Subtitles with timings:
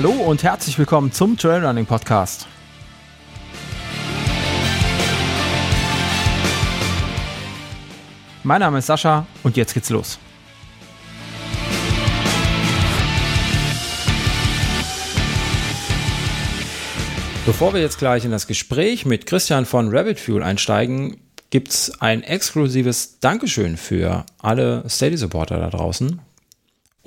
[0.00, 2.46] Hallo und herzlich willkommen zum Trailrunning Podcast.
[8.44, 10.20] Mein Name ist Sascha und jetzt geht's los.
[17.44, 21.16] Bevor wir jetzt gleich in das Gespräch mit Christian von Rabbit Fuel einsteigen,
[21.50, 26.20] gibt es ein exklusives Dankeschön für alle Steady-Supporter da draußen.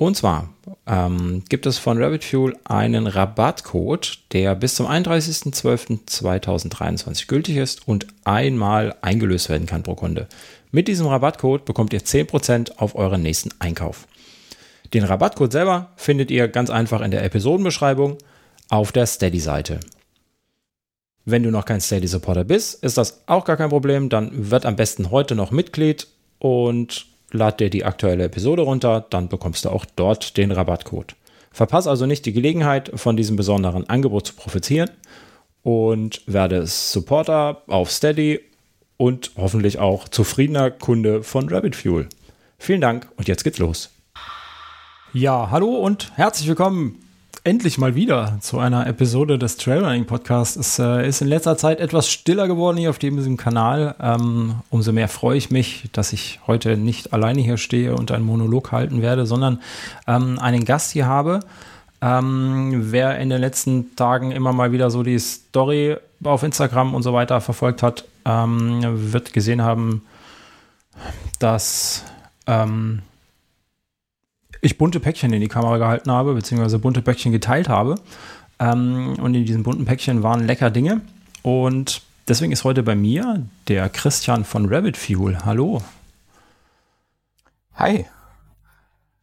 [0.01, 0.49] Und zwar
[0.87, 8.07] ähm, gibt es von Rabbit Fuel einen Rabattcode, der bis zum 31.12.2023 gültig ist und
[8.23, 10.25] einmal eingelöst werden kann pro Kunde.
[10.71, 14.07] Mit diesem Rabattcode bekommt ihr 10% auf euren nächsten Einkauf.
[14.91, 18.17] Den Rabattcode selber findet ihr ganz einfach in der Episodenbeschreibung
[18.69, 19.81] auf der Steady-Seite.
[21.25, 24.09] Wenn du noch kein Steady-Supporter bist, ist das auch gar kein Problem.
[24.09, 26.07] Dann wird am besten heute noch Mitglied
[26.39, 29.05] und lad dir die aktuelle Episode runter.
[29.09, 31.15] Dann bekommst du auch dort den Rabattcode.
[31.51, 34.89] Verpass also nicht die Gelegenheit, von diesem besonderen Angebot zu profitieren
[35.63, 38.39] und werde Supporter auf Steady
[38.97, 42.07] und hoffentlich auch zufriedener Kunde von Rabbit Fuel.
[42.57, 43.89] Vielen Dank und jetzt geht's los.
[45.13, 46.99] Ja, hallo und herzlich willkommen
[47.43, 50.55] endlich mal wieder zu einer Episode des Trailrunning Podcasts.
[50.55, 53.95] Es äh, ist in letzter Zeit etwas stiller geworden hier auf diesem Kanal.
[53.99, 58.25] Ähm, umso mehr freue ich mich, dass ich heute nicht alleine hier stehe und einen
[58.25, 59.59] Monolog halten werde, sondern
[60.07, 61.39] ähm, einen Gast hier habe.
[62.01, 67.01] Ähm, wer in den letzten Tagen immer mal wieder so die Story auf Instagram und
[67.01, 68.81] so weiter verfolgt hat, ähm,
[69.11, 70.03] wird gesehen haben,
[71.39, 72.03] dass
[72.45, 73.01] ähm,
[74.61, 77.95] ich bunte Päckchen in die Kamera gehalten habe, beziehungsweise bunte Päckchen geteilt habe.
[78.59, 81.01] Ähm, und in diesen bunten Päckchen waren lecker Dinge.
[81.41, 85.39] Und deswegen ist heute bei mir der Christian von Rabbit Fuel.
[85.43, 85.81] Hallo.
[87.73, 88.05] Hi.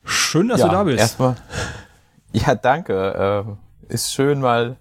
[0.04, 0.98] Schön, dass ja, du da bist.
[0.98, 1.36] Erstmal.
[2.30, 3.56] Ja, danke.
[3.88, 4.76] Äh, ist schön, mal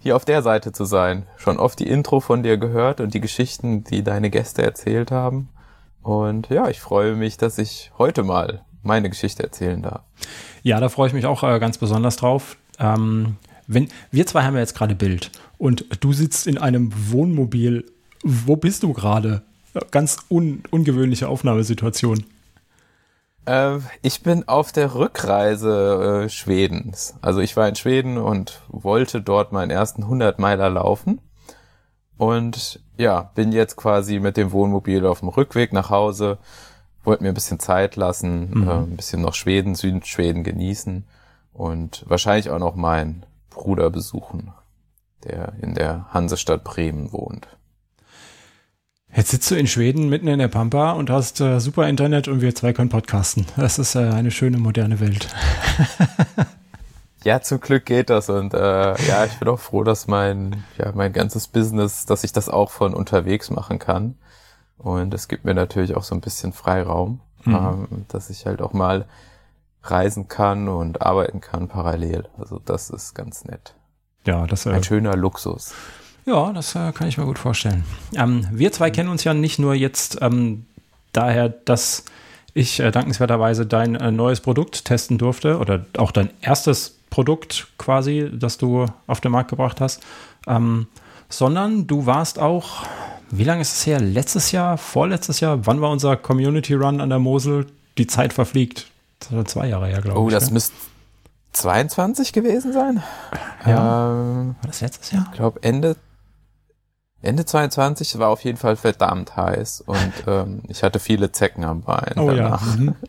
[0.00, 1.24] hier auf der Seite zu sein.
[1.36, 5.48] Schon oft die Intro von dir gehört und die Geschichten, die deine Gäste erzählt haben.
[6.02, 10.02] Und ja, ich freue mich, dass ich heute mal meine Geschichte erzählen darf.
[10.62, 12.56] Ja, da freue ich mich auch äh, ganz besonders drauf.
[12.78, 13.36] Ähm,
[13.66, 17.84] wenn, wir zwei haben ja jetzt gerade Bild und du sitzt in einem Wohnmobil.
[18.22, 19.42] Wo bist du gerade?
[19.90, 22.24] Ganz un, ungewöhnliche Aufnahmesituation.
[23.46, 27.14] Äh, ich bin auf der Rückreise äh, Schwedens.
[27.20, 31.20] Also ich war in Schweden und wollte dort meinen ersten 100 Meiler laufen.
[32.16, 36.38] Und ja, bin jetzt quasi mit dem Wohnmobil auf dem Rückweg nach Hause
[37.04, 38.68] wollte mir ein bisschen Zeit lassen, mhm.
[38.68, 41.04] äh, ein bisschen noch Schweden, Südschweden genießen
[41.52, 44.52] und wahrscheinlich auch noch meinen Bruder besuchen,
[45.24, 47.46] der in der Hansestadt Bremen wohnt.
[49.16, 52.40] Jetzt sitzt du in Schweden mitten in der Pampa und hast äh, super Internet und
[52.40, 53.46] wir zwei können podcasten.
[53.56, 55.28] Das ist äh, eine schöne moderne Welt.
[57.24, 58.58] ja, zum Glück geht das und äh,
[59.06, 62.72] ja, ich bin auch froh, dass mein ja mein ganzes Business, dass ich das auch
[62.72, 64.16] von unterwegs machen kann.
[64.78, 67.54] Und es gibt mir natürlich auch so ein bisschen Freiraum, mhm.
[67.54, 69.06] ähm, dass ich halt auch mal
[69.82, 72.24] reisen kann und arbeiten kann parallel.
[72.38, 73.74] Also das ist ganz nett.
[74.26, 75.74] Ja, das äh, ein schöner Luxus.
[76.26, 77.84] Ja, das äh, kann ich mir gut vorstellen.
[78.14, 80.64] Ähm, wir zwei kennen uns ja nicht nur jetzt ähm,
[81.12, 82.04] daher, dass
[82.54, 88.30] ich äh, dankenswerterweise dein äh, neues Produkt testen durfte oder auch dein erstes Produkt quasi,
[88.32, 90.02] das du auf den Markt gebracht hast,
[90.46, 90.86] ähm,
[91.28, 92.86] sondern du warst auch
[93.38, 94.00] wie lange ist es her?
[94.00, 95.66] Letztes Jahr, vorletztes Jahr?
[95.66, 97.66] Wann war unser Community Run an der Mosel?
[97.98, 98.86] Die Zeit verfliegt.
[99.20, 100.34] Das war zwei Jahre her, glaube oh, ich.
[100.34, 100.52] Oh, das ja.
[100.52, 100.74] müsste
[101.52, 103.02] 22 gewesen sein.
[103.66, 104.10] Ja.
[104.10, 105.26] Ähm, war das letztes Jahr?
[105.30, 105.96] Ich glaube, Ende,
[107.22, 111.82] Ende 22 war auf jeden Fall verdammt heiß und ähm, ich hatte viele Zecken am
[111.82, 112.14] Bein.
[112.16, 112.66] Oh danach.
[112.66, 112.76] ja.
[112.76, 112.94] Mhm.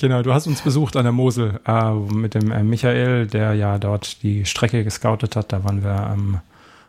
[0.00, 3.78] Genau, du hast uns besucht an der Mosel äh, mit dem äh, Michael, der ja
[3.78, 5.52] dort die Strecke gescoutet hat.
[5.52, 6.38] Da waren wir ähm,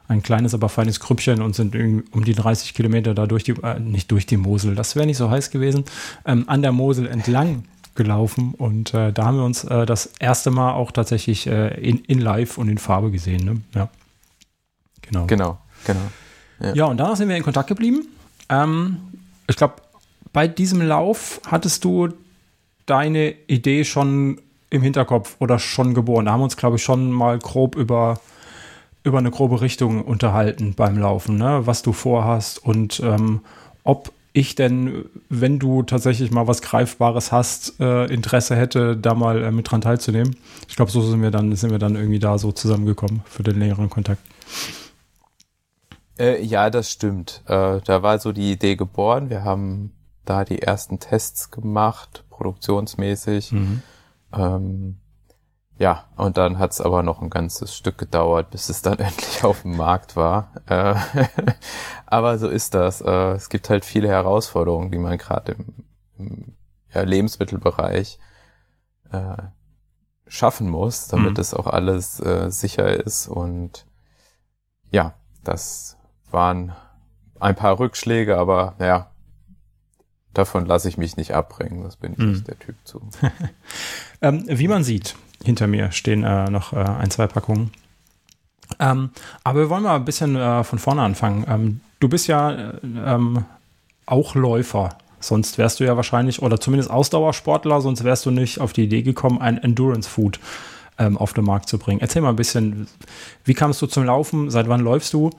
[0.10, 1.76] ein kleines, aber feines Krüppchen und sind
[2.12, 5.18] um die 30 Kilometer da durch die, äh, nicht durch die Mosel, das wäre nicht
[5.18, 5.86] so heiß gewesen,
[6.26, 7.64] ähm, an der Mosel entlang
[7.96, 12.00] gelaufen und äh, da haben wir uns äh, das erste Mal auch tatsächlich äh, in,
[12.00, 13.46] in live und in Farbe gesehen.
[13.46, 13.62] Ne?
[13.76, 13.90] Ja.
[15.04, 15.26] Genau.
[15.28, 16.00] Genau, genau.
[16.60, 16.74] Ja.
[16.74, 18.08] ja, und danach sind wir in Kontakt geblieben.
[18.50, 18.98] Ähm,
[19.48, 19.76] ich glaube,
[20.34, 22.10] bei diesem Lauf hattest du
[22.86, 24.42] deine Idee schon
[24.72, 26.26] im Hinterkopf oder schon geboren.
[26.26, 28.20] Da haben wir uns, glaube ich, schon mal grob über
[29.04, 31.62] über eine grobe Richtung unterhalten beim Laufen, ne?
[31.66, 33.42] was du vorhast und ähm,
[33.84, 39.44] ob ich denn, wenn du tatsächlich mal was Greifbares hast, äh, Interesse hätte, da mal
[39.44, 40.36] äh, mit dran teilzunehmen.
[40.68, 43.58] Ich glaube, so sind wir dann, sind wir dann irgendwie da so zusammengekommen für den
[43.58, 44.22] längeren Kontakt.
[46.20, 47.42] Äh, ja, das stimmt.
[47.48, 49.30] Äh, da war so die Idee geboren.
[49.30, 49.94] Wir haben
[50.26, 53.52] da die ersten Tests gemacht, produktionsmäßig.
[53.52, 53.82] Mhm.
[54.32, 54.98] Ähm,
[55.80, 59.62] ja, und dann hat's aber noch ein ganzes Stück gedauert, bis es dann endlich auf
[59.62, 60.52] dem Markt war.
[60.68, 60.96] Äh,
[62.06, 63.00] aber so ist das.
[63.00, 65.86] Äh, es gibt halt viele Herausforderungen, die man gerade im,
[66.18, 66.56] im
[66.94, 68.20] ja, Lebensmittelbereich
[69.12, 69.38] äh,
[70.28, 71.42] schaffen muss, damit mhm.
[71.42, 73.30] es auch alles äh, sicher ist.
[73.30, 73.86] Und
[74.92, 75.14] ja,
[75.46, 75.98] das
[76.30, 76.74] waren
[77.40, 79.12] ein paar Rückschläge, aber ja,
[80.34, 81.84] davon lasse ich mich nicht abbringen.
[81.84, 82.32] Das bin ich mhm.
[82.32, 83.02] nicht der Typ zu.
[84.22, 87.72] ähm, wie man sieht, hinter mir stehen äh, noch äh, ein, zwei Packungen.
[88.80, 89.10] Ähm,
[89.44, 91.46] aber wir wollen mal ein bisschen äh, von vorne anfangen.
[91.48, 93.46] Ähm, du bist ja äh, ähm,
[94.06, 94.90] auch Läufer.
[95.20, 99.02] Sonst wärst du ja wahrscheinlich, oder zumindest Ausdauersportler, sonst wärst du nicht auf die Idee
[99.02, 100.40] gekommen, ein Endurance Food
[100.98, 102.00] ähm, auf den Markt zu bringen.
[102.00, 102.88] Erzähl mal ein bisschen,
[103.44, 104.50] wie kamst du zum Laufen?
[104.50, 105.32] Seit wann läufst du?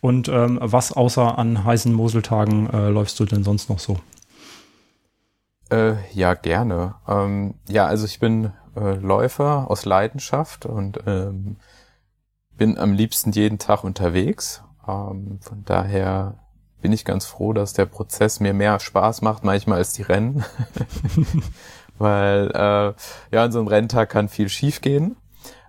[0.00, 3.98] Und ähm, was außer an heißen Moseltagen äh, läufst du denn sonst noch so?
[5.70, 6.96] Äh, ja, gerne.
[7.08, 11.56] Ähm, ja, also ich bin äh, Läufer aus Leidenschaft und ähm,
[12.56, 14.62] bin am liebsten jeden Tag unterwegs.
[14.86, 16.34] Ähm, von daher
[16.80, 20.44] bin ich ganz froh, dass der Prozess mir mehr Spaß macht manchmal als die Rennen.
[21.98, 25.16] Weil äh, ja, an so einem Renntag kann viel schiefgehen.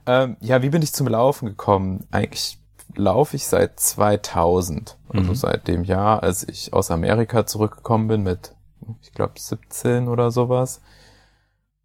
[0.06, 2.08] Ähm, ja, wie bin ich zum Laufen gekommen?
[2.12, 2.60] Eigentlich
[2.96, 5.36] laufe ich seit 2000, also mhm.
[5.36, 8.56] seit dem Jahr, als ich aus Amerika zurückgekommen bin mit,
[9.02, 10.82] ich glaube, 17 oder sowas.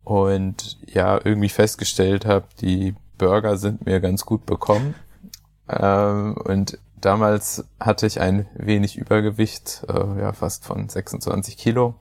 [0.09, 4.95] Und ja, irgendwie festgestellt habe, die Burger sind mir ganz gut bekommen.
[5.69, 11.97] Ähm, und damals hatte ich ein wenig Übergewicht, äh, ja, fast von 26 Kilo,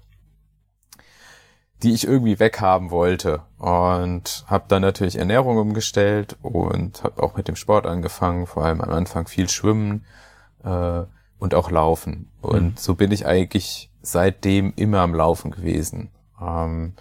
[1.84, 3.42] die ich irgendwie weghaben wollte.
[3.58, 8.80] Und habe dann natürlich Ernährung umgestellt und habe auch mit dem Sport angefangen, vor allem
[8.80, 10.06] am Anfang viel Schwimmen
[10.64, 11.02] äh,
[11.40, 12.32] und auch Laufen.
[12.40, 12.74] Und mhm.
[12.78, 16.10] so bin ich eigentlich seitdem immer am Laufen gewesen.
[16.42, 16.94] Ähm,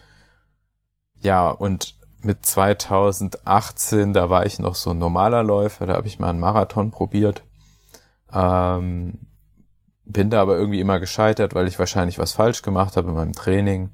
[1.27, 6.21] ja, und mit 2018, da war ich noch so ein normaler Läufer, da habe ich
[6.21, 7.43] mal einen Marathon probiert.
[8.33, 9.27] Ähm,
[10.05, 13.33] bin da aber irgendwie immer gescheitert, weil ich wahrscheinlich was falsch gemacht habe in meinem
[13.33, 13.91] Training.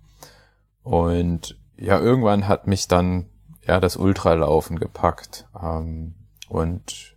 [0.82, 3.30] Und ja, irgendwann hat mich dann
[3.66, 5.48] ja das Ultralaufen gepackt.
[5.60, 6.14] Ähm,
[6.50, 7.16] und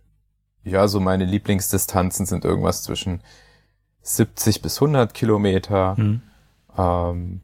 [0.64, 3.22] ja, so meine Lieblingsdistanzen sind irgendwas zwischen
[4.00, 5.94] 70 bis 100 Kilometer.
[5.98, 6.22] Mhm.
[6.76, 7.40] Ähm,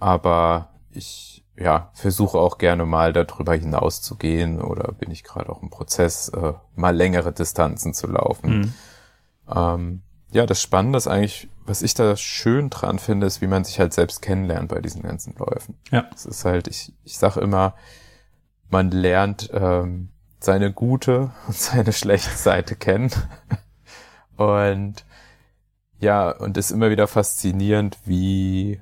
[0.00, 5.50] aber ich ja, versuche auch gerne mal darüber hinaus zu gehen oder bin ich gerade
[5.50, 8.58] auch im Prozess, äh, mal längere Distanzen zu laufen.
[8.58, 8.74] Mhm.
[9.54, 10.02] Ähm,
[10.32, 13.78] ja, das Spannende ist eigentlich, was ich da schön dran finde, ist, wie man sich
[13.78, 15.78] halt selbst kennenlernt bei diesen ganzen Läufen.
[15.92, 16.06] Ja.
[16.12, 17.74] Es ist halt, ich, ich sage immer,
[18.68, 20.10] man lernt ähm,
[20.40, 23.12] seine gute und seine schlechte Seite kennen.
[24.36, 25.04] und
[26.00, 28.80] ja, und ist immer wieder faszinierend, wie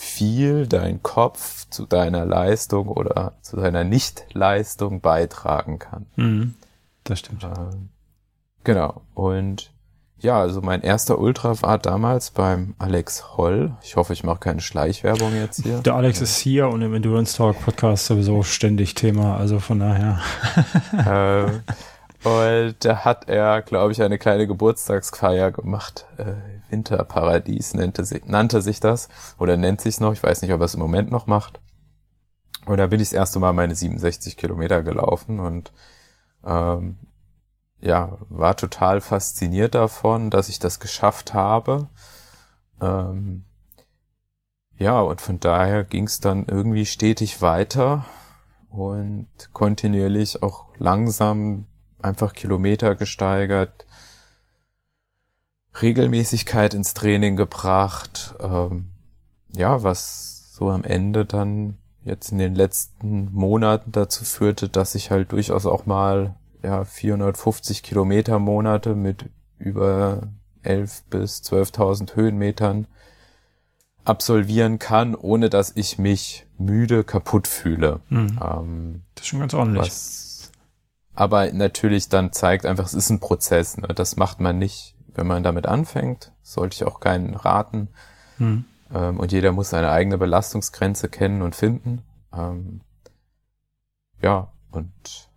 [0.00, 6.06] viel dein Kopf zu deiner Leistung oder zu deiner Nichtleistung beitragen kann.
[6.16, 6.54] Mhm,
[7.04, 7.44] das stimmt.
[7.44, 7.90] Ähm,
[8.64, 9.02] genau.
[9.12, 9.70] Und
[10.18, 13.76] ja, also mein erster Ultra war damals beim Alex Holl.
[13.82, 15.80] Ich hoffe, ich mache keine Schleichwerbung jetzt hier.
[15.80, 16.24] Der Alex ja.
[16.24, 20.18] ist hier und im Endurance Talk Podcast sowieso ständig Thema, also von daher.
[21.06, 21.60] ähm,
[22.24, 26.06] und da hat er, glaube ich, eine kleine Geburtstagsfeier gemacht.
[26.16, 29.08] Äh, Winterparadies nannte, sich, nannte sich das.
[29.38, 30.12] Oder nennt sich noch.
[30.12, 31.60] Ich weiß nicht, ob er es im Moment noch macht.
[32.66, 35.72] Und da bin ich das erste Mal meine 67 Kilometer gelaufen und
[36.44, 36.98] ähm,
[37.80, 41.88] ja, war total fasziniert davon, dass ich das geschafft habe.
[42.80, 43.44] Ähm,
[44.76, 48.04] ja, und von daher ging es dann irgendwie stetig weiter
[48.70, 51.66] und kontinuierlich auch langsam
[52.00, 53.86] einfach Kilometer gesteigert,
[55.82, 58.86] Regelmäßigkeit ins Training gebracht, ähm,
[59.52, 65.10] ja, was so am Ende dann jetzt in den letzten Monaten dazu führte, dass ich
[65.10, 69.26] halt durchaus auch mal ja 450 Kilometer Monate mit
[69.58, 70.28] über
[70.62, 72.86] 11 bis 12.000 Höhenmetern
[74.04, 78.00] absolvieren kann, ohne dass ich mich müde kaputt fühle.
[78.08, 78.38] Mhm.
[78.42, 79.86] Ähm, das ist schon ganz ordentlich.
[79.86, 80.30] Was
[81.14, 83.76] aber natürlich dann zeigt einfach, es ist ein Prozess.
[83.76, 83.88] Ne?
[83.88, 86.32] Das macht man nicht, wenn man damit anfängt.
[86.42, 87.88] Sollte ich auch keinen raten.
[88.38, 88.64] Hm.
[88.94, 92.02] Ähm, und jeder muss seine eigene Belastungsgrenze kennen und finden.
[92.32, 92.80] Ähm,
[94.22, 95.30] ja, und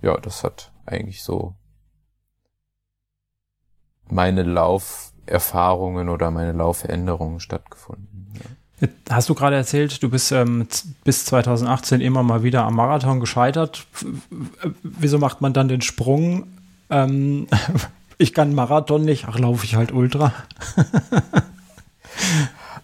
[0.00, 1.54] ja, das hat eigentlich so
[4.08, 8.32] meine Lauferfahrungen oder meine Laufveränderungen stattgefunden.
[8.34, 8.88] Ja.
[9.10, 10.66] Hast du gerade erzählt, du bist ähm,
[11.04, 13.86] bis 2018 immer mal wieder am Marathon gescheitert.
[14.82, 16.48] Wieso macht man dann den Sprung?
[16.90, 17.46] Ähm,
[18.22, 20.32] ich kann Marathon nicht, ach, laufe ich halt Ultra.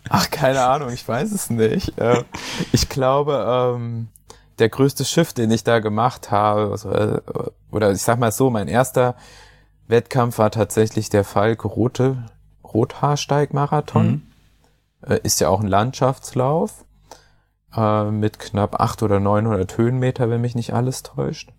[0.08, 1.96] ach, keine Ahnung, ich weiß es nicht.
[1.98, 2.24] Äh,
[2.72, 4.08] ich glaube, ähm,
[4.58, 7.20] der größte Schiff, den ich da gemacht habe, also, äh,
[7.70, 9.14] oder ich sag mal so, mein erster
[9.86, 12.26] Wettkampf war tatsächlich der Falk Rote,
[12.64, 14.06] Rothaarsteig-Marathon.
[14.06, 14.22] Mhm.
[15.06, 16.84] Äh, ist ja auch ein Landschaftslauf
[17.76, 21.52] äh, mit knapp 800 oder 900 Höhenmeter, wenn mich nicht alles täuscht.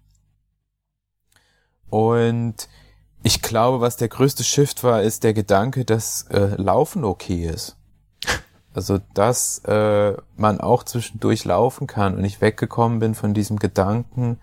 [1.90, 2.68] Und
[3.24, 7.78] ich glaube, was der größte Shift war, ist der Gedanke, dass äh, Laufen okay ist.
[8.72, 14.38] Also, dass äh, man auch zwischendurch laufen kann und ich weggekommen bin von diesem Gedanken,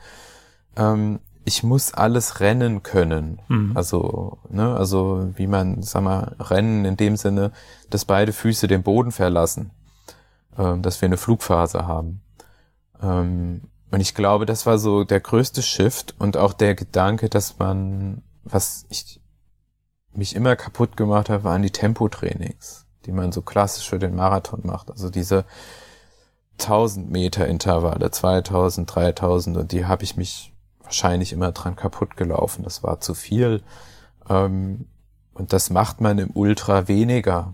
[0.77, 3.41] ähm, ich muss alles rennen können.
[3.47, 3.73] Mhm.
[3.77, 7.53] Also, ne, also wie man, sag mal, rennen in dem Sinne,
[7.89, 9.71] dass beide Füße den Boden verlassen,
[10.59, 12.21] ähm, dass wir eine Flugphase haben.
[13.01, 17.61] Ähm, und ich glaube, das war so der größte Shift und auch der Gedanke, dass
[17.61, 19.21] man, was ich
[20.13, 24.61] mich immer kaputt gemacht habe, waren die Tempotrainings, die man so klassisch für den Marathon
[24.65, 24.91] macht.
[24.91, 25.45] Also diese
[26.59, 32.63] 1000 Meter Intervalle, 2000, 3000 und die habe ich mich wahrscheinlich immer dran kaputt gelaufen.
[32.63, 33.63] Das war zu viel.
[34.29, 34.87] Ähm,
[35.35, 37.53] und das macht man im Ultra weniger.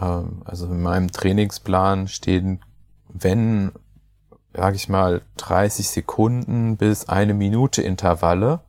[0.00, 2.60] Ähm, also in meinem Trainingsplan stehen,
[3.08, 3.72] wenn,
[4.54, 8.60] sag ich mal, 30 Sekunden bis eine Minute Intervalle.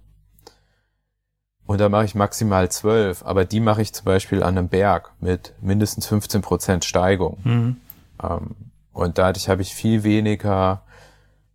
[1.71, 5.13] Und da mache ich maximal zwölf, aber die mache ich zum Beispiel an einem Berg
[5.21, 7.37] mit mindestens 15 Prozent Steigung.
[7.45, 7.77] Mhm.
[8.21, 8.55] Ähm,
[8.91, 10.83] und dadurch habe ich viel weniger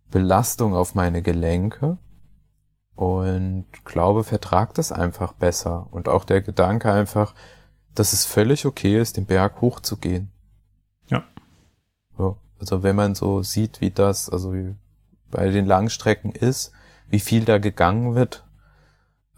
[0.09, 1.99] Belastung auf meine Gelenke
[2.95, 5.85] und glaube, vertragt das einfach besser.
[5.91, 7.35] Und auch der Gedanke einfach,
[7.93, 10.31] dass es völlig okay ist, den Berg hochzugehen.
[11.09, 11.25] Ja.
[12.17, 14.73] So, also wenn man so sieht, wie das, also wie
[15.29, 16.71] bei den Langstrecken ist,
[17.07, 18.46] wie viel da gegangen wird,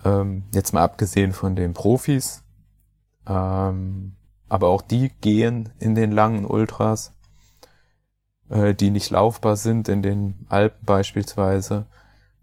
[0.04, 2.44] ähm, jetzt mal abgesehen von den Profis,
[3.28, 4.16] ähm,
[4.48, 7.14] aber auch die gehen in den langen Ultras,
[8.50, 11.86] äh, die nicht laufbar sind, in den Alpen beispielsweise.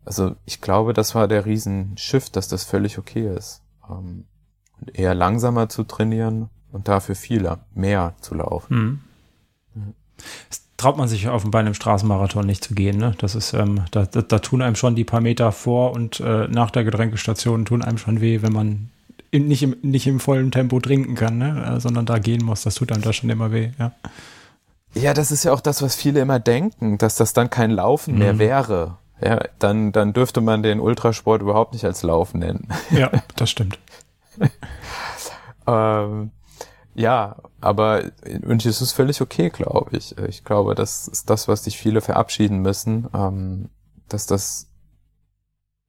[0.05, 3.63] Also ich glaube, das war der Riesenschiff, dass das völlig okay ist.
[3.91, 4.27] Ähm,
[4.93, 9.03] eher langsamer zu trainieren und dafür vieler, mehr zu laufen.
[9.75, 9.95] Mhm.
[10.49, 12.99] Das traut man sich auf bei einem Straßenmarathon nicht zu gehen.
[12.99, 13.15] Ne?
[13.19, 16.49] Das ist, ähm, da, da, da, tun einem schon die paar Meter vor und äh,
[16.49, 18.91] nach der Getränkestation tun einem schon weh, wenn man
[19.31, 21.77] in, nicht, im, nicht im vollen Tempo trinken kann, ne?
[21.77, 22.63] Äh, sondern da gehen muss.
[22.63, 23.71] Das tut einem da schon immer weh.
[23.79, 23.93] Ja.
[24.95, 28.15] Ja, das ist ja auch das, was viele immer denken, dass das dann kein Laufen
[28.15, 28.19] mhm.
[28.19, 32.69] mehr wäre ja, dann, dann dürfte man den Ultrasport überhaupt nicht als Laufen nennen.
[32.91, 33.79] Ja, das stimmt.
[35.67, 36.31] ähm,
[36.97, 38.05] ja, aber
[38.43, 40.17] und es ist völlig okay, glaube ich.
[40.17, 43.69] Ich glaube, das ist das, was sich viele verabschieden müssen, ähm,
[44.09, 44.71] dass das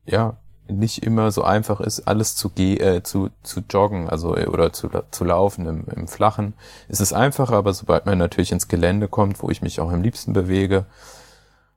[0.06, 0.38] ja
[0.70, 4.90] nicht immer so einfach ist, alles zu ge äh, zu, zu joggen, also oder zu,
[5.12, 6.56] zu laufen im, im Flachen.
[6.90, 10.02] Es ist einfacher, aber sobald man natürlich ins Gelände kommt, wo ich mich auch am
[10.02, 10.88] liebsten bewege,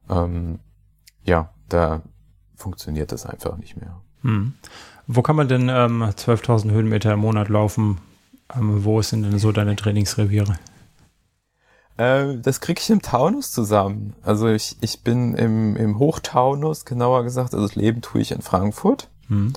[0.09, 0.59] ähm,
[1.23, 2.03] ja, da
[2.57, 4.01] funktioniert das einfach nicht mehr.
[4.23, 4.55] Hm.
[5.07, 8.01] Wo kann man denn ähm, 12.000 Höhenmeter im Monat laufen?
[8.55, 10.59] Ähm, wo sind denn so deine Trainingsreviere?
[11.97, 14.15] Äh, das kriege ich im Taunus zusammen.
[14.23, 17.55] Also ich, ich bin im, im Hochtaunus, genauer gesagt.
[17.55, 19.09] Also das Leben tue ich in Frankfurt.
[19.29, 19.53] Hm.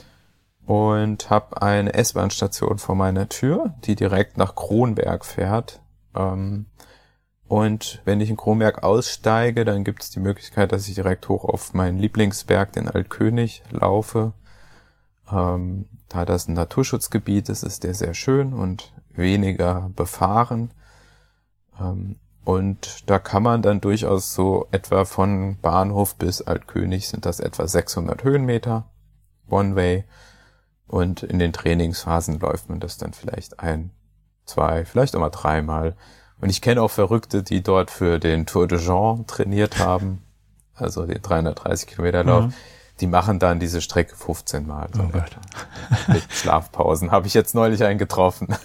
[0.65, 5.81] Und habe eine S-Bahn-Station vor meiner Tür, die direkt nach Kronberg fährt.
[6.15, 6.67] Ähm,
[7.47, 11.43] und wenn ich in Kronberg aussteige, dann gibt es die Möglichkeit, dass ich direkt hoch
[11.43, 14.33] auf meinen Lieblingsberg, den Altkönig, laufe.
[15.31, 20.71] Ähm, da das ein Naturschutzgebiet ist, ist der sehr schön und weniger befahren.
[21.79, 27.39] Ähm, und da kann man dann durchaus so etwa von Bahnhof bis Altkönig sind das
[27.39, 28.89] etwa 600 Höhenmeter
[29.49, 30.03] One Way.
[30.87, 33.91] Und in den Trainingsphasen läuft man das dann vielleicht ein,
[34.45, 35.95] zwei, vielleicht auch mal dreimal.
[36.39, 40.21] Und ich kenne auch Verrückte, die dort für den Tour de Jean trainiert haben,
[40.75, 42.45] also den 330 Kilometer Lauf.
[42.47, 42.53] Mhm.
[42.99, 44.87] Die machen dann diese Strecke 15 Mal.
[44.93, 47.11] So oh Mit Schlafpausen.
[47.11, 48.47] Habe ich jetzt neulich einen getroffen.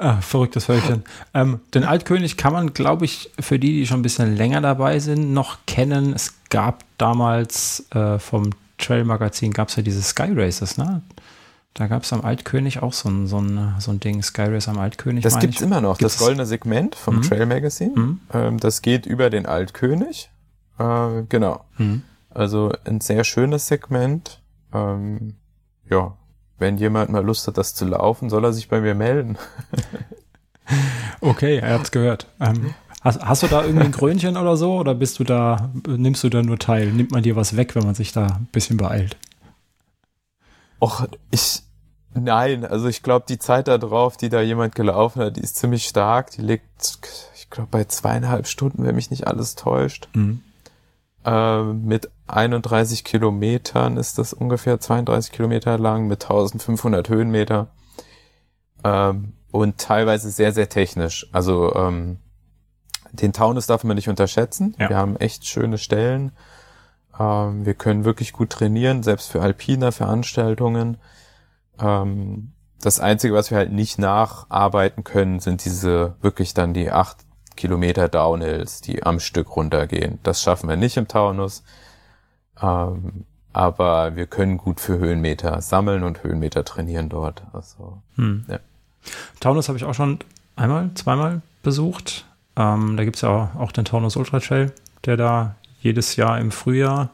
[0.00, 1.02] Ah, verrücktes Völkchen.
[1.34, 5.00] Ähm, den Altkönig kann man, glaube ich, für die, die schon ein bisschen länger dabei
[5.00, 6.12] sind, noch kennen.
[6.14, 11.02] Es gab damals äh, vom Trail Magazin gab es ja diese Sky Races, ne?
[11.74, 14.68] Da gab es am Altkönig auch so ein, so ein, so ein Ding, Sky Race
[14.68, 15.22] am Altkönig.
[15.22, 15.62] Das gibt's ich.
[15.62, 17.22] immer noch, gibt's das goldene Segment vom mhm.
[17.22, 17.92] Trail Magazine.
[17.94, 18.20] Mhm.
[18.32, 20.30] Ähm, das geht über den Altkönig.
[20.78, 21.64] Äh, genau.
[21.76, 22.02] Mhm.
[22.30, 24.42] Also ein sehr schönes Segment.
[24.72, 25.36] Ähm,
[25.88, 26.16] ja,
[26.58, 29.38] wenn jemand mal Lust hat, das zu laufen, soll er sich bei mir melden.
[31.20, 32.26] okay, er hat's gehört.
[32.40, 34.78] Ähm, hast, hast, du da irgendwie ein Krönchen oder so?
[34.78, 36.92] Oder bist du da, nimmst du da nur teil?
[36.92, 39.16] Nimmt man dir was weg, wenn man sich da ein bisschen beeilt?
[40.80, 41.62] Och, ich,
[42.14, 45.56] Nein, also ich glaube, die Zeit da drauf, die da jemand gelaufen hat, die ist
[45.56, 46.30] ziemlich stark.
[46.32, 46.98] Die liegt,
[47.34, 50.08] ich glaube, bei zweieinhalb Stunden, wenn mich nicht alles täuscht.
[50.14, 50.42] Mhm.
[51.24, 57.68] Äh, mit 31 Kilometern ist das ungefähr 32 Kilometer lang mit 1500 Höhenmeter.
[58.84, 61.28] Ähm, und teilweise sehr, sehr technisch.
[61.32, 62.18] Also ähm,
[63.12, 64.74] den Taunus darf man nicht unterschätzen.
[64.78, 64.90] Ja.
[64.90, 66.32] Wir haben echt schöne Stellen.
[67.18, 70.98] Ähm, wir können wirklich gut trainieren, selbst für alpine Veranstaltungen.
[71.80, 77.18] Ähm, das Einzige, was wir halt nicht nacharbeiten können, sind diese wirklich dann die acht
[77.56, 80.20] Kilometer Downhills, die am Stück runtergehen.
[80.22, 81.64] Das schaffen wir nicht im Taunus.
[82.62, 87.42] Ähm, aber wir können gut für Höhenmeter sammeln und Höhenmeter trainieren dort.
[87.52, 88.44] Also, hm.
[88.48, 88.58] ja.
[89.40, 90.18] Taunus habe ich auch schon
[90.56, 92.26] einmal, zweimal besucht.
[92.56, 94.72] Ähm, da gibt es ja auch den Taunus Ultra Trail,
[95.04, 97.10] der da jedes Jahr im Frühjahr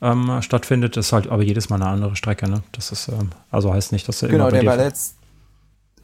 [0.00, 0.96] ähm, stattfindet.
[0.96, 2.50] Das ist halt aber jedes Mal eine andere Strecke.
[2.50, 2.62] Ne?
[2.72, 5.16] Das ist, ähm, also heißt nicht, dass er genau, immer der war letzt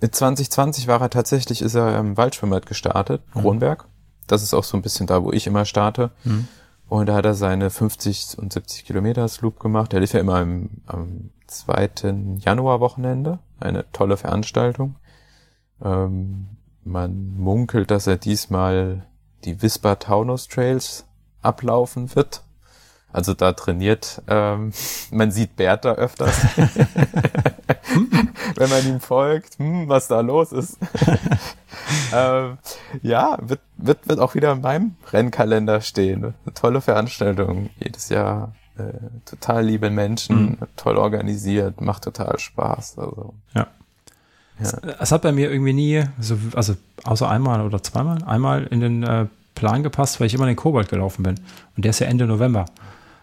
[0.00, 3.40] 2020 war er tatsächlich, ist er im Waldschwimmer gestartet, mhm.
[3.40, 3.84] Kronberg.
[4.26, 6.10] Das ist auch so ein bisschen da, wo ich immer starte.
[6.24, 6.46] Mhm.
[6.88, 9.92] Und da hat er seine 50 und 70 Kilometer Loop gemacht.
[9.92, 13.40] Der lief ja immer im, am zweiten Januarwochenende.
[13.60, 14.96] Eine tolle Veranstaltung.
[15.82, 16.48] Ähm,
[16.84, 19.06] man munkelt, dass er diesmal
[19.44, 21.06] die Wisper Taunus Trails
[21.42, 22.42] ablaufen wird.
[23.12, 24.72] Also da trainiert, ähm,
[25.10, 26.36] man sieht Bert da öfters,
[28.56, 30.78] wenn man ihm folgt, hm, was da los ist.
[32.14, 32.58] ähm,
[33.02, 36.34] ja, wird, wird, wird auch wieder in meinem Rennkalender stehen.
[36.44, 38.52] Eine tolle Veranstaltung jedes Jahr.
[38.76, 38.92] Äh,
[39.24, 40.58] total liebe Menschen, mhm.
[40.76, 42.98] toll organisiert, macht total Spaß.
[42.98, 43.34] Also.
[43.54, 43.66] Ja.
[44.60, 44.94] Ja.
[44.98, 46.74] Es, hat bei mir irgendwie nie, so, also
[47.04, 50.56] außer einmal oder zweimal, einmal in den äh, Plan gepasst, weil ich immer in den
[50.56, 51.36] Kobalt gelaufen bin.
[51.76, 52.66] Und der ist ja Ende November.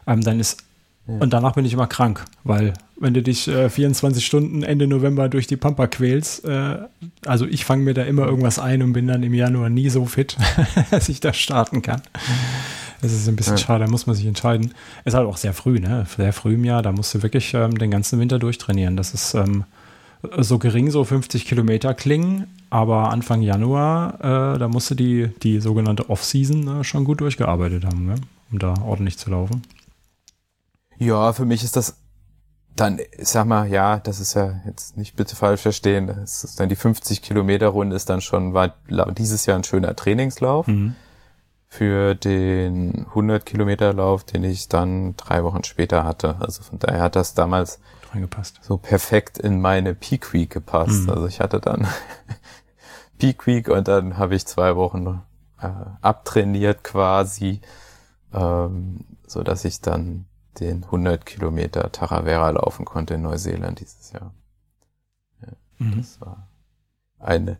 [0.08, 0.64] Ähm, dann ist
[1.08, 1.20] ja.
[1.20, 5.30] Und danach bin ich immer krank, weil wenn du dich äh, 24 Stunden Ende November
[5.30, 6.78] durch die Pampa quälst, äh,
[7.26, 10.06] also ich fange mir da immer irgendwas ein und bin dann im Januar nie so
[10.06, 10.36] fit,
[10.92, 12.02] dass ich da starten kann.
[13.02, 13.60] Das ist ein bisschen ja.
[13.60, 14.74] schade, da muss man sich entscheiden.
[15.04, 16.08] Ist halt auch sehr früh, ne?
[16.18, 18.98] Sehr früh im Jahr, da musst du wirklich ähm, den ganzen Winter durchtrainieren.
[18.98, 19.66] Das ist ähm,
[20.40, 25.60] so gering, so 50 Kilometer klingen, aber Anfang Januar, äh, da musst du die, die
[25.60, 28.16] sogenannte Off-Season äh, schon gut durchgearbeitet haben, ne?
[28.52, 29.62] um da ordentlich zu laufen.
[30.98, 31.98] Ja, für mich ist das
[32.76, 36.60] dann, ich sag mal, ja, das ist ja jetzt nicht bitte falsch verstehen, das ist
[36.60, 40.68] dann die 50 Kilometer Runde ist dann schon, war dieses Jahr ein schöner Trainingslauf.
[40.68, 40.96] Mhm.
[41.68, 46.38] Für den 100 Kilometer Lauf, den ich dann drei Wochen später hatte.
[46.40, 47.80] Also von daher hat das damals
[48.62, 51.04] so perfekt in meine Peak Week gepasst.
[51.04, 51.10] Mhm.
[51.10, 51.86] Also ich hatte dann
[53.18, 55.22] Peak Week und dann habe ich zwei Wochen
[55.62, 55.68] äh,
[56.02, 57.60] abtrainiert quasi,
[58.34, 60.26] ähm, so dass ich dann
[60.60, 64.34] den 100 Kilometer Taravera laufen konnte in Neuseeland dieses Jahr.
[65.42, 65.98] Ja, mhm.
[65.98, 66.48] Das war
[67.20, 67.58] eine,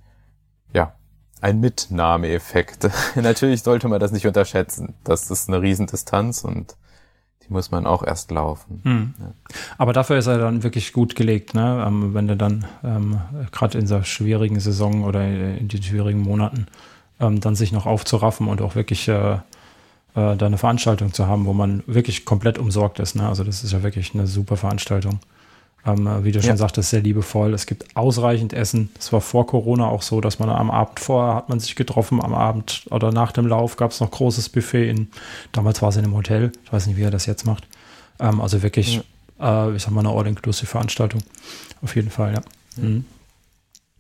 [0.74, 0.94] ja,
[1.42, 2.90] ein Mitnahmeeffekt.
[3.16, 4.96] Natürlich sollte man das nicht unterschätzen.
[5.04, 6.76] Das ist eine Riesendistanz und
[7.44, 8.82] die muss man auch erst laufen.
[8.84, 9.14] Mhm.
[9.20, 9.34] Ja.
[9.78, 11.84] Aber dafür ist er dann wirklich gut gelegt, ne?
[11.86, 16.68] Ähm, wenn du dann ähm, gerade in so schwierigen Saison oder in den schwierigen Monaten
[17.20, 19.38] ähm, dann sich noch aufzuraffen und auch wirklich äh,
[20.16, 23.16] äh, da eine Veranstaltung zu haben, wo man wirklich komplett umsorgt ist.
[23.16, 23.28] Ne?
[23.28, 25.20] Also das ist ja wirklich eine super Veranstaltung.
[25.86, 26.58] Ähm, äh, wie du schon ja.
[26.58, 27.54] sagtest, sehr liebevoll.
[27.54, 28.90] Es gibt ausreichend Essen.
[28.98, 32.24] Es war vor Corona auch so, dass man am Abend vorher hat man sich getroffen,
[32.24, 35.10] am Abend oder nach dem Lauf gab es noch großes Buffet in,
[35.52, 37.68] damals war es in einem Hotel, ich weiß nicht, wie er das jetzt macht.
[38.20, 39.04] Ähm, also wirklich,
[39.40, 39.68] ja.
[39.68, 41.22] äh, ich sag mal, eine all-inclusive Veranstaltung.
[41.84, 42.42] Auf jeden Fall, ja.
[42.82, 43.06] Mhm.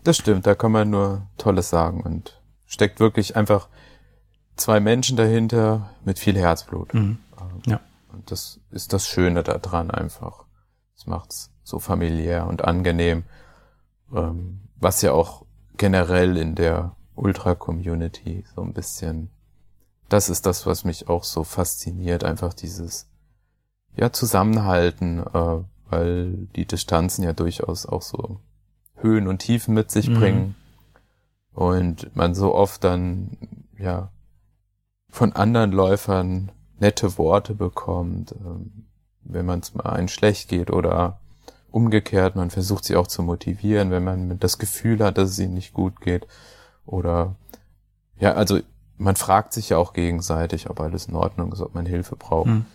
[0.04, 3.68] Das stimmt, da kann man nur Tolles sagen und steckt wirklich einfach
[4.56, 6.94] zwei Menschen dahinter mit viel Herzblut.
[6.94, 7.20] Mhm.
[7.40, 7.80] Ähm, ja.
[8.12, 10.46] Und das ist das Schöne daran einfach.
[10.96, 13.24] Das macht's so familiär und angenehm.
[14.14, 15.46] Ähm, was ja auch
[15.78, 19.30] generell in der Ultra-Community so ein bisschen,
[20.10, 23.10] das ist das, was mich auch so fasziniert, einfach dieses,
[23.96, 28.40] ja, Zusammenhalten, äh, weil die Distanzen ja durchaus auch so
[28.96, 30.20] Höhen und Tiefen mit sich mhm.
[30.20, 30.56] bringen.
[31.54, 33.38] Und man so oft dann,
[33.78, 34.12] ja,
[35.16, 38.86] von anderen Läufern nette Worte bekommt, ähm,
[39.24, 41.20] wenn man es mal einen schlecht geht oder
[41.72, 45.54] umgekehrt, man versucht sie auch zu motivieren, wenn man das Gefühl hat, dass es ihnen
[45.54, 46.28] nicht gut geht
[46.86, 47.36] oder
[48.20, 48.60] ja, also
[48.98, 52.48] man fragt sich ja auch gegenseitig, ob alles in Ordnung ist, ob man Hilfe braucht.
[52.48, 52.66] Mhm.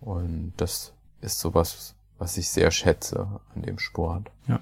[0.00, 4.30] Und das ist sowas, was ich sehr schätze an dem Sport.
[4.48, 4.60] Ja.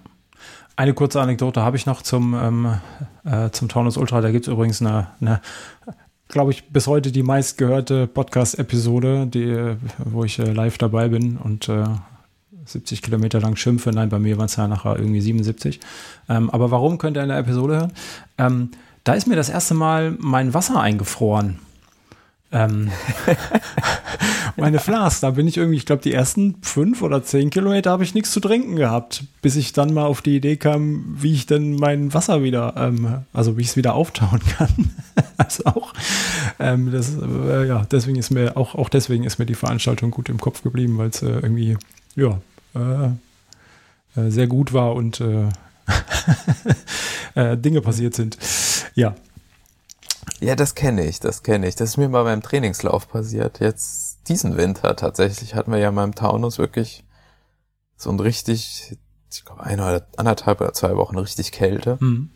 [0.76, 2.80] Eine kurze Anekdote habe ich noch zum, ähm,
[3.24, 4.20] äh, zum Taunus Ultra.
[4.20, 5.40] Da gibt es übrigens eine, eine
[6.30, 9.28] glaube ich, bis heute die meistgehörte Podcast-Episode,
[9.98, 11.84] wo ich äh, live dabei bin und äh,
[12.64, 13.90] 70 Kilometer lang schimpfe.
[13.90, 15.80] Nein, bei mir waren es ja nachher irgendwie 77.
[16.28, 17.92] Ähm, aber warum könnt ihr in der Episode hören?
[18.38, 18.70] Ähm,
[19.04, 21.58] da ist mir das erste Mal mein Wasser eingefroren.
[22.52, 22.90] Ähm,
[24.56, 28.02] meine Flas, da bin ich irgendwie, ich glaube, die ersten fünf oder zehn Kilometer habe
[28.02, 31.46] ich nichts zu trinken gehabt, bis ich dann mal auf die Idee kam, wie ich
[31.46, 34.90] denn mein Wasser wieder, ähm, also wie ich es wieder auftauen kann.
[35.36, 35.92] also auch,
[36.58, 40.28] ähm, das, äh, ja, deswegen ist mir, auch, auch deswegen ist mir die Veranstaltung gut
[40.28, 41.76] im Kopf geblieben, weil es äh, irgendwie,
[42.16, 42.40] ja,
[42.74, 43.10] äh,
[44.20, 45.48] äh, sehr gut war und äh,
[47.34, 48.38] äh, Dinge passiert sind.
[48.94, 49.14] Ja.
[50.40, 51.76] Ja, das kenne ich, das kenne ich.
[51.76, 53.60] Das ist mir mal beim Trainingslauf passiert.
[53.60, 57.04] Jetzt diesen Winter tatsächlich hatten wir ja mal im Taunus wirklich
[57.96, 58.96] so ein richtig,
[59.30, 61.98] ich glaube, eine oder anderthalb oder zwei Wochen richtig Kälte.
[62.00, 62.30] Mhm.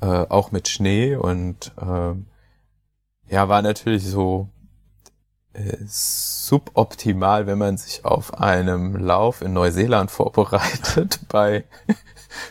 [0.00, 2.14] Äh, auch mit Schnee und äh,
[3.32, 4.48] ja, war natürlich so
[5.86, 11.64] suboptimal, wenn man sich auf einem Lauf in Neuseeland vorbereitet bei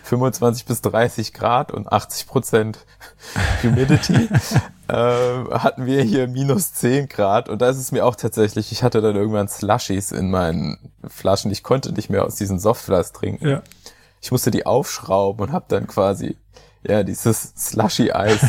[0.04, 2.80] 25 bis 30 Grad und 80 Prozent
[3.64, 4.30] Humidity,
[4.88, 8.84] äh, hatten wir hier minus 10 Grad und da ist es mir auch tatsächlich, ich
[8.84, 13.48] hatte dann irgendwann Slushies in meinen Flaschen, ich konnte nicht mehr aus diesen Softflas trinken.
[13.48, 13.62] Ja.
[14.22, 16.38] Ich musste die aufschrauben und habe dann quasi
[16.88, 18.40] ja dieses Slushy-Eis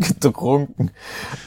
[0.20, 0.90] getrunken.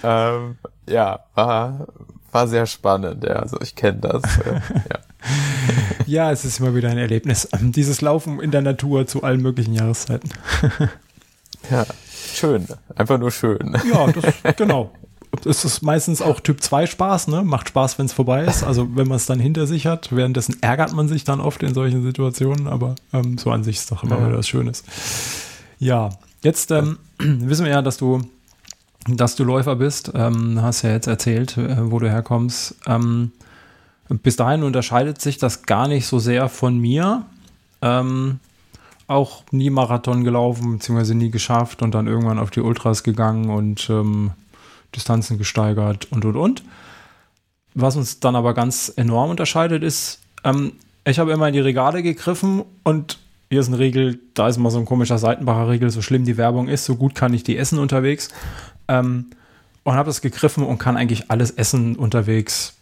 [0.03, 0.57] Ähm,
[0.87, 1.87] ja, war,
[2.31, 4.23] war sehr spannend, ja, also ich kenne das.
[4.39, 4.99] Äh, ja.
[6.05, 7.47] ja, es ist immer wieder ein Erlebnis.
[7.59, 10.29] Dieses Laufen in der Natur zu allen möglichen Jahreszeiten.
[11.71, 11.85] ja,
[12.33, 12.67] schön.
[12.95, 13.77] Einfach nur schön.
[13.91, 14.91] Ja, das, genau.
[15.45, 17.43] Es ist meistens auch Typ 2 Spaß, ne?
[17.43, 18.63] Macht Spaß, wenn es vorbei ist.
[18.63, 20.15] Also wenn man es dann hinter sich hat.
[20.15, 23.91] Währenddessen ärgert man sich dann oft in solchen Situationen, aber ähm, so an sich ist
[23.91, 24.27] doch immer ja.
[24.27, 24.83] wieder was Schönes.
[25.79, 26.09] Ja,
[26.43, 28.21] jetzt ähm, wissen wir ja, dass du,
[29.07, 30.11] dass du Läufer bist.
[30.13, 32.75] Ähm, hast ja jetzt erzählt, äh, wo du herkommst.
[32.85, 33.31] Ähm,
[34.09, 37.25] bis dahin unterscheidet sich das gar nicht so sehr von mir.
[37.81, 38.39] Ähm,
[39.07, 43.89] auch nie Marathon gelaufen, beziehungsweise nie geschafft und dann irgendwann auf die Ultras gegangen und
[43.89, 44.31] ähm,
[44.95, 46.63] Distanzen gesteigert und und und.
[47.73, 50.73] Was uns dann aber ganz enorm unterscheidet, ist, ähm,
[51.05, 53.17] ich habe immer in die Regale gegriffen und
[53.49, 56.37] hier ist eine Regel, da ist mal so ein komischer Seitenbacher Regel, so schlimm die
[56.37, 58.29] Werbung ist, so gut kann ich die essen unterwegs.
[58.87, 59.31] Ähm,
[59.83, 62.75] und habe das gegriffen und kann eigentlich alles essen unterwegs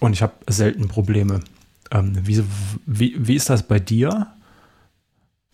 [0.00, 1.40] und ich habe selten Probleme.
[1.92, 2.42] Ähm, wie,
[2.84, 4.28] wie, wie ist das bei dir?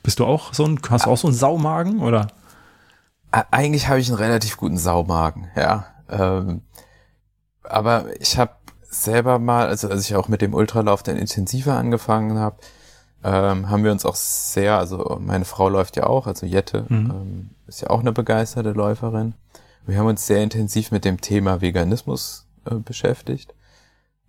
[0.03, 2.29] Bist du auch so ein, hast du auch so einen Saumagen oder?
[3.31, 5.87] Eigentlich habe ich einen relativ guten Saumagen, ja.
[6.09, 6.63] Ähm,
[7.65, 12.39] aber ich habe selber mal, also als ich auch mit dem Ultralauf dann intensiver angefangen
[12.39, 12.59] habe,
[13.25, 17.11] ähm, haben wir uns auch sehr, also meine Frau läuft ja auch, also Jette mhm.
[17.11, 19.35] ähm, ist ja auch eine begeisterte Läuferin.
[19.87, 23.55] Wir haben uns sehr intensiv mit dem Thema Veganismus äh, beschäftigt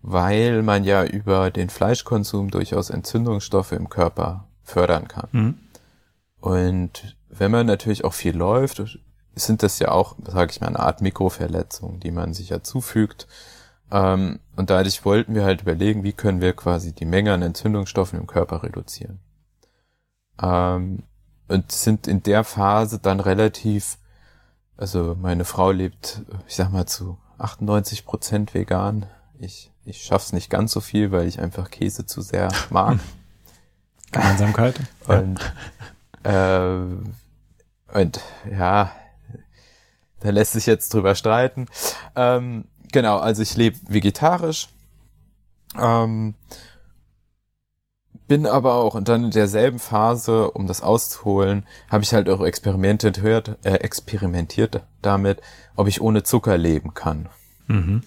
[0.07, 5.29] weil man ja über den Fleischkonsum durchaus Entzündungsstoffe im Körper fördern kann.
[5.31, 5.57] Mhm.
[6.39, 8.99] Und wenn man natürlich auch viel läuft,
[9.33, 13.27] sind das ja auch, sage ich mal, eine Art Mikroverletzung, die man sich ja zufügt.
[13.95, 18.19] Ähm, und dadurch wollten wir halt überlegen, wie können wir quasi die Menge an Entzündungsstoffen
[18.19, 19.19] im Körper reduzieren.
[20.41, 21.03] Ähm,
[21.47, 23.97] und sind in der Phase dann relativ,
[24.75, 29.05] also meine Frau lebt, ich sag mal, zu 98 Prozent vegan.
[29.39, 32.97] Ich ich schaff's nicht ganz so viel, weil ich einfach Käse zu sehr mag.
[34.11, 34.79] Gemeinsamkeit.
[35.07, 35.39] und,
[36.23, 36.69] äh,
[37.93, 38.19] und
[38.51, 38.91] ja,
[40.21, 41.67] da lässt sich jetzt drüber streiten.
[42.15, 44.69] Ähm, genau, also ich lebe vegetarisch.
[45.77, 46.35] Ähm,
[48.27, 52.41] bin aber auch und dann in derselben Phase, um das auszuholen, habe ich halt auch
[52.41, 53.19] experimentiert,
[53.63, 55.41] äh, experimentiert damit,
[55.75, 57.29] ob ich ohne Zucker leben kann.
[57.67, 58.01] Mhm.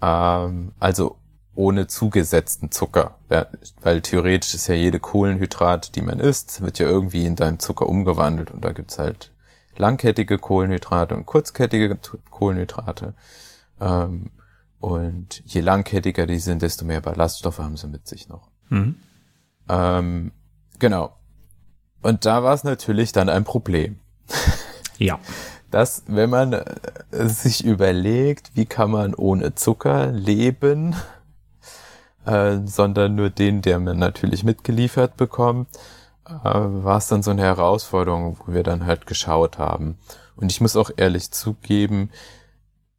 [0.00, 1.16] Ähm, also
[1.54, 3.16] ohne zugesetzten Zucker.
[3.30, 3.46] Ja,
[3.82, 7.86] weil theoretisch ist ja jede Kohlenhydrat, die man isst, wird ja irgendwie in deinem Zucker
[7.88, 8.50] umgewandelt.
[8.50, 9.32] Und da gibt's halt
[9.76, 11.98] langkettige Kohlenhydrate und kurzkettige
[12.30, 13.14] Kohlenhydrate.
[13.82, 14.30] Ähm,
[14.78, 18.50] und je langkettiger die sind, desto mehr Ballaststoffe haben sie mit sich noch.
[18.68, 18.96] Mhm.
[19.68, 20.32] Ähm,
[20.78, 21.16] genau.
[22.02, 23.98] Und da war es natürlich dann ein Problem.
[24.98, 25.18] Ja.
[25.72, 26.62] dass wenn man äh,
[27.26, 30.94] sich überlegt, wie kann man ohne Zucker leben,
[32.24, 35.68] äh, sondern nur den, der man natürlich mitgeliefert bekommt,
[36.28, 39.98] äh, war es dann so eine Herausforderung, wo wir dann halt geschaut haben.
[40.36, 42.10] Und ich muss auch ehrlich zugeben,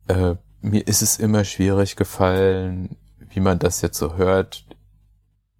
[0.07, 2.95] äh, mir ist es immer schwierig gefallen,
[3.29, 4.65] wie man das jetzt so hört,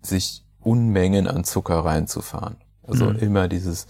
[0.02, 2.56] sich Unmengen an Zucker reinzufahren.
[2.84, 3.20] Also mhm.
[3.20, 3.88] immer dieses,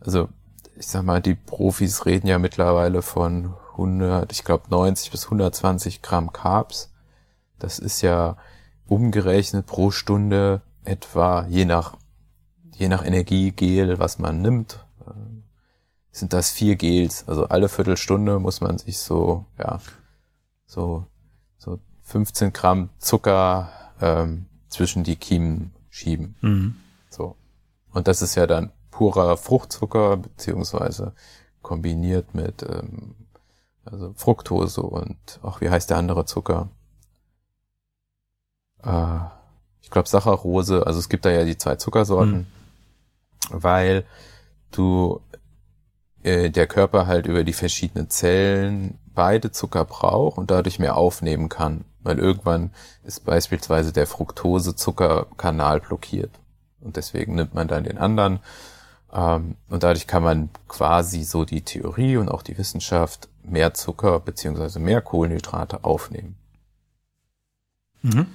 [0.00, 0.28] also
[0.76, 6.02] ich sag mal, die Profis reden ja mittlerweile von 100, ich glaube 90 bis 120
[6.02, 6.92] Gramm Carbs.
[7.58, 8.36] Das ist ja
[8.88, 11.96] umgerechnet pro Stunde etwa, je nach,
[12.74, 15.10] je nach Energiegel, was man nimmt, äh,
[16.10, 17.28] sind das vier Gels.
[17.28, 19.80] Also alle Viertelstunde muss man sich so, ja,
[20.66, 21.06] so,
[21.58, 26.34] so 15 Gramm Zucker ähm, zwischen die Kiemen schieben.
[26.40, 26.76] Mhm.
[27.08, 27.36] So.
[27.92, 31.14] Und das ist ja dann purer Fruchtzucker, beziehungsweise
[31.62, 33.14] kombiniert mit ähm,
[33.84, 36.68] also Fructose und auch wie heißt der andere Zucker?
[38.82, 39.18] Äh,
[39.80, 42.46] ich glaube Saccharose, also es gibt da ja die zwei Zuckersorten, Mhm.
[43.50, 44.04] weil
[44.72, 45.20] du
[46.22, 51.48] äh, der Körper halt über die verschiedenen Zellen beide Zucker braucht und dadurch mehr aufnehmen
[51.48, 52.70] kann, weil irgendwann
[53.02, 56.30] ist beispielsweise der Fructose-Zuckerkanal blockiert
[56.80, 58.38] und deswegen nimmt man dann den anderen
[59.12, 64.20] ähm, und dadurch kann man quasi so die Theorie und auch die Wissenschaft mehr Zucker
[64.20, 66.36] beziehungsweise mehr Kohlenhydrate aufnehmen.
[68.02, 68.26] Mhm.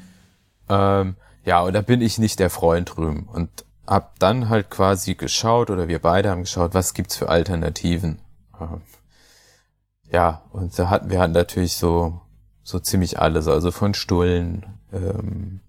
[0.67, 1.15] Ähm,
[1.45, 3.49] ja, und da bin ich nicht der Freund drüben und
[3.87, 8.19] hab dann halt quasi geschaut oder wir beide haben geschaut, was gibt's für Alternativen.
[8.59, 8.81] Ähm,
[10.11, 12.21] ja, und da hatten wir halt natürlich so
[12.63, 15.59] so ziemlich alles, also von Stullen ähm,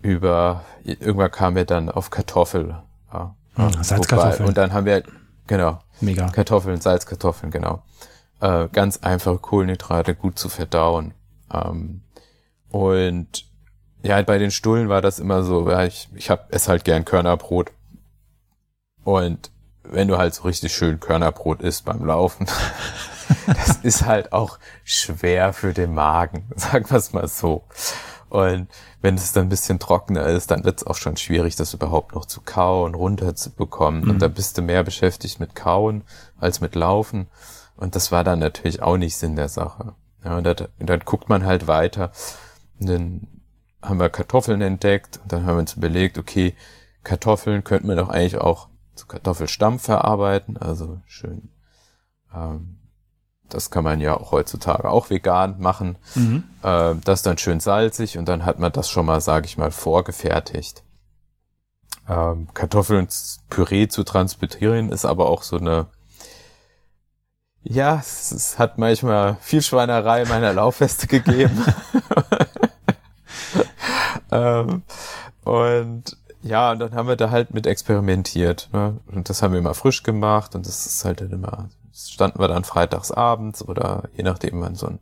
[0.00, 2.76] über irgendwann kamen wir dann auf Kartoffel.
[3.12, 3.34] Ja.
[3.56, 4.48] Mhm, Salzkartoffeln.
[4.48, 5.02] Und dann haben wir
[5.46, 6.28] genau Mega.
[6.28, 7.82] Kartoffeln, Salzkartoffeln, genau.
[8.40, 11.14] Äh, ganz einfach Kohlenhydrate gut zu verdauen.
[11.52, 12.02] Ähm,
[12.70, 13.46] und
[14.02, 17.04] ja, bei den Stullen war das immer so, ja, ich, ich hab es halt gern
[17.04, 17.72] Körnerbrot.
[19.04, 19.50] Und
[19.82, 22.46] wenn du halt so richtig schön Körnerbrot isst beim Laufen,
[23.46, 27.64] das ist halt auch schwer für den Magen, sagen wir es mal so.
[28.28, 28.68] Und
[29.00, 32.14] wenn es dann ein bisschen trockener ist, dann wird es auch schon schwierig, das überhaupt
[32.14, 34.02] noch zu kauen, runterzubekommen.
[34.02, 34.10] Mhm.
[34.10, 36.02] Und da bist du mehr beschäftigt mit Kauen
[36.38, 37.28] als mit Laufen.
[37.76, 39.94] Und das war dann natürlich auch nicht Sinn der Sache.
[40.24, 42.10] Ja, und, und dann guckt man halt weiter.
[42.80, 43.28] Und dann
[43.80, 45.20] haben wir Kartoffeln entdeckt.
[45.22, 46.54] Und dann haben wir uns überlegt, okay,
[47.04, 50.56] Kartoffeln könnten wir doch eigentlich auch zu Kartoffelstampf verarbeiten.
[50.56, 51.50] Also schön.
[52.34, 52.75] Ähm,
[53.48, 55.96] das kann man ja auch heutzutage auch vegan machen.
[56.14, 56.44] Mhm.
[56.62, 59.58] Äh, das ist dann schön salzig und dann hat man das schon mal, sage ich
[59.58, 60.82] mal, vorgefertigt.
[62.08, 63.08] Ähm, Kartoffeln
[63.50, 65.86] Püree zu transportieren ist aber auch so eine
[67.68, 71.64] ja, es, es hat manchmal viel Schweinerei meiner Laufweste gegeben.
[74.30, 74.82] ähm,
[75.42, 78.68] und ja, und dann haben wir da halt mit experimentiert.
[78.72, 78.98] Ne?
[79.06, 82.48] Und das haben wir immer frisch gemacht und das ist halt dann immer, standen wir
[82.48, 84.98] dann freitags abends oder je nachdem, wann so ein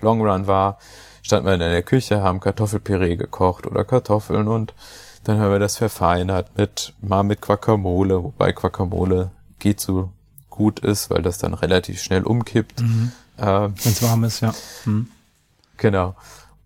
[0.00, 0.78] Long Run war,
[1.22, 4.74] standen wir in der Küche, haben Kartoffelpüree gekocht oder Kartoffeln und
[5.24, 10.10] dann haben wir das verfeinert mit, mal mit Guacamole, wobei Guacamole geht so
[10.50, 12.82] gut ist, weil das dann relativ schnell umkippt.
[12.82, 13.12] Mhm.
[13.38, 14.54] Ähm, Wenn es warm ist, ja.
[14.84, 15.08] Mhm.
[15.78, 16.14] Genau.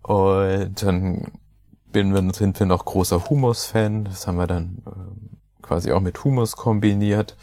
[0.03, 1.31] Und dann
[1.91, 4.05] bin wir, sind wir noch großer Hummus-Fan.
[4.05, 5.29] Das haben wir dann ähm,
[5.61, 7.35] quasi auch mit Hummus kombiniert,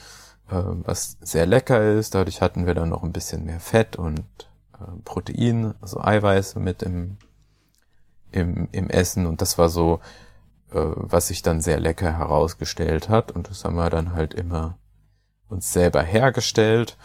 [0.49, 2.15] was sehr lecker ist.
[2.15, 4.25] Dadurch hatten wir dann noch ein bisschen mehr Fett und
[4.75, 7.17] äh, Protein, also Eiweiß mit im,
[8.31, 9.27] im, im Essen.
[9.27, 10.01] Und das war so,
[10.71, 13.33] äh, was sich dann sehr lecker herausgestellt hat.
[13.33, 14.79] Und das haben wir dann halt immer
[15.49, 16.97] uns selber hergestellt.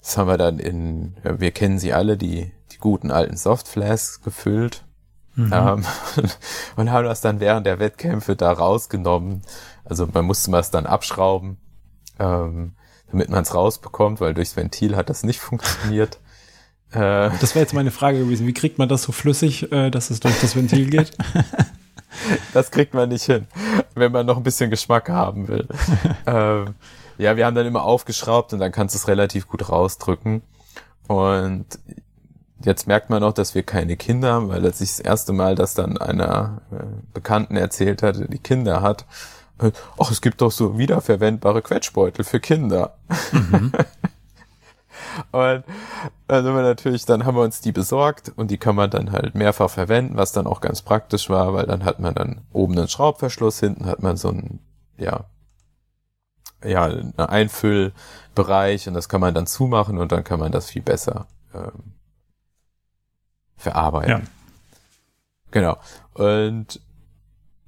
[0.00, 4.22] Das haben wir dann in, ja, wir kennen sie alle, die, die guten alten Softflasks
[4.22, 4.84] gefüllt.
[5.34, 5.52] Mhm.
[5.52, 5.84] Ähm,
[6.76, 9.42] und haben das dann während der Wettkämpfe da rausgenommen.
[9.84, 11.58] Also man musste es dann abschrauben,
[12.18, 12.74] ähm,
[13.12, 16.18] damit man es rausbekommt, weil durchs Ventil hat das nicht funktioniert.
[16.92, 18.46] Äh, Das wäre jetzt meine Frage gewesen.
[18.46, 21.12] Wie kriegt man das so flüssig, äh, dass es durch das Ventil geht?
[22.52, 23.46] das kriegt man nicht hin,
[23.94, 25.68] wenn man noch ein bisschen Geschmack haben will.
[26.26, 26.74] ähm,
[27.18, 30.42] ja, wir haben dann immer aufgeschraubt und dann kannst du es relativ gut rausdrücken.
[31.06, 31.66] Und
[32.64, 35.54] jetzt merkt man auch, dass wir keine Kinder haben, weil als ich das erste Mal
[35.54, 39.04] das dann einer äh, Bekannten erzählt hatte, die Kinder hat,
[39.98, 42.96] ach, es gibt doch so wiederverwendbare Quetschbeutel für Kinder.
[43.32, 43.72] Mhm.
[45.32, 45.64] Und
[46.28, 49.12] dann sind wir natürlich, dann haben wir uns die besorgt und die kann man dann
[49.12, 52.78] halt mehrfach verwenden, was dann auch ganz praktisch war, weil dann hat man dann oben
[52.78, 54.60] einen Schraubverschluss, hinten hat man so einen,
[54.96, 55.24] ja,
[56.64, 60.82] ja, einen Einfüllbereich und das kann man dann zumachen und dann kann man das viel
[60.82, 61.94] besser ähm,
[63.56, 64.10] verarbeiten.
[64.10, 64.20] Ja.
[65.50, 65.76] Genau.
[66.14, 66.80] Und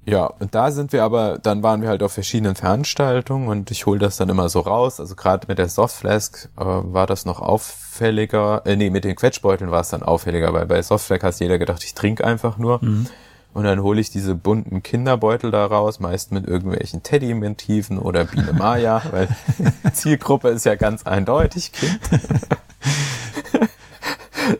[0.05, 3.85] ja, und da sind wir aber, dann waren wir halt auf verschiedenen Veranstaltungen und ich
[3.85, 4.99] hole das dann immer so raus.
[4.99, 9.71] Also gerade mit der Softflask äh, war das noch auffälliger, äh, nee, mit den Quetschbeuteln
[9.71, 12.83] war es dann auffälliger, weil bei Softflask hat jeder gedacht, ich trinke einfach nur.
[12.83, 13.07] Mhm.
[13.53, 18.51] Und dann hole ich diese bunten Kinderbeutel da raus, meist mit irgendwelchen Teddy-Motiven oder Biene
[18.51, 19.29] Maya, weil
[19.93, 21.99] Zielgruppe ist ja ganz eindeutig Kind.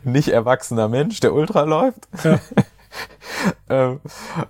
[0.04, 2.08] Nicht erwachsener Mensch, der Ultra läuft.
[2.24, 2.40] Ja.
[3.70, 4.00] Ähm,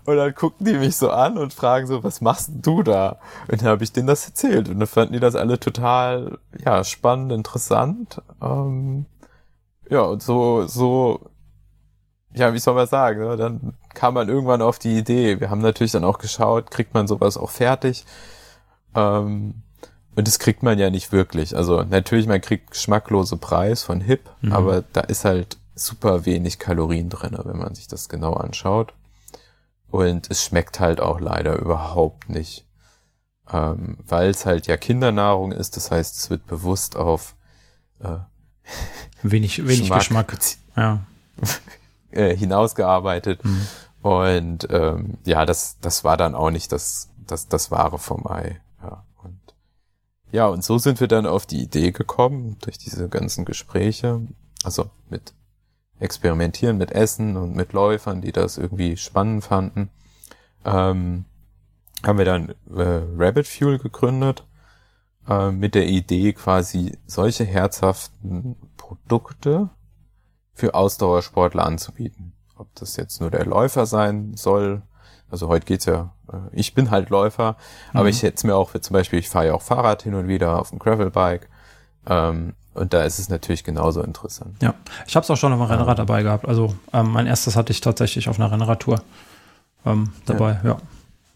[0.06, 3.20] und dann gucken die mich so an und fragen so, was machst du da?
[3.50, 6.84] Und dann habe ich denen das erzählt und dann fanden die das alle total, ja,
[6.84, 8.22] spannend, interessant.
[8.42, 9.06] Ähm,
[9.90, 11.32] ja, und so, so
[12.36, 13.38] ja, wie soll man sagen, ne?
[13.38, 15.40] dann kam man irgendwann auf die Idee.
[15.40, 18.06] Wir haben natürlich dann auch geschaut, kriegt man sowas auch fertig.
[18.96, 19.56] Ähm,
[20.16, 21.56] und das kriegt man ja nicht wirklich.
[21.56, 24.54] Also natürlich, man kriegt geschmacklose Preis von Hip, mhm.
[24.54, 28.94] aber da ist halt super wenig Kalorien drin, wenn man sich das genau anschaut.
[29.90, 32.66] Und es schmeckt halt auch leider überhaupt nicht.
[33.52, 37.36] Ähm, Weil es halt ja Kindernahrung ist, das heißt, es wird bewusst auf
[38.00, 38.18] äh,
[39.22, 40.58] wenig, wenig Geschmack, Geschmack.
[40.76, 41.00] Ja.
[42.12, 43.44] äh, hinausgearbeitet.
[43.44, 43.68] Mhm.
[44.02, 48.60] Und ähm, ja, das, das war dann auch nicht das, das, das Wahre vom Ei.
[48.82, 49.06] Ja.
[49.22, 49.40] Und
[50.32, 54.22] ja, und so sind wir dann auf die Idee gekommen, durch diese ganzen Gespräche,
[54.64, 55.34] also mit
[56.04, 59.90] Experimentieren mit Essen und mit Läufern, die das irgendwie spannend fanden,
[60.66, 61.26] ähm,
[62.06, 64.46] haben wir dann äh, Rabbit Fuel gegründet,
[65.28, 69.70] äh, mit der Idee quasi solche herzhaften Produkte
[70.54, 72.34] für Ausdauersportler anzubieten.
[72.58, 74.84] Ob das jetzt nur der Läufer sein soll,
[75.30, 77.58] also heute geht's ja, äh, ich bin halt Läufer,
[77.92, 78.00] mhm.
[78.00, 80.28] aber ich hätte mir auch, für zum Beispiel, ich fahre ja auch Fahrrad hin und
[80.28, 81.50] wieder auf dem Gravelbike.
[82.06, 84.56] Ähm, und da ist es natürlich genauso interessant.
[84.62, 84.74] Ja,
[85.08, 86.48] ich habe es auch schon auf einem Rennrad dabei gehabt.
[86.48, 89.02] Also ähm, mein erstes hatte ich tatsächlich auf einer Rennradtour
[89.86, 90.70] ähm, dabei, ja.
[90.72, 90.78] ja.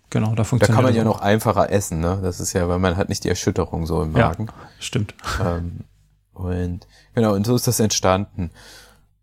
[0.09, 2.19] Genau, da funktioniert Da kann man ja noch einfacher essen, ne?
[2.21, 4.45] Das ist ja, weil man hat nicht die Erschütterung so im Magen.
[4.47, 5.13] Ja, stimmt.
[5.43, 5.81] Ähm,
[6.33, 8.51] und genau, und so ist das entstanden.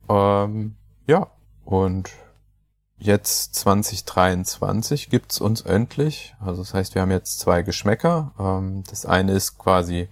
[0.08, 1.28] Ähm, ja,
[1.64, 2.10] und
[2.98, 6.34] jetzt 2023 gibt's uns endlich.
[6.40, 8.32] Also das heißt, wir haben jetzt zwei Geschmäcker.
[8.38, 10.08] Ähm, das eine ist quasi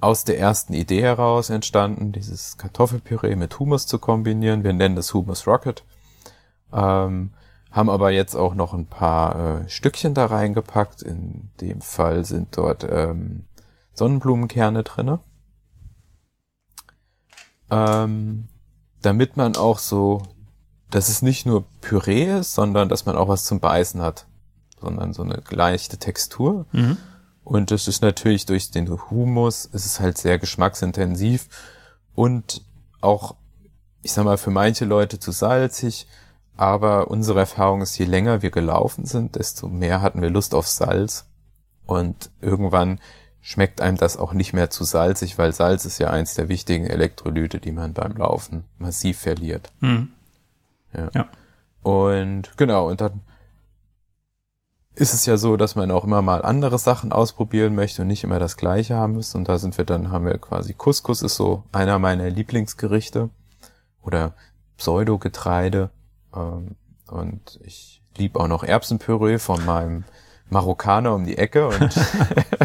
[0.00, 4.64] aus der ersten Idee heraus entstanden, dieses Kartoffelpüree mit Hummus zu kombinieren.
[4.64, 5.84] Wir nennen das Hummus Rocket.
[6.72, 7.30] Ähm,
[7.70, 11.02] haben aber jetzt auch noch ein paar äh, Stückchen da reingepackt.
[11.02, 13.44] In dem Fall sind dort ähm,
[13.94, 15.20] Sonnenblumenkerne drinne.
[17.70, 18.48] Ähm,
[19.02, 20.22] damit man auch so,
[20.90, 24.26] dass es nicht nur Püree ist, sondern dass man auch was zum Beißen hat,
[24.80, 26.66] sondern so eine leichte Textur.
[26.72, 26.96] Mhm.
[27.46, 31.46] Und das ist natürlich durch den Humus, es ist halt sehr geschmacksintensiv
[32.16, 32.60] und
[33.00, 33.36] auch,
[34.02, 36.08] ich sag mal, für manche Leute zu salzig.
[36.56, 40.66] Aber unsere Erfahrung ist, je länger wir gelaufen sind, desto mehr hatten wir Lust auf
[40.66, 41.26] Salz.
[41.86, 42.98] Und irgendwann
[43.42, 46.88] schmeckt einem das auch nicht mehr zu salzig, weil Salz ist ja eins der wichtigen
[46.88, 49.70] Elektrolyte, die man beim Laufen massiv verliert.
[49.78, 50.08] Mhm.
[50.92, 51.10] Ja.
[51.14, 51.28] ja.
[51.84, 53.20] Und genau, und dann
[54.96, 58.24] ist es ja so, dass man auch immer mal andere Sachen ausprobieren möchte und nicht
[58.24, 59.34] immer das Gleiche haben muss.
[59.34, 63.28] Und da sind wir dann, haben wir quasi Couscous ist so einer meiner Lieblingsgerichte
[64.02, 64.32] oder
[64.78, 65.90] Pseudogetreide.
[66.34, 66.76] Ähm,
[67.08, 70.04] und ich liebe auch noch Erbsenpüree von meinem
[70.48, 71.68] Marokkaner um die Ecke.
[71.68, 71.94] Und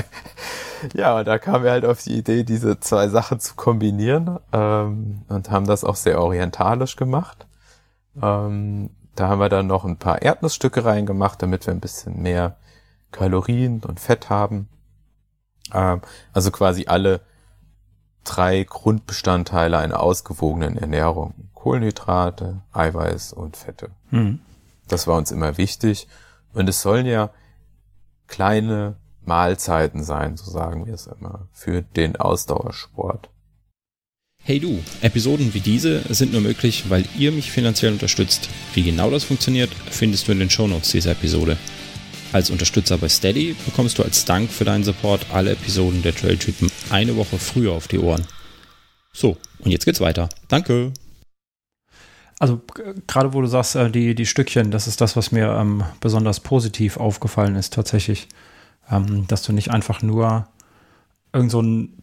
[0.94, 5.24] ja, und da kamen wir halt auf die Idee, diese zwei Sachen zu kombinieren ähm,
[5.28, 7.46] und haben das auch sehr orientalisch gemacht.
[8.22, 12.58] Ähm, da haben wir dann noch ein paar Erdnussstücke reingemacht, damit wir ein bisschen mehr
[13.12, 14.70] Kalorien und Fett haben.
[15.74, 16.02] Ähm,
[16.34, 17.22] also quasi alle
[18.24, 21.50] drei Grundbestandteile einer ausgewogenen Ernährung.
[21.54, 23.92] Kohlenhydrate, Eiweiß und Fette.
[24.10, 24.40] Mhm.
[24.88, 26.08] Das war uns immer wichtig.
[26.54, 27.30] Und es sollen ja
[28.28, 33.30] kleine Mahlzeiten sein, so sagen wir es immer, für den Ausdauersport.
[34.44, 38.50] Hey du, Episoden wie diese sind nur möglich, weil ihr mich finanziell unterstützt.
[38.74, 41.58] Wie genau das funktioniert, findest du in den Shownotes dieser Episode.
[42.34, 46.72] Als Unterstützer bei Steady bekommst du als Dank für deinen Support alle Episoden der Trailtypen
[46.90, 48.26] eine Woche früher auf die Ohren.
[49.14, 50.28] So, und jetzt geht's weiter.
[50.48, 50.92] Danke.
[52.40, 52.60] Also
[53.06, 56.40] gerade wo du sagst, äh, die, die Stückchen, das ist das, was mir ähm, besonders
[56.40, 58.28] positiv aufgefallen ist tatsächlich.
[58.90, 60.48] Ähm, dass du nicht einfach nur
[61.32, 62.02] irgend so ein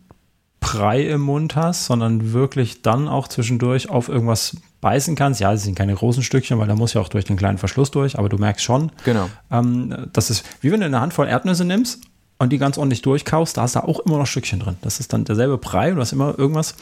[0.70, 5.40] Brei im Mund hast, sondern wirklich dann auch zwischendurch auf irgendwas beißen kannst.
[5.40, 7.90] Ja, es sind keine großen Stückchen, weil da muss ja auch durch den kleinen Verschluss
[7.90, 9.30] durch, aber du merkst schon, genau.
[9.50, 12.02] ähm, das ist wie wenn du eine Handvoll Erdnüsse nimmst
[12.38, 14.76] und die ganz ordentlich durchkaust, da hast du auch immer noch Stückchen drin.
[14.82, 16.74] Das ist dann derselbe Brei und du hast immer irgendwas,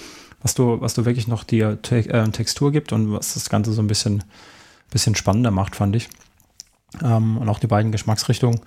[0.42, 3.72] was du, was du wirklich noch dir Te äh, Textur gibt und was das Ganze
[3.72, 4.24] so ein bisschen,
[4.90, 6.08] bisschen spannender macht, fand ich.
[7.04, 8.60] Ähm, und auch die beiden Geschmacksrichtungen.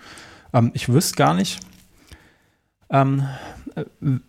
[0.54, 1.60] Ähm, ich wüsste gar nicht,
[2.90, 3.28] ähm,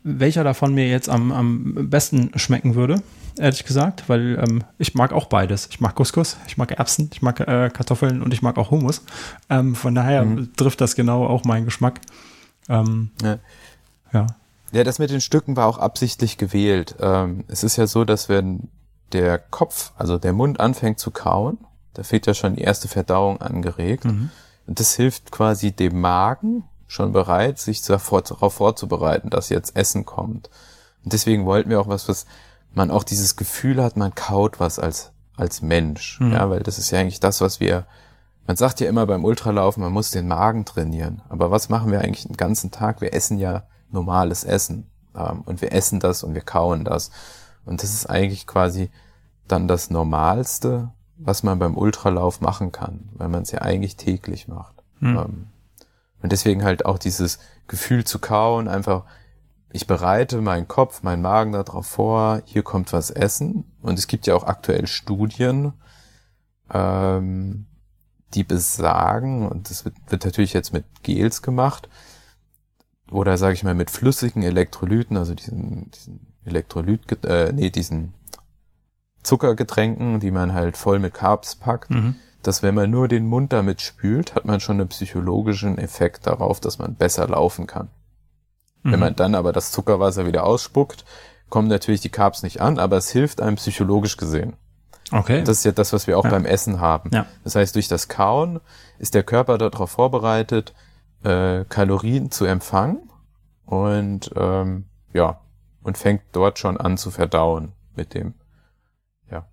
[0.03, 3.03] welcher davon mir jetzt am, am besten schmecken würde,
[3.39, 5.69] ehrlich gesagt, weil ähm, ich mag auch beides.
[5.71, 9.03] Ich mag Couscous, ich mag Erbsen, ich mag äh, Kartoffeln und ich mag auch Hummus.
[9.49, 10.55] Ähm, von daher mhm.
[10.57, 12.01] trifft das genau auch meinen Geschmack.
[12.69, 13.39] Ähm, ja.
[14.13, 14.27] ja.
[14.73, 16.95] Ja, das mit den Stücken war auch absichtlich gewählt.
[17.01, 18.69] Ähm, es ist ja so, dass wenn
[19.13, 21.59] der Kopf, also der Mund anfängt zu kauen,
[21.95, 24.05] da fehlt ja schon die erste Verdauung angeregt.
[24.05, 24.31] Mhm.
[24.67, 30.51] Und das hilft quasi dem Magen schon bereit, sich darauf vorzubereiten, dass jetzt Essen kommt.
[31.05, 32.27] Und deswegen wollten wir auch was, was
[32.75, 36.21] man auch dieses Gefühl hat, man kaut was als als Mensch.
[36.21, 36.33] Mhm.
[36.33, 37.87] Ja, weil das ist ja eigentlich das, was wir,
[38.47, 41.23] man sagt ja immer beim Ultralaufen, man muss den Magen trainieren.
[41.29, 43.01] Aber was machen wir eigentlich den ganzen Tag?
[43.01, 44.91] Wir essen ja normales Essen.
[45.17, 47.11] Ähm, und wir essen das und wir kauen das.
[47.65, 48.91] Und das ist eigentlich quasi
[49.49, 54.47] dann das Normalste, was man beim Ultralauf machen kann, weil man es ja eigentlich täglich
[54.47, 54.75] macht.
[55.01, 55.17] Mhm.
[55.17, 55.47] Ähm,
[56.23, 59.05] und deswegen halt auch dieses Gefühl zu kauen, einfach,
[59.73, 63.65] ich bereite meinen Kopf, meinen Magen darauf vor, hier kommt was essen.
[63.83, 65.73] Und es gibt ja auch aktuell Studien,
[66.73, 67.67] ähm,
[68.35, 71.89] die besagen, und das wird, wird natürlich jetzt mit Gels gemacht,
[73.11, 78.15] oder sage ich mal mit flüssigen Elektrolyten, also diesen, diesen Elektrolyt, äh, nee, diesen
[79.23, 82.17] Zuckergetränken, die man halt voll mit Carbs packt, mhm.
[82.43, 86.61] Dass wenn man nur den Mund damit spült, hat man schon einen psychologischen Effekt darauf,
[86.61, 87.89] dass man besser laufen kann.
[88.83, 88.93] Mhm.
[88.93, 91.05] Wenn man dann aber das Zuckerwasser wieder ausspuckt,
[91.49, 94.55] kommen natürlich die Carbs nicht an, aber es hilft einem psychologisch gesehen.
[95.13, 95.43] Okay.
[95.43, 96.31] Das ist ja das, was wir auch ja.
[96.31, 97.11] beim Essen haben.
[97.13, 97.27] Ja.
[97.43, 98.61] Das heißt, durch das Kauen
[98.99, 100.73] ist der Körper darauf vorbereitet,
[101.25, 103.11] äh, Kalorien zu empfangen
[103.67, 105.41] und ähm, ja,
[105.83, 108.35] und fängt dort schon an zu verdauen mit dem,
[109.31, 109.47] ja,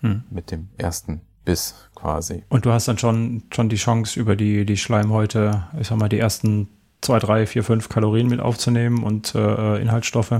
[0.00, 0.24] hm.
[0.30, 2.44] mit dem ersten Biss quasi.
[2.48, 6.08] Und du hast dann schon, schon die Chance, über die, die Schleimhäute, ich sag mal,
[6.08, 6.68] die ersten
[7.00, 10.38] zwei, drei, vier, fünf Kalorien mit aufzunehmen und äh, Inhaltsstoffe.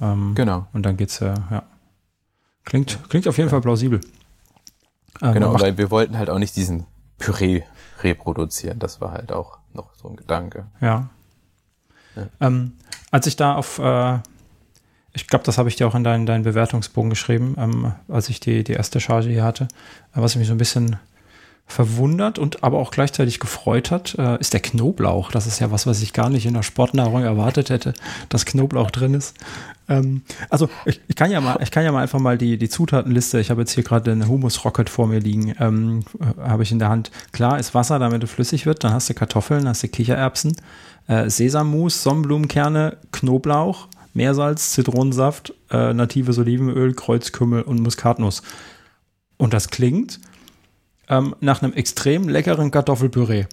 [0.00, 0.66] Ähm, genau.
[0.72, 1.62] Und dann geht's ja, ja.
[2.64, 4.00] Klingt, klingt auf jeden Fall plausibel.
[5.22, 6.86] Ähm, genau, weil wir wollten halt auch nicht diesen
[7.18, 7.62] Püree
[8.02, 8.78] reproduzieren.
[8.78, 10.66] Das war halt auch noch so ein Gedanke.
[10.80, 11.10] Ja.
[12.16, 12.26] ja.
[12.40, 12.72] Ähm,
[13.10, 14.18] als ich da auf, äh,
[15.14, 18.40] ich glaube, das habe ich dir auch in deinen, deinen Bewertungsbogen geschrieben, ähm, als ich
[18.40, 19.64] die, die erste Charge hier hatte,
[20.14, 20.96] äh, was mich so ein bisschen
[21.66, 25.30] verwundert und aber auch gleichzeitig gefreut hat, äh, ist der Knoblauch.
[25.30, 27.94] Das ist ja was, was ich gar nicht in der Sportnahrung erwartet hätte,
[28.28, 29.34] dass Knoblauch drin ist.
[29.88, 32.68] Ähm, also ich, ich, kann ja mal, ich kann ja mal einfach mal die, die
[32.68, 36.04] Zutatenliste, ich habe jetzt hier gerade eine Humus Rocket vor mir liegen, ähm,
[36.38, 37.10] habe ich in der Hand.
[37.32, 40.56] Klar ist Wasser, damit es flüssig wird, dann hast du Kartoffeln, hast du Kichererbsen,
[41.06, 48.42] äh, Sesammus, Sonnenblumenkerne, Knoblauch, Meersalz, Zitronensaft, äh, natives Olivenöl, Kreuzkümmel und Muskatnuss.
[49.36, 50.20] Und das klingt
[51.08, 53.46] ähm, nach einem extrem leckeren Kartoffelpüree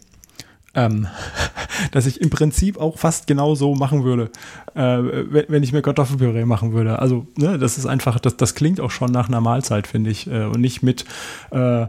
[0.74, 1.07] ähm,
[1.91, 4.30] dass ich im Prinzip auch fast genau so machen würde,
[4.76, 6.99] äh, wenn, ich mir Kartoffelpüree machen würde.
[6.99, 10.28] Also, ne, das ist einfach, das, das klingt auch schon nach einer Mahlzeit, finde ich.
[10.28, 11.05] Äh, und nicht mit,
[11.51, 11.88] äh,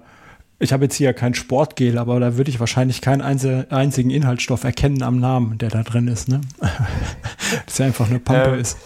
[0.62, 5.02] ich habe jetzt hier kein Sportgel, aber da würde ich wahrscheinlich keinen einzigen Inhaltsstoff erkennen
[5.02, 6.28] am Namen, der da drin ist.
[6.28, 6.40] Ne?
[7.66, 8.78] dass er einfach eine Pampe ähm, ist.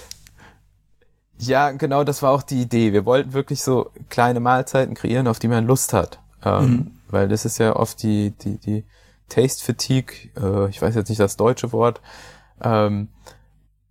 [1.38, 2.94] Ja, genau, das war auch die Idee.
[2.94, 6.18] Wir wollten wirklich so kleine Mahlzeiten kreieren, auf die man Lust hat.
[6.42, 6.90] Ähm, mhm.
[7.08, 8.84] Weil das ist ja oft die, die, die
[9.28, 12.00] Taste Fatigue, äh, ich weiß jetzt nicht das deutsche Wort,
[12.62, 13.08] ähm,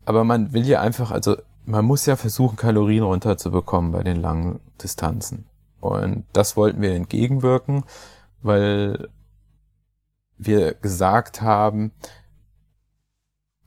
[0.05, 4.59] aber man will ja einfach, also man muss ja versuchen, Kalorien runterzubekommen bei den langen
[4.81, 5.45] Distanzen.
[5.91, 7.83] Und das wollten wir entgegenwirken,
[8.41, 9.09] weil
[10.37, 11.91] wir gesagt haben,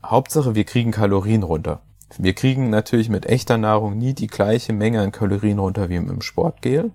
[0.05, 1.83] Hauptsache, wir kriegen Kalorien runter.
[2.16, 6.23] Wir kriegen natürlich mit echter Nahrung nie die gleiche Menge an Kalorien runter wie im
[6.23, 6.93] Sportgel.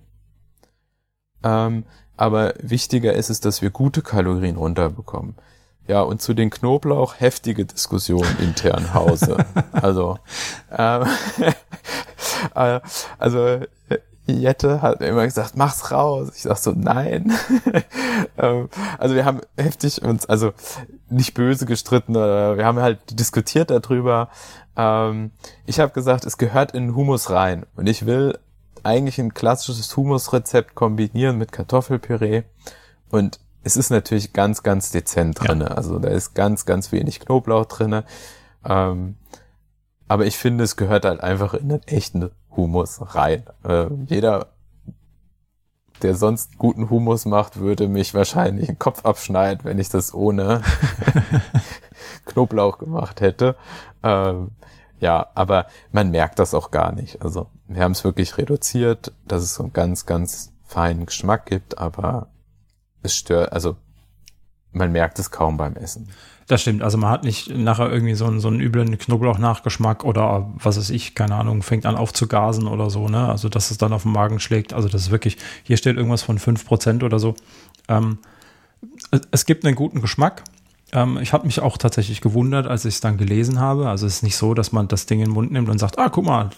[1.43, 1.86] Ähm,
[2.17, 5.36] aber wichtiger ist es, dass wir gute Kalorien runterbekommen.
[5.88, 9.38] Ja, und zu den Knoblauch heftige Diskussionen intern Hause.
[9.74, 10.17] Also,
[10.71, 11.05] ähm,
[12.55, 12.80] äh,
[13.17, 13.59] also
[14.26, 16.32] Jette hat immer gesagt, mach's raus.
[16.36, 17.34] Ich sag so, nein.
[18.38, 20.53] ähm, also wir haben heftig uns, also
[21.09, 24.30] nicht böse gestritten, oder wir haben halt diskutiert darüber.
[24.78, 25.32] Ähm,
[25.65, 27.65] ich habe gesagt, es gehört in Humus rein.
[27.76, 28.39] Und ich will
[28.84, 32.43] eigentlich ein klassisches Humusrezept kombinieren mit Kartoffelpüree
[33.09, 35.65] und es ist natürlich ganz, ganz dezent drinne.
[35.65, 35.71] Ja.
[35.71, 38.03] Also da ist ganz, ganz wenig Knoblauch drinne.
[38.65, 39.15] Ähm,
[40.07, 43.43] aber ich finde, es gehört halt einfach in den echten Humus rein.
[43.63, 44.47] Äh, jeder,
[46.01, 50.61] der sonst guten Humus macht, würde mich wahrscheinlich den Kopf abschneiden, wenn ich das ohne
[52.25, 53.55] Knoblauch gemacht hätte.
[54.03, 54.51] Ähm,
[54.99, 57.21] ja, aber man merkt das auch gar nicht.
[57.21, 61.77] Also wir haben es wirklich reduziert, dass es so einen ganz, ganz feinen Geschmack gibt,
[61.77, 62.27] aber
[63.01, 63.75] es stört, also
[64.74, 66.09] man merkt es kaum beim Essen.
[66.47, 66.84] Das stimmt.
[66.84, 70.89] Also man hat nicht nachher irgendwie so einen, so einen üblen Knoblauch-Nachgeschmack oder was weiß
[70.89, 73.30] ich, keine Ahnung, fängt an aufzugasen oder so, ne?
[73.30, 74.74] Also dass es dann auf den Magen schlägt.
[74.74, 77.36] Also das ist wirklich, hier steht irgendwas von fünf Prozent oder so.
[77.88, 78.17] Ähm,
[79.32, 80.43] es gibt einen guten Geschmack.
[80.91, 83.88] Ähm, ich habe mich auch tatsächlich gewundert, als ich es dann gelesen habe.
[83.88, 85.97] Also es ist nicht so, dass man das Ding in den Mund nimmt und sagt,
[85.97, 86.49] ah, guck mal,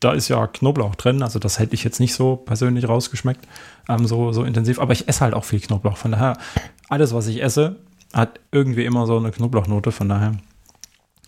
[0.00, 1.22] da ist ja Knoblauch drin.
[1.22, 3.46] Also das hätte ich jetzt nicht so persönlich rausgeschmeckt,
[3.88, 4.78] ähm, so, so intensiv.
[4.78, 5.96] Aber ich esse halt auch viel Knoblauch.
[5.96, 6.36] Von daher,
[6.88, 7.76] alles, was ich esse,
[8.12, 9.92] hat irgendwie immer so eine Knoblauchnote.
[9.92, 10.32] Von daher,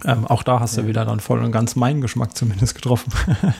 [0.04, 0.82] ähm, auch da hast ja.
[0.82, 3.12] du wieder dann voll und ganz meinen Geschmack zumindest getroffen.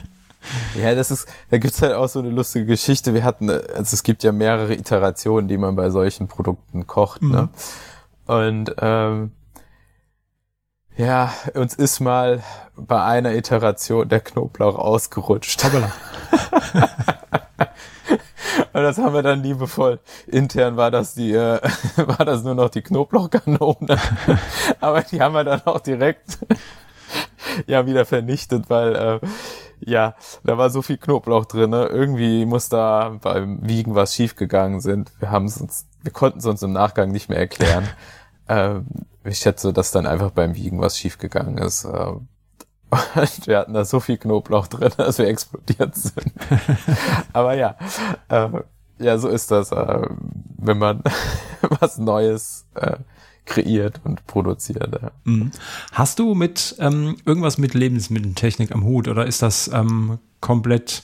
[0.80, 3.12] Ja, das ist, da gibt's halt auch so eine lustige Geschichte.
[3.14, 7.28] Wir hatten, also es gibt ja mehrere Iterationen, die man bei solchen Produkten kocht, ne?
[7.28, 7.34] mhm.
[7.34, 7.48] ne?
[8.26, 9.32] Und ähm,
[10.99, 12.42] ja, uns ist mal
[12.76, 15.64] bei einer Iteration der Knoblauch ausgerutscht.
[18.72, 20.01] Und das haben wir dann liebevoll.
[20.26, 21.61] Intern war das die, äh,
[21.96, 23.96] war das nur noch die Knoblauchkanone.
[24.80, 26.38] Aber die haben wir dann auch direkt
[27.66, 29.20] ja wieder vernichtet, weil äh,
[29.80, 31.70] ja, da war so viel Knoblauch drin.
[31.70, 31.86] Ne?
[31.86, 35.12] Irgendwie muss da beim Wiegen was schiefgegangen sind.
[35.20, 37.88] Wir haben uns, wir konnten es uns im Nachgang nicht mehr erklären.
[38.49, 38.86] Ähm,
[39.24, 41.84] ich schätze, dass dann einfach beim Wiegen was schiefgegangen ist.
[41.84, 42.28] Ähm,
[43.14, 46.32] und wir hatten da so viel Knoblauch drin, dass wir explodiert sind.
[47.32, 47.76] Aber ja,
[48.28, 48.49] äh,
[48.99, 50.09] ja, so ist das, äh,
[50.57, 51.03] wenn man
[51.80, 52.96] was Neues äh,
[53.44, 54.99] kreiert und produziert.
[55.01, 55.11] Ja.
[55.24, 55.51] Mhm.
[55.92, 61.03] Hast du mit ähm, irgendwas mit Lebensmitteltechnik am Hut oder ist das ähm, komplett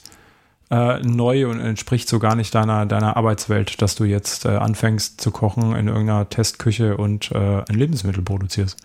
[0.69, 5.21] äh, neu und entspricht so gar nicht deiner, deiner Arbeitswelt, dass du jetzt äh, anfängst
[5.21, 8.77] zu kochen in irgendeiner Testküche und äh, ein Lebensmittel produzierst?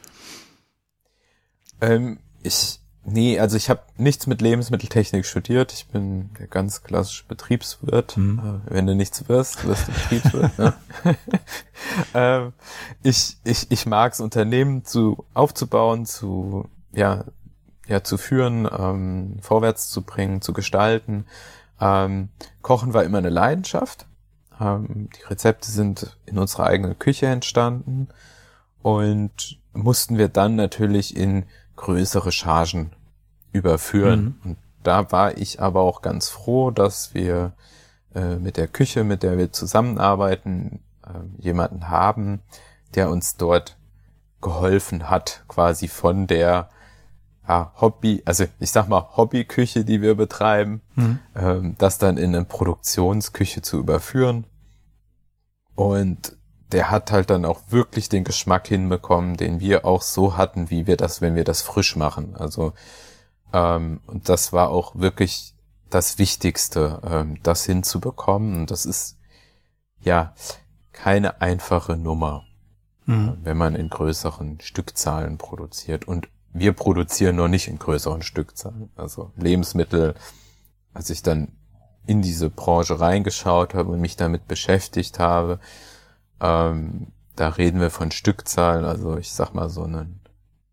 [1.81, 5.72] Ähm, ich Nee, also ich habe nichts mit Lebensmitteltechnik studiert.
[5.72, 8.16] Ich bin der ganz klassische Betriebswirt.
[8.16, 8.61] Mhm.
[8.66, 10.59] Wenn du nichts wirst, wirst du Betriebswirt.
[10.59, 10.74] ne?
[12.14, 12.53] ähm,
[13.03, 17.24] ich ich, ich mag es, Unternehmen zu aufzubauen, zu ja
[17.89, 21.24] ja zu führen, ähm, vorwärts zu bringen, zu gestalten.
[21.81, 22.28] Ähm,
[22.62, 24.07] Kochen war immer eine Leidenschaft.
[24.61, 28.09] Ähm, die Rezepte sind in unserer eigenen Küche entstanden
[28.83, 31.45] und mussten wir dann natürlich in
[31.76, 32.93] größere Chargen
[33.53, 34.39] überführen.
[34.43, 34.51] Mhm.
[34.51, 37.53] Und da war ich aber auch ganz froh, dass wir
[38.14, 42.41] äh, mit der Küche, mit der wir zusammenarbeiten, äh, jemanden haben,
[42.95, 43.76] der uns dort
[44.41, 46.70] geholfen hat, quasi von der
[47.51, 51.18] ja, Hobby, also ich sag mal Hobbyküche, die wir betreiben, mhm.
[51.34, 54.46] ähm, das dann in eine Produktionsküche zu überführen.
[55.74, 56.36] Und
[56.70, 60.86] der hat halt dann auch wirklich den Geschmack hinbekommen, den wir auch so hatten, wie
[60.86, 62.36] wir das, wenn wir das frisch machen.
[62.36, 62.72] Also
[63.53, 65.57] ähm, und das war auch wirklich
[65.88, 68.55] das Wichtigste, ähm, das hinzubekommen.
[68.55, 69.18] Und das ist
[70.01, 70.34] ja
[70.92, 72.44] keine einfache Nummer,
[73.07, 73.38] mhm.
[73.42, 76.07] wenn man in größeren Stückzahlen produziert.
[76.07, 78.90] Und wir produzieren noch nicht in größeren Stückzahlen.
[78.96, 80.14] Also Lebensmittel,
[80.92, 81.53] als ich dann
[82.07, 85.61] in diese Branche reingeschaut habe und mich damit beschäftigt habe,
[86.40, 90.20] ähm, da reden wir von Stückzahlen, also ich sag mal so ein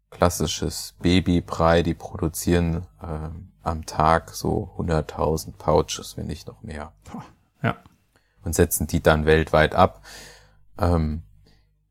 [0.09, 3.30] klassisches Babybrei, die produzieren äh,
[3.63, 6.93] am Tag so 100.000 Pouches, wenn nicht noch mehr.
[7.61, 7.78] Ja.
[8.43, 10.01] Und setzen die dann weltweit ab.
[10.80, 11.23] Ähm,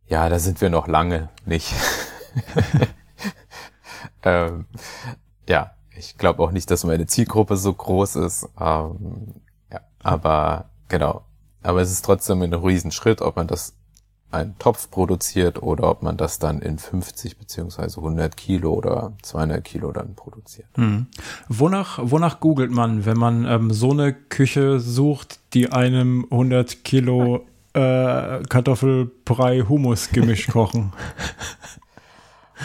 [0.07, 1.73] ja, da sind wir noch lange nicht.
[4.23, 4.67] ähm,
[5.49, 8.49] ja, ich glaube auch nicht, dass meine Zielgruppe so groß ist.
[8.61, 9.33] Ähm,
[9.73, 11.25] ja, aber genau.
[11.63, 13.75] Aber es ist trotzdem ein Riesenschritt, ob man das
[14.31, 19.65] einen Topf produziert oder ob man das dann in 50 beziehungsweise 100 Kilo oder 200
[19.65, 20.69] Kilo dann produziert.
[20.75, 21.07] Hm.
[21.49, 27.47] Wonach, wonach googelt man, wenn man ähm, so eine Küche sucht, die einem 100 Kilo
[27.73, 30.93] äh, Kartoffelbrei-Humus-Gemisch kochen?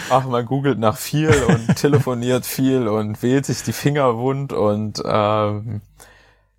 [0.09, 5.01] Ach, man googelt nach viel und telefoniert viel und wählt sich die Finger wund und
[5.05, 5.81] ähm,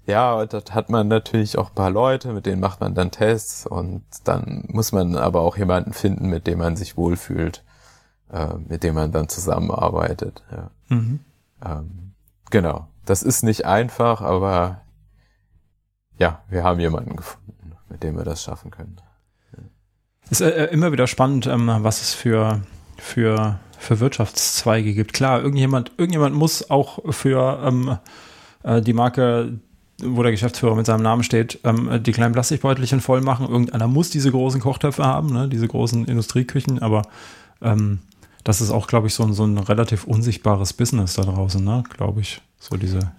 [0.05, 3.67] ja, dort hat man natürlich auch ein paar Leute, mit denen macht man dann Tests
[3.67, 7.63] und dann muss man aber auch jemanden finden, mit dem man sich wohlfühlt,
[8.33, 10.43] äh, mit dem man dann zusammenarbeitet.
[10.51, 10.71] Ja.
[10.89, 11.21] Mhm.
[11.65, 12.15] Ähm,
[12.51, 12.89] genau.
[13.05, 14.83] Das ist nicht einfach, aber
[16.19, 19.01] ja, wir haben jemanden gefunden, mit dem wir das schaffen können.
[20.31, 22.63] Es ist äh, immer wieder spannend, ähm, was es für,
[23.03, 25.13] für, für Wirtschaftszweige gibt.
[25.13, 27.99] Klar, irgendjemand, irgendjemand muss auch für ähm,
[28.63, 29.59] äh, die Marke
[30.05, 33.47] wo der Geschäftsführer mit seinem Namen steht, ähm, die kleinen Plastikbeutelchen voll machen.
[33.49, 35.49] Irgendeiner muss diese großen Kochtöpfe haben, ne?
[35.49, 37.03] diese großen Industrieküchen, aber
[37.61, 38.01] ähm,
[38.43, 41.85] das ist auch, glaube ich, so ein, so ein relativ unsichtbares Business da draußen, ne?
[41.95, 42.41] glaube ich.
[42.59, 43.13] So diese.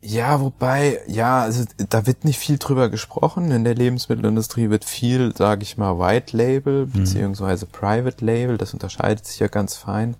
[0.00, 3.50] Ja, wobei, ja, also da wird nicht viel drüber gesprochen.
[3.50, 6.92] In der Lebensmittelindustrie wird viel, sage ich mal, White Label mhm.
[6.92, 10.16] beziehungsweise Private Label, das unterscheidet sich ja ganz fein,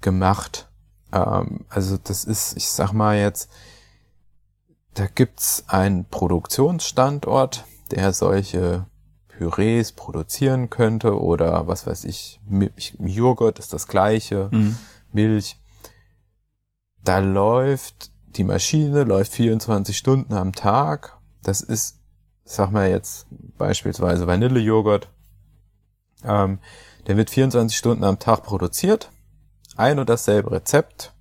[0.00, 0.68] gemacht.
[1.12, 3.50] Ähm, also das ist, ich sag mal jetzt,
[4.94, 8.86] da gibt's einen Produktionsstandort, der solche
[9.28, 12.40] Pürees produzieren könnte oder was weiß ich,
[12.98, 14.76] Joghurt ist das gleiche, mhm.
[15.12, 15.56] Milch.
[17.04, 21.18] Da läuft die Maschine, läuft 24 Stunden am Tag.
[21.42, 21.98] Das ist,
[22.44, 23.26] sag mal jetzt
[23.56, 25.08] beispielsweise Vanillejoghurt.
[26.24, 26.58] Ähm,
[27.06, 29.10] der wird 24 Stunden am Tag produziert.
[29.76, 31.14] Ein und dasselbe Rezept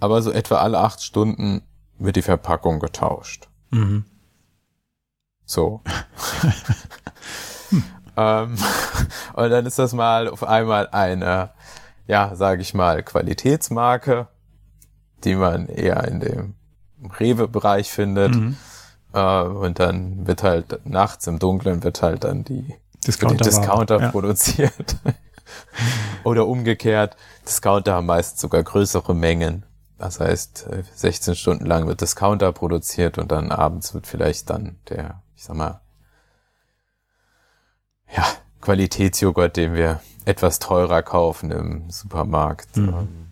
[0.00, 1.62] aber so etwa alle acht Stunden
[1.98, 3.48] wird die Verpackung getauscht.
[3.70, 4.06] Mhm.
[5.44, 5.82] So.
[8.16, 8.56] ähm,
[9.34, 11.50] und dann ist das mal auf einmal eine,
[12.06, 14.28] ja, sage ich mal, Qualitätsmarke,
[15.24, 16.54] die man eher in dem
[17.18, 18.34] Rewe-Bereich findet.
[18.34, 18.56] Mhm.
[19.12, 22.74] Äh, und dann wird halt nachts im Dunkeln wird halt dann die
[23.06, 24.10] Discounter, Discounter ja.
[24.10, 24.96] produziert.
[26.24, 27.16] Oder umgekehrt,
[27.46, 29.64] Discounter haben meist sogar größere Mengen.
[29.98, 34.78] Das heißt, äh, 16 Stunden lang wird Discounter produziert und dann abends wird vielleicht dann
[34.88, 35.80] der, ich sag mal,
[38.14, 38.24] ja,
[38.60, 42.88] Qualitätsjoghurt, den wir etwas teurer kaufen im Supermarkt, Mhm.
[42.88, 43.29] ähm,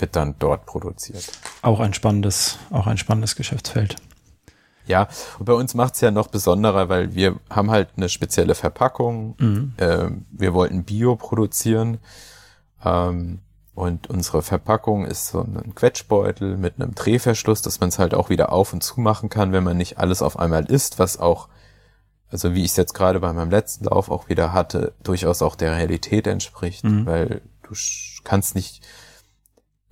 [0.00, 1.30] wird dann dort produziert.
[1.62, 3.96] Auch ein spannendes, auch ein spannendes Geschäftsfeld.
[4.86, 9.34] Ja, und bei uns macht's ja noch besonderer, weil wir haben halt eine spezielle Verpackung.
[9.38, 9.74] Mhm.
[9.78, 11.98] Ähm, wir wollten Bio produzieren.
[12.84, 13.40] Ähm,
[13.74, 18.28] und unsere Verpackung ist so ein Quetschbeutel mit einem Drehverschluss, dass man es halt auch
[18.30, 21.48] wieder auf und zu machen kann, wenn man nicht alles auf einmal isst, was auch,
[22.30, 25.54] also wie ich es jetzt gerade bei meinem letzten Lauf auch wieder hatte, durchaus auch
[25.56, 27.06] der Realität entspricht, Mhm.
[27.06, 27.74] weil du
[28.24, 28.82] kannst nicht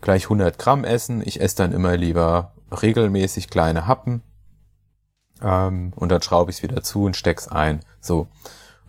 [0.00, 1.22] gleich 100 Gramm essen.
[1.24, 4.22] Ich esse dann immer lieber regelmäßig kleine Happen
[5.42, 7.80] ähm, und dann schraube ich es wieder zu und steck's ein.
[8.00, 8.28] So.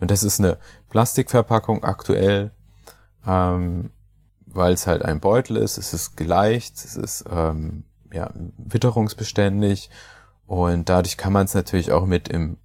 [0.00, 0.58] Und das ist eine
[0.88, 2.52] Plastikverpackung aktuell,
[3.26, 3.90] ähm,
[4.46, 5.78] weil es halt ein Beutel ist.
[5.78, 9.90] Es ist geleicht, es ist ähm, ja, witterungsbeständig
[10.46, 12.56] und dadurch kann man es natürlich auch mit im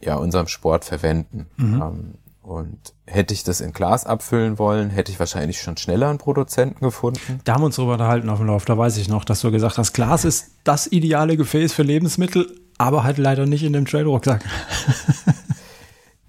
[0.00, 1.46] ja, unserem Sport verwenden.
[1.56, 1.82] Mhm.
[1.82, 2.14] Ähm,
[2.48, 6.80] und hätte ich das in Glas abfüllen wollen, hätte ich wahrscheinlich schon schneller einen Produzenten
[6.80, 7.40] gefunden.
[7.44, 8.64] Da haben wir uns drüber unterhalten auf dem Lauf.
[8.64, 12.58] Da weiß ich noch, dass du gesagt hast, Glas ist das ideale Gefäß für Lebensmittel,
[12.78, 14.42] aber halt leider nicht in dem Trail-Rucksack.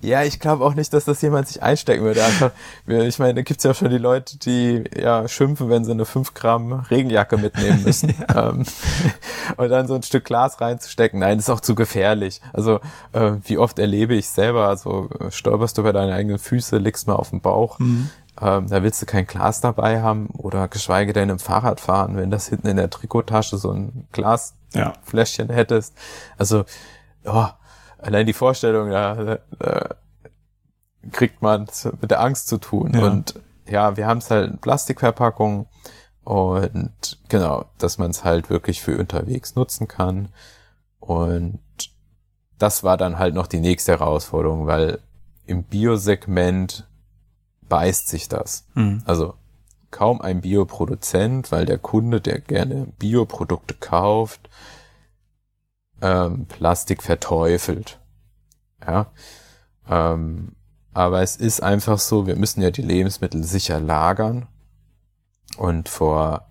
[0.02, 2.24] Ja, ich glaube auch nicht, dass das jemand sich einstecken würde.
[2.24, 2.52] Einfach,
[2.88, 6.34] ich meine, da gibt's ja schon die Leute, die ja schimpfen, wenn sie eine 5
[6.34, 8.14] Gramm Regenjacke mitnehmen müssen.
[8.36, 8.64] ähm,
[9.58, 11.20] und dann so ein Stück Glas reinzustecken.
[11.20, 12.41] Nein, das ist auch zu gefährlich.
[12.54, 12.80] Also,
[13.12, 17.08] äh, wie oft erlebe ich selber, also äh, stolperst du über deine eigenen Füße, liegst
[17.08, 17.78] mal auf dem Bauch.
[17.80, 18.10] Mhm.
[18.41, 22.32] Ähm, da willst du kein Glas dabei haben oder geschweige denn im Fahrrad fahren, wenn
[22.32, 24.93] das hinten in der Trikottasche so ein Glas Ja.
[25.12, 25.93] Hättest.
[26.38, 26.64] Also,
[27.26, 27.47] oh,
[28.00, 29.95] allein die Vorstellung, da, da
[31.12, 31.68] kriegt man
[32.02, 32.93] mit der Angst zu tun.
[32.93, 33.06] Ja.
[33.06, 35.68] Und ja, wir haben es halt in Plastikverpackung
[36.24, 40.30] und genau, dass man es halt wirklich für unterwegs nutzen kann.
[41.00, 41.60] Und
[42.58, 45.00] das war dann halt noch die nächste Herausforderung, weil
[45.45, 46.88] im Biosegment
[47.68, 48.68] beißt sich das.
[48.76, 49.02] Mhm.
[49.06, 49.36] Also
[49.91, 54.50] kaum ein Bioproduzent, weil der Kunde, der gerne Bioprodukte kauft,
[56.02, 58.00] ähm, Plastik verteufelt.
[58.86, 59.12] Ja.
[59.89, 60.56] Ähm,
[60.93, 64.47] aber es ist einfach so, wir müssen ja die Lebensmittel sicher lagern
[65.58, 66.47] und vor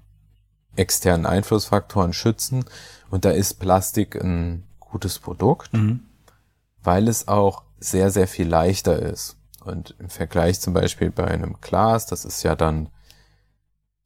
[0.77, 2.65] externen Einflussfaktoren schützen.
[3.11, 6.01] Und da ist Plastik ein gutes Produkt Mhm.
[6.83, 9.37] weil es auch sehr, sehr viel leichter ist.
[9.65, 12.89] Und im Vergleich zum Beispiel bei einem Glas, das ist ja dann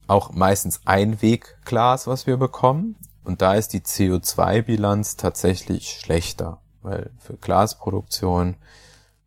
[0.07, 2.97] auch meistens Einwegglas, was wir bekommen.
[3.23, 8.55] Und da ist die CO2-Bilanz tatsächlich schlechter, weil für Glasproduktion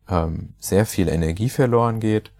[0.07, 2.31] ähm, sehr viel Energie verloren geht.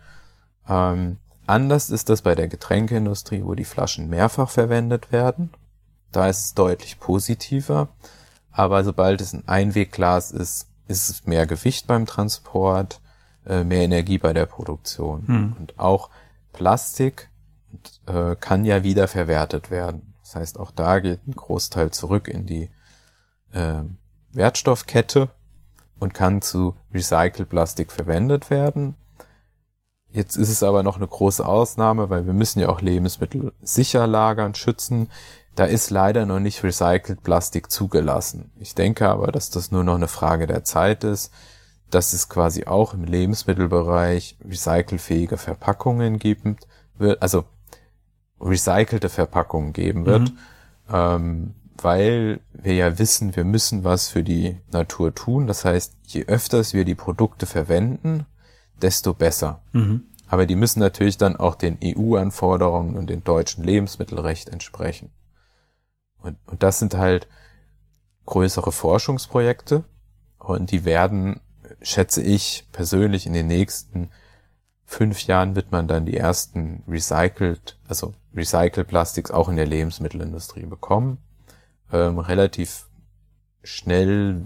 [0.69, 5.51] Ähm, anders ist das bei der Getränkeindustrie, wo die Flaschen mehrfach verwendet werden.
[6.11, 7.89] Da ist es deutlich positiver.
[8.51, 13.01] Aber sobald es ein Einwegglas ist, ist es mehr Gewicht beim Transport,
[13.45, 15.27] äh, mehr Energie bei der Produktion.
[15.27, 15.55] Hm.
[15.59, 16.09] Und auch
[16.53, 17.29] Plastik
[18.07, 20.13] äh, kann ja wiederverwertet werden.
[20.27, 22.69] Das heißt, auch da geht ein Großteil zurück in die
[23.53, 23.83] äh,
[24.33, 25.29] Wertstoffkette
[25.99, 28.95] und kann zu Recycled-Plastik verwendet werden.
[30.09, 34.05] Jetzt ist es aber noch eine große Ausnahme, weil wir müssen ja auch Lebensmittel sicher
[34.05, 35.09] lagern, schützen.
[35.55, 38.51] Da ist leider noch nicht Recycled Plastik zugelassen.
[38.59, 41.31] Ich denke aber, dass das nur noch eine Frage der Zeit ist,
[41.89, 46.67] dass es quasi auch im Lebensmittelbereich recycelfähige Verpackungen gibt,
[47.21, 47.45] also
[48.39, 50.31] recycelte Verpackungen geben wird,
[50.91, 55.47] ähm, weil wir ja wissen, wir müssen was für die Natur tun.
[55.47, 58.25] Das heißt, je öfters wir die Produkte verwenden,
[58.81, 59.61] desto besser.
[59.73, 60.03] Mhm.
[60.27, 65.11] Aber die müssen natürlich dann auch den EU-Anforderungen und dem deutschen Lebensmittelrecht entsprechen.
[66.21, 67.27] Und, und das sind halt
[68.25, 69.85] größere Forschungsprojekte
[70.37, 71.39] und die werden,
[71.81, 74.09] schätze ich persönlich, in den nächsten
[74.89, 80.65] fünf Jahren wird man dann die ersten recycled, also recycled Plastics auch in der Lebensmittelindustrie
[80.65, 81.17] bekommen.
[81.91, 82.87] Ähm, relativ
[83.63, 84.41] schnell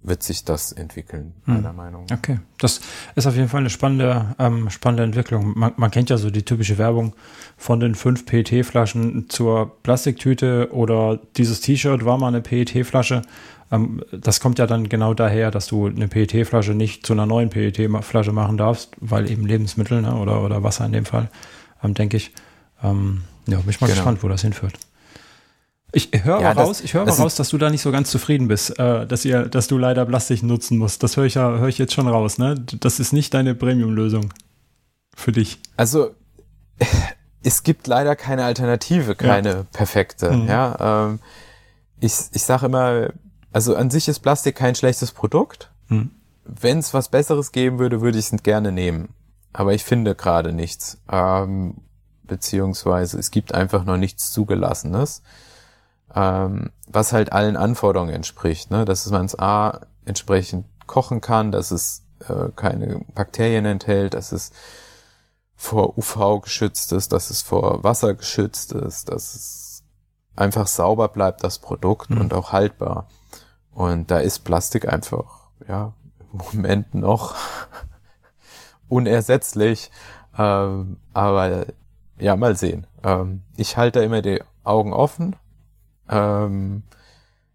[0.00, 1.54] wird sich das entwickeln, Hm.
[1.54, 2.16] meiner Meinung nach.
[2.18, 2.80] Okay, das
[3.14, 5.58] ist auf jeden Fall eine spannende, ähm, spannende Entwicklung.
[5.58, 7.14] Man, man kennt ja so die typische Werbung
[7.56, 13.22] von den fünf PET-Flaschen zur Plastiktüte oder dieses T-Shirt war mal eine PET-Flasche.
[13.70, 17.50] Ähm, das kommt ja dann genau daher, dass du eine PET-Flasche nicht zu einer neuen
[17.50, 21.28] PET-Flasche machen darfst, weil eben Lebensmittel ne, oder, oder Wasser in dem Fall,
[21.82, 22.32] ähm, denke ich.
[22.82, 23.96] Ähm, ja, bin ich mal Genau.
[23.96, 24.74] gespannt, wo das hinführt.
[25.92, 28.46] Ich höre Ja, raus, ich höre das raus, dass du da nicht so ganz zufrieden
[28.48, 31.02] bist, äh, dass ihr, dass du leider Plastik nutzen musst.
[31.02, 32.56] Das höre ich ja, höre ich jetzt schon raus, ne?
[32.80, 34.32] Das ist nicht deine Premium-Lösung
[35.16, 35.58] für dich.
[35.78, 36.14] Also
[37.42, 40.30] es gibt leider keine Alternative, keine perfekte.
[40.32, 40.46] Mhm.
[40.48, 41.20] Ja, ähm,
[42.00, 43.08] ich, ich sage immer,
[43.58, 45.72] also an sich ist Plastik kein schlechtes Produkt.
[45.88, 46.12] Hm.
[46.44, 49.08] Wenn es was Besseres geben würde, würde ich es gerne nehmen.
[49.52, 50.98] Aber ich finde gerade nichts.
[51.10, 51.78] Ähm,
[52.22, 55.22] beziehungsweise es gibt einfach noch nichts Zugelassenes,
[56.14, 58.70] ähm, was halt allen Anforderungen entspricht.
[58.70, 58.84] Ne?
[58.84, 64.52] Dass man es A entsprechend kochen kann, dass es äh, keine Bakterien enthält, dass es
[65.56, 69.82] vor UV geschützt ist, dass es vor Wasser geschützt ist, dass es
[70.36, 72.20] einfach sauber bleibt, das Produkt Mhm.
[72.20, 73.08] und auch haltbar.
[73.78, 75.92] Und da ist Plastik einfach, ja,
[76.32, 77.36] im Moment noch
[78.88, 79.90] unersetzlich.
[80.36, 81.66] Ähm, aber
[82.18, 82.86] ja, mal sehen.
[83.04, 85.36] Ähm, ich halte da immer die Augen offen.
[86.08, 86.82] Ähm,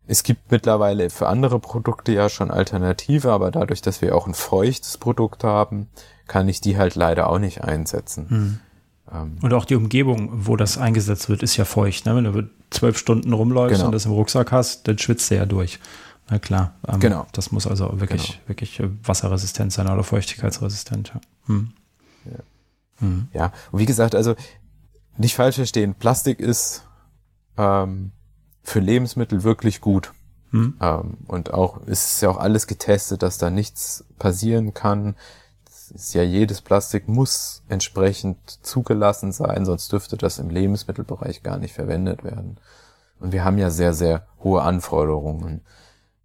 [0.07, 4.33] es gibt mittlerweile für andere Produkte ja schon Alternative, aber dadurch, dass wir auch ein
[4.33, 5.89] feuchtes Produkt haben,
[6.27, 8.61] kann ich die halt leider auch nicht einsetzen.
[9.11, 12.05] Ähm, Und auch die Umgebung, wo das eingesetzt wird, ist ja feucht.
[12.05, 12.15] Ne?
[12.15, 13.87] Wenn du zwölf Stunden rumläufst Genau.
[13.87, 15.79] und das im Rucksack hast, dann schwitzt du ja durch.
[16.29, 16.73] Na klar.
[16.87, 17.27] Ähm, Genau.
[17.31, 21.09] Das muss also wirklich, wirklich äh, wasserresistent sein oder feuchtigkeitsresistent.
[21.13, 21.21] Ja.
[21.47, 21.73] Hm.
[22.25, 22.39] Ja.
[22.99, 23.27] Hm.
[23.33, 24.35] Ja, und wie gesagt, also
[25.17, 26.83] nicht falsch verstehen, Plastik ist
[27.57, 28.11] ähm,
[28.63, 30.13] für Lebensmittel wirklich gut.
[30.51, 30.75] Hm.
[30.79, 35.15] Ähm, und auch es ist ja auch alles getestet, dass da nichts passieren kann.
[35.93, 41.73] Ist ja jedes Plastik muss entsprechend zugelassen sein, sonst dürfte das im Lebensmittelbereich gar nicht
[41.73, 42.57] verwendet werden.
[43.19, 45.61] Und wir haben ja sehr, sehr hohe Anforderungen.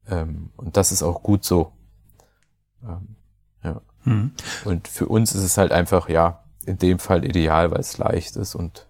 [0.09, 1.73] Ähm, und das ist auch gut so.
[2.83, 3.17] Ähm,
[3.63, 3.81] ja.
[4.05, 4.33] Hm.
[4.65, 8.37] Und für uns ist es halt einfach, ja, in dem Fall ideal, weil es leicht
[8.37, 8.87] ist und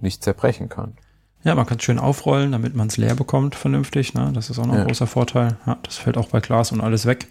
[0.00, 0.96] nicht zerbrechen kann.
[1.44, 4.14] Ja, man kann es schön aufrollen, damit man es leer bekommt, vernünftig.
[4.14, 4.32] Ne?
[4.34, 4.86] Das ist auch noch ein Ja.
[4.86, 5.56] großer Vorteil.
[5.66, 7.28] Ja, das fällt auch bei Glas und alles weg.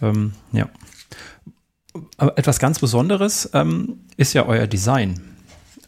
[0.00, 0.68] Ähm, ja.
[2.16, 5.31] Aber etwas ganz Besonderes ähm, ist ja euer Design.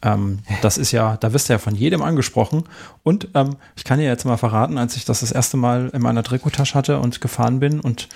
[0.05, 2.63] Ähm, das ist ja, da wirst du ja von jedem angesprochen.
[3.03, 6.01] Und ähm, ich kann dir jetzt mal verraten, als ich das das erste Mal in
[6.01, 8.07] meiner Trikottasche hatte und gefahren bin und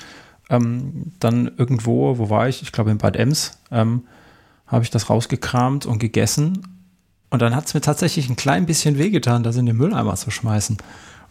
[0.52, 2.62] ähm, dann irgendwo, wo war ich?
[2.62, 4.04] Ich glaube in Bad Ems, ähm,
[4.68, 6.62] habe ich das rausgekramt und gegessen.
[7.32, 10.30] Und dann hat es mir tatsächlich ein klein bisschen wehgetan, das in den Mülleimer zu
[10.30, 10.78] schmeißen.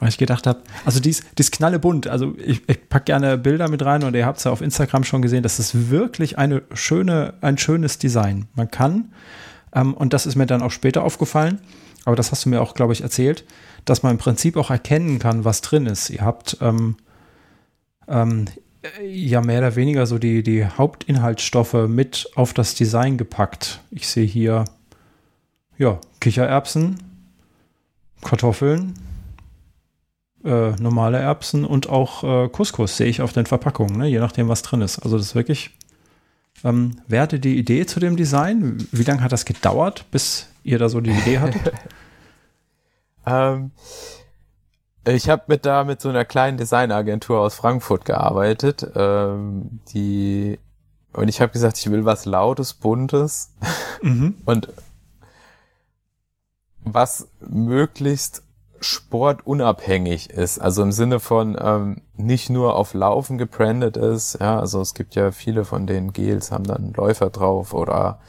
[0.00, 2.06] Weil ich gedacht habe, also die ist, die ist knallebunt.
[2.08, 5.04] Also ich, ich pack gerne Bilder mit rein und ihr habt es ja auf Instagram
[5.04, 5.42] schon gesehen.
[5.42, 8.46] Das ist wirklich eine schöne, ein schönes Design.
[8.54, 9.12] Man kann,
[9.74, 11.60] ähm, und das ist mir dann auch später aufgefallen,
[12.04, 13.44] aber das hast du mir auch, glaube ich, erzählt,
[13.84, 16.10] dass man im Prinzip auch erkennen kann, was drin ist.
[16.10, 16.96] Ihr habt ähm,
[18.06, 18.46] ähm,
[19.04, 23.80] ja mehr oder weniger so die, die Hauptinhaltsstoffe mit auf das Design gepackt.
[23.90, 24.64] Ich sehe hier
[25.76, 26.98] ja, Kichererbsen,
[28.22, 28.94] Kartoffeln,
[30.44, 34.06] äh, normale Erbsen und auch äh, Couscous sehe ich auf den Verpackungen, ne?
[34.06, 34.98] je nachdem, was drin ist.
[35.00, 35.70] Also das ist wirklich,
[36.64, 38.86] ähm, wer hatte die Idee zu dem Design?
[38.92, 41.72] Wie lange hat das gedauert, bis ihr da so die Idee hattet?
[43.26, 43.72] Ähm,
[45.06, 50.58] ich habe mit da mit so einer kleinen Designagentur aus Frankfurt gearbeitet, ähm, die
[51.12, 53.52] und ich habe gesagt, ich will was Lautes, Buntes
[54.02, 54.36] mhm.
[54.44, 54.68] und
[56.80, 58.42] was möglichst
[58.80, 60.58] sportunabhängig ist.
[60.58, 64.38] Also im Sinne von ähm, nicht nur auf Laufen gebrandet ist.
[64.40, 68.20] Ja, also es gibt ja viele von den Gels haben dann Läufer drauf oder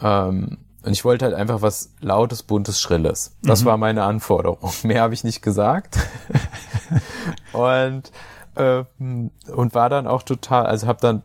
[0.00, 3.36] ähm, und ich wollte halt einfach was Lautes, Buntes, Schrilles.
[3.42, 3.66] Das Mhm.
[3.66, 4.72] war meine Anforderung.
[4.82, 5.98] Mehr habe ich nicht gesagt.
[7.52, 8.10] und
[8.56, 11.22] ähm, und war dann auch total, also habe dann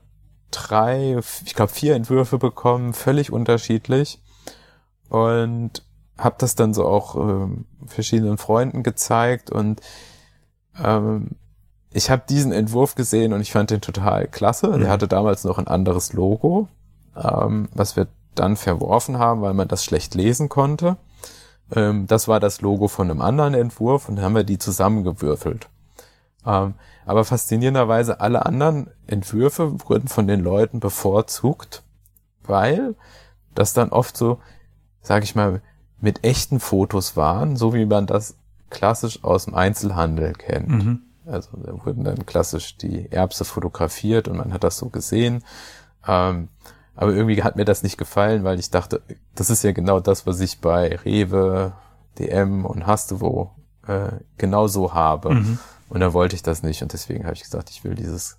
[0.51, 4.21] drei, ich glaube vier Entwürfe bekommen, völlig unterschiedlich
[5.09, 5.83] und
[6.17, 9.81] habe das dann so auch ähm, verschiedenen Freunden gezeigt und
[10.81, 11.31] ähm,
[11.91, 14.67] ich habe diesen Entwurf gesehen und ich fand den total klasse.
[14.67, 14.81] Mhm.
[14.81, 16.67] Der hatte damals noch ein anderes Logo,
[17.15, 20.97] ähm, was wir dann verworfen haben, weil man das schlecht lesen konnte.
[21.73, 25.69] Ähm, das war das Logo von einem anderen Entwurf und dann haben wir die zusammengewürfelt.
[26.45, 31.83] Ähm, aber faszinierenderweise alle anderen Entwürfe wurden von den Leuten bevorzugt,
[32.43, 32.95] weil
[33.53, 34.39] das dann oft so,
[35.01, 35.61] sag ich mal,
[36.05, 38.35] mit echten Fotos waren, so wie man das
[38.69, 40.69] klassisch aus dem Einzelhandel kennt.
[40.69, 41.01] Mhm.
[41.25, 45.43] Also da wurden dann klassisch die Erbse fotografiert und man hat das so gesehen.
[46.07, 46.49] Ähm,
[46.95, 49.01] aber irgendwie hat mir das nicht gefallen, weil ich dachte,
[49.33, 51.73] das ist ja genau das, was ich bei Rewe,
[52.19, 53.49] DM und Hastewo
[53.87, 55.33] äh, genau so habe.
[55.33, 55.59] Mhm.
[55.89, 56.83] Und da wollte ich das nicht.
[56.83, 58.37] Und deswegen habe ich gesagt, ich will dieses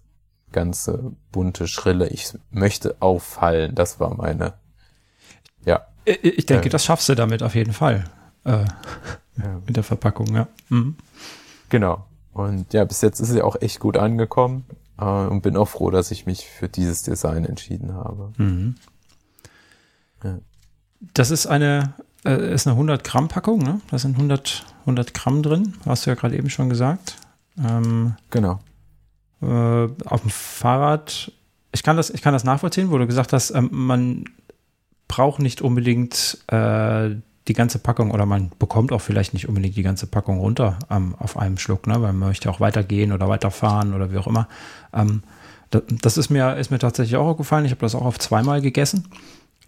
[0.53, 3.75] ganze bunte, schrille, ich möchte auffallen.
[3.75, 4.55] Das war meine,
[5.65, 5.85] ja.
[6.07, 8.05] Ich denke, äh, das schaffst du damit auf jeden Fall.
[8.45, 8.51] Äh,
[9.39, 9.61] ja.
[9.67, 10.47] Mit der Verpackung, ja.
[10.69, 10.97] Mhm.
[11.69, 12.07] Genau.
[12.33, 14.65] Und ja, bis jetzt ist sie auch echt gut angekommen
[14.99, 18.33] äh, und bin auch froh, dass ich mich für dieses Design entschieden habe.
[18.37, 18.77] Mhm.
[20.23, 20.39] Ja.
[21.15, 21.95] Das ist eine,
[22.25, 23.81] äh, ist eine 100 Gramm Packung, ne?
[23.91, 27.17] Da sind 100, 100 Gramm drin, hast du ja gerade eben schon gesagt.
[27.59, 28.61] Ähm, genau.
[29.43, 31.33] Äh, auf dem Fahrrad,
[31.73, 34.25] ich kann das, ich kann das nachvollziehen, wo du gesagt hast, ähm, man
[35.09, 37.11] braucht nicht unbedingt äh,
[37.49, 41.15] die ganze Packung oder man bekommt auch vielleicht nicht unbedingt die ganze Packung runter ähm,
[41.19, 41.95] auf einem Schluck, ne?
[41.95, 44.49] weil man möchte auch weitergehen oder weiterfahren oder wie auch immer.
[44.93, 45.23] Ähm,
[45.71, 47.65] das, ist mir, ist mir tatsächlich auch gefallen.
[47.65, 49.09] Ich habe das auch auf zweimal gegessen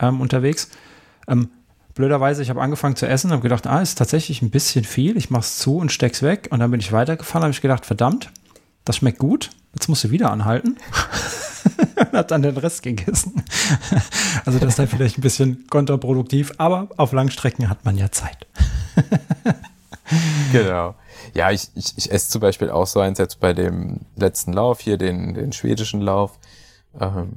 [0.00, 0.70] ähm, unterwegs.
[1.26, 1.50] Ähm,
[1.94, 5.16] blöderweise, ich habe angefangen zu essen, habe gedacht, ah, ist tatsächlich ein bisschen viel.
[5.16, 6.48] Ich mache es zu und steck's weg.
[6.50, 8.30] Und dann bin ich weitergefahren, habe ich gedacht, verdammt,
[8.84, 9.50] das schmeckt gut.
[9.74, 10.76] Jetzt musst du wieder anhalten.
[11.98, 13.42] und hat dann den Rest gegessen.
[14.44, 18.46] also das ist dann vielleicht ein bisschen kontraproduktiv, aber auf Langstrecken hat man ja Zeit.
[20.52, 20.94] genau.
[21.34, 24.80] Ja, ich, ich, ich esse zum Beispiel auch so eins jetzt bei dem letzten Lauf
[24.80, 26.38] hier, den, den schwedischen Lauf.
[26.98, 27.30] Ähm,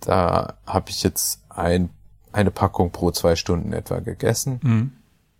[0.00, 1.90] da habe ich jetzt ein,
[2.32, 4.60] eine Packung pro zwei Stunden etwa gegessen.
[4.62, 4.92] Mhm.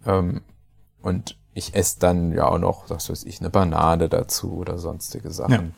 [0.07, 0.41] Ähm,
[1.03, 5.31] und ich esse dann ja auch noch, was weiß ich, eine Banane dazu oder sonstige
[5.31, 5.75] Sachen.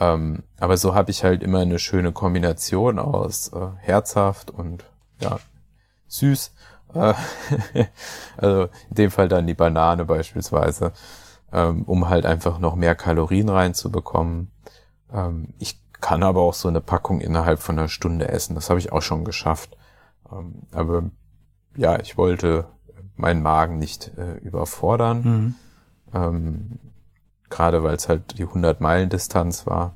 [0.00, 4.84] Ähm, aber so habe ich halt immer eine schöne Kombination aus äh, herzhaft und
[5.20, 5.38] ja,
[6.08, 6.52] süß.
[6.94, 7.14] Äh,
[8.36, 10.92] also in dem Fall dann die Banane beispielsweise,
[11.52, 14.50] ähm, um halt einfach noch mehr Kalorien reinzubekommen.
[15.12, 18.54] Ähm, ich kann aber auch so eine Packung innerhalb von einer Stunde essen.
[18.54, 19.76] Das habe ich auch schon geschafft.
[20.30, 21.04] Ähm, aber
[21.76, 22.66] ja, ich wollte
[23.16, 25.56] meinen Magen nicht äh, überfordern.
[26.12, 26.78] Mhm.
[27.50, 29.94] Gerade weil es halt die 100 Meilen Distanz war.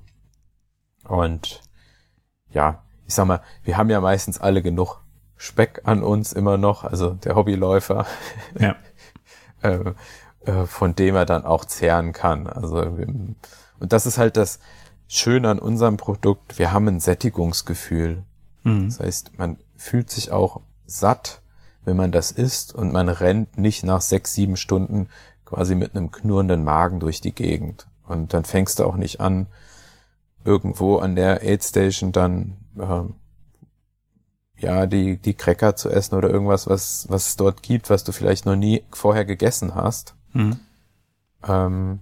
[1.05, 1.63] Und
[2.51, 5.01] ja, ich sag mal, wir haben ja meistens alle genug
[5.37, 8.07] Speck an uns immer noch, also der Hobbyläufer,
[8.59, 8.77] ja.
[9.63, 9.93] äh,
[10.45, 12.47] äh, von dem er dann auch zehren kann.
[12.47, 14.59] Also und das ist halt das
[15.07, 16.59] Schöne an unserem Produkt.
[16.59, 18.25] Wir haben ein Sättigungsgefühl.
[18.65, 18.87] Mhm.
[18.87, 21.43] Das heißt, man fühlt sich auch satt,
[21.85, 25.09] wenn man das isst und man rennt nicht nach sechs, sieben Stunden
[25.49, 27.87] quasi mit einem knurrenden Magen durch die Gegend.
[28.07, 29.47] Und dann fängst du auch nicht an,
[30.45, 33.15] irgendwo an der Aid Station dann ähm,
[34.59, 38.13] ja die die Cracker zu essen oder irgendwas, was was es dort gibt, was du
[38.13, 40.15] vielleicht noch nie vorher gegessen hast.
[40.35, 40.59] Mhm.
[41.47, 42.01] Ähm,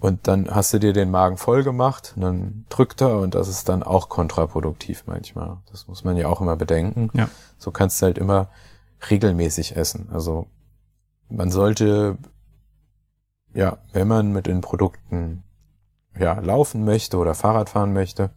[0.00, 3.48] und dann hast du dir den Magen voll gemacht, und dann drückt er und das
[3.48, 5.58] ist dann auch kontraproduktiv manchmal.
[5.70, 7.10] Das muss man ja auch immer bedenken.
[7.12, 7.28] Ja.
[7.58, 8.48] So kannst du halt immer
[9.10, 10.08] regelmäßig essen.
[10.12, 10.46] Also
[11.28, 12.18] man sollte
[13.54, 15.44] ja, wenn man mit den Produkten
[16.18, 18.30] ja, laufen möchte oder Fahrrad fahren möchte,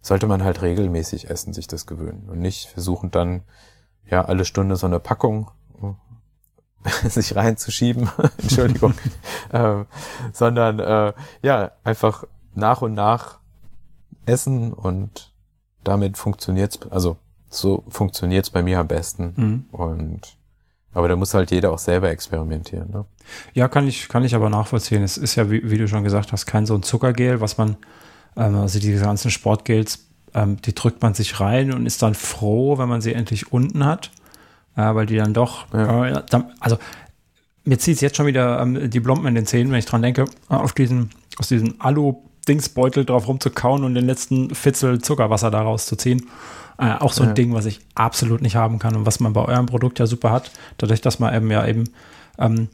[0.00, 3.42] sollte man halt regelmäßig essen, sich das gewöhnen und nicht versuchen dann
[4.06, 5.50] ja alle Stunde so eine Packung
[6.84, 8.08] äh, sich reinzuschieben,
[8.38, 8.94] Entschuldigung,
[9.52, 9.86] ähm,
[10.32, 11.12] sondern äh,
[11.42, 13.40] ja einfach nach und nach
[14.26, 15.34] essen und
[15.84, 17.16] damit funktioniert's, also
[17.48, 19.32] so funktioniert's bei mir am besten.
[19.36, 19.66] Mhm.
[19.72, 20.37] und
[20.92, 22.90] aber da muss halt jeder auch selber experimentieren.
[22.90, 23.04] Ne?
[23.54, 25.02] Ja, kann ich, kann ich aber nachvollziehen.
[25.02, 27.76] Es ist ja, wie, wie du schon gesagt hast, kein so ein Zuckergel, was man,
[28.36, 32.78] ähm, also diese ganzen Sportgels, ähm, die drückt man sich rein und ist dann froh,
[32.78, 34.10] wenn man sie endlich unten hat,
[34.76, 36.06] äh, weil die dann doch, ja.
[36.06, 36.78] äh, dann, also
[37.64, 40.02] mir zieht es jetzt schon wieder ähm, die Blomben in den Zähnen, wenn ich dran
[40.02, 45.96] denke, auf diesen, aus diesem Alu-Dingsbeutel drauf rumzukauen und den letzten Fitzel Zuckerwasser daraus zu
[45.96, 46.26] ziehen.
[46.78, 47.34] Äh, auch so ein ja.
[47.34, 50.30] Ding, was ich absolut nicht haben kann und was man bei eurem Produkt ja super
[50.30, 51.84] hat, dadurch, dass man eben ja eben,
[52.38, 52.68] ähm,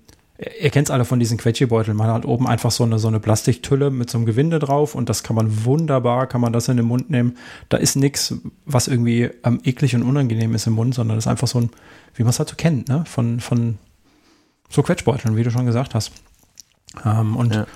[0.61, 3.18] ihr kennt es alle von diesen Quetschibeuteln, man hat oben einfach so eine, so eine
[3.18, 6.76] Plastiktülle mit so einem Gewinde drauf und das kann man wunderbar, kann man das in
[6.76, 7.38] den Mund nehmen.
[7.70, 8.34] Da ist nichts,
[8.66, 11.70] was irgendwie ähm, eklig und unangenehm ist im Mund, sondern das ist einfach so ein,
[12.14, 13.05] wie man es halt so kennt, ne?
[13.07, 13.78] Von, von
[14.68, 16.12] so Quetschbeuteln, wie du schon gesagt hast.
[17.05, 17.66] Ähm, und ja.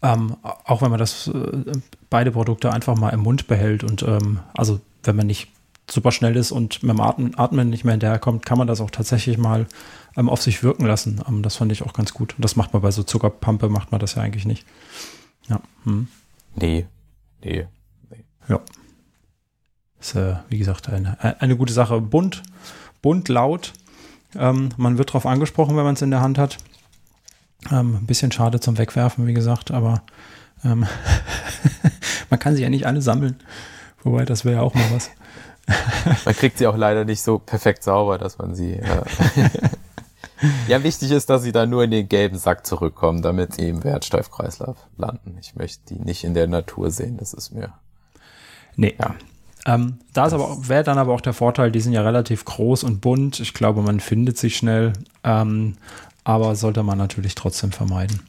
[0.00, 1.72] Ähm, auch wenn man das äh,
[2.08, 5.48] beide Produkte einfach mal im Mund behält und ähm, also wenn man nicht
[5.90, 8.90] super schnell ist und mit dem Atmen, Atmen nicht mehr hinterherkommt, kann man das auch
[8.90, 9.66] tatsächlich mal
[10.16, 11.20] ähm, auf sich wirken lassen.
[11.26, 12.34] Ähm, das fand ich auch ganz gut.
[12.36, 14.64] Und das macht man bei so Zuckerpampe, macht man das ja eigentlich nicht.
[15.48, 15.60] Ja.
[15.84, 16.08] Hm.
[16.54, 16.86] Nee.
[17.42, 17.66] Nee.
[18.10, 18.24] nee.
[18.48, 18.60] Ja.
[20.00, 22.00] Ist, äh, wie gesagt, eine, eine gute Sache.
[22.00, 22.42] Bunt,
[23.02, 23.72] bunt, laut.
[24.36, 26.58] Ähm, man wird darauf angesprochen, wenn man es in der Hand hat.
[27.70, 30.02] Ähm, ein bisschen schade zum Wegwerfen, wie gesagt, aber
[30.64, 30.86] ähm,
[32.30, 33.36] man kann sie ja nicht alle sammeln.
[34.02, 35.10] Wobei, das wäre ja auch mal was.
[36.24, 38.74] man kriegt sie auch leider nicht so perfekt sauber, dass man sie.
[38.74, 39.02] Äh
[40.68, 43.84] ja, wichtig ist, dass sie dann nur in den gelben Sack zurückkommen, damit sie im
[43.84, 45.36] Wertstoffkreislauf landen.
[45.40, 47.72] Ich möchte die nicht in der Natur sehen, das ist mir.
[48.76, 48.94] Nee.
[48.98, 49.14] Ja.
[49.66, 52.84] Ähm, da ist aber wäre dann aber auch der Vorteil, die sind ja relativ groß
[52.84, 53.40] und bunt.
[53.40, 54.92] Ich glaube, man findet sie schnell,
[55.24, 55.76] ähm,
[56.24, 58.20] aber sollte man natürlich trotzdem vermeiden,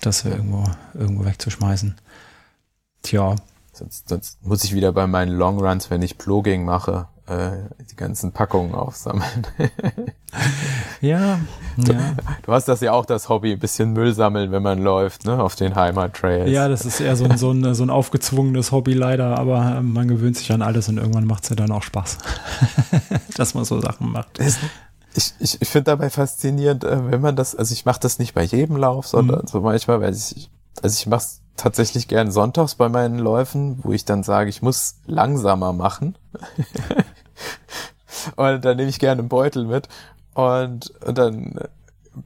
[0.00, 0.64] das irgendwo,
[0.94, 1.96] irgendwo wegzuschmeißen.
[3.02, 3.36] Tja.
[3.80, 7.52] Sonst, sonst muss ich wieder bei meinen Longruns, wenn ich Ploging mache, äh,
[7.90, 9.46] die ganzen Packungen aufsammeln.
[11.00, 11.40] ja,
[11.78, 11.98] du, ja.
[12.42, 15.42] Du hast das ja auch das Hobby, ein bisschen Müll sammeln, wenn man läuft, ne,
[15.42, 16.50] auf den Heimattrails.
[16.50, 19.94] Ja, das ist eher so ein, so ein, so ein aufgezwungenes Hobby leider, aber ähm,
[19.94, 22.18] man gewöhnt sich an alles und irgendwann macht es ja dann auch Spaß,
[23.34, 24.38] dass man so Sachen macht.
[25.14, 28.34] Ich, ich, ich finde dabei faszinierend, äh, wenn man das, also ich mache das nicht
[28.34, 29.46] bei jedem Lauf, sondern mhm.
[29.46, 30.50] so manchmal, weil ich,
[30.82, 34.62] also ich mache es tatsächlich gern sonntags bei meinen Läufen, wo ich dann sage, ich
[34.62, 36.16] muss langsamer machen.
[38.36, 39.88] und dann nehme ich gerne einen Beutel mit
[40.34, 41.60] und, und dann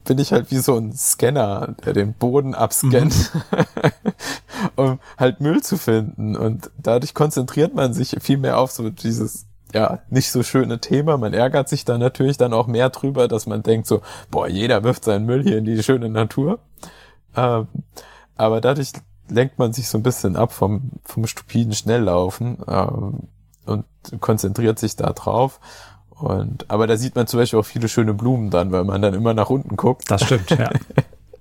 [0.03, 4.71] bin ich halt wie so ein Scanner, der den Boden abscannt, mhm.
[4.75, 6.35] um halt Müll zu finden.
[6.35, 11.17] Und dadurch konzentriert man sich viel mehr auf so dieses ja, nicht so schöne Thema.
[11.17, 14.01] Man ärgert sich da natürlich dann auch mehr drüber, dass man denkt so,
[14.31, 16.59] boah, jeder wirft seinen Müll hier in die schöne Natur.
[17.35, 17.67] Ähm,
[18.37, 18.93] aber dadurch
[19.29, 23.19] lenkt man sich so ein bisschen ab vom, vom stupiden Schnelllaufen ähm,
[23.65, 23.85] und
[24.19, 25.59] konzentriert sich da drauf.
[26.09, 29.13] Und, aber da sieht man zum Beispiel auch viele schöne Blumen dann, weil man dann
[29.13, 30.09] immer nach unten guckt.
[30.09, 30.69] Das stimmt, ja.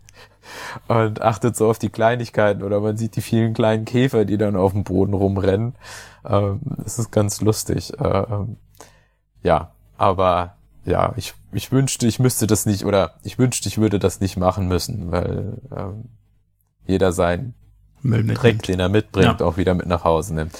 [0.89, 4.57] und achtet so auf die Kleinigkeiten oder man sieht die vielen kleinen Käfer, die dann
[4.57, 5.75] auf dem Boden rumrennen.
[6.25, 7.93] Ähm, das ist ganz lustig.
[8.01, 8.57] Ähm,
[9.43, 13.99] ja, aber ja, ich, ich wünschte, ich müsste das nicht oder ich wünschte, ich würde
[13.99, 16.05] das nicht machen müssen, weil ähm,
[16.87, 17.55] jeder sein
[18.05, 19.47] Müll Dreck, den er mitbringt, ja.
[19.47, 20.57] auch wieder mit nach Hause nimmt.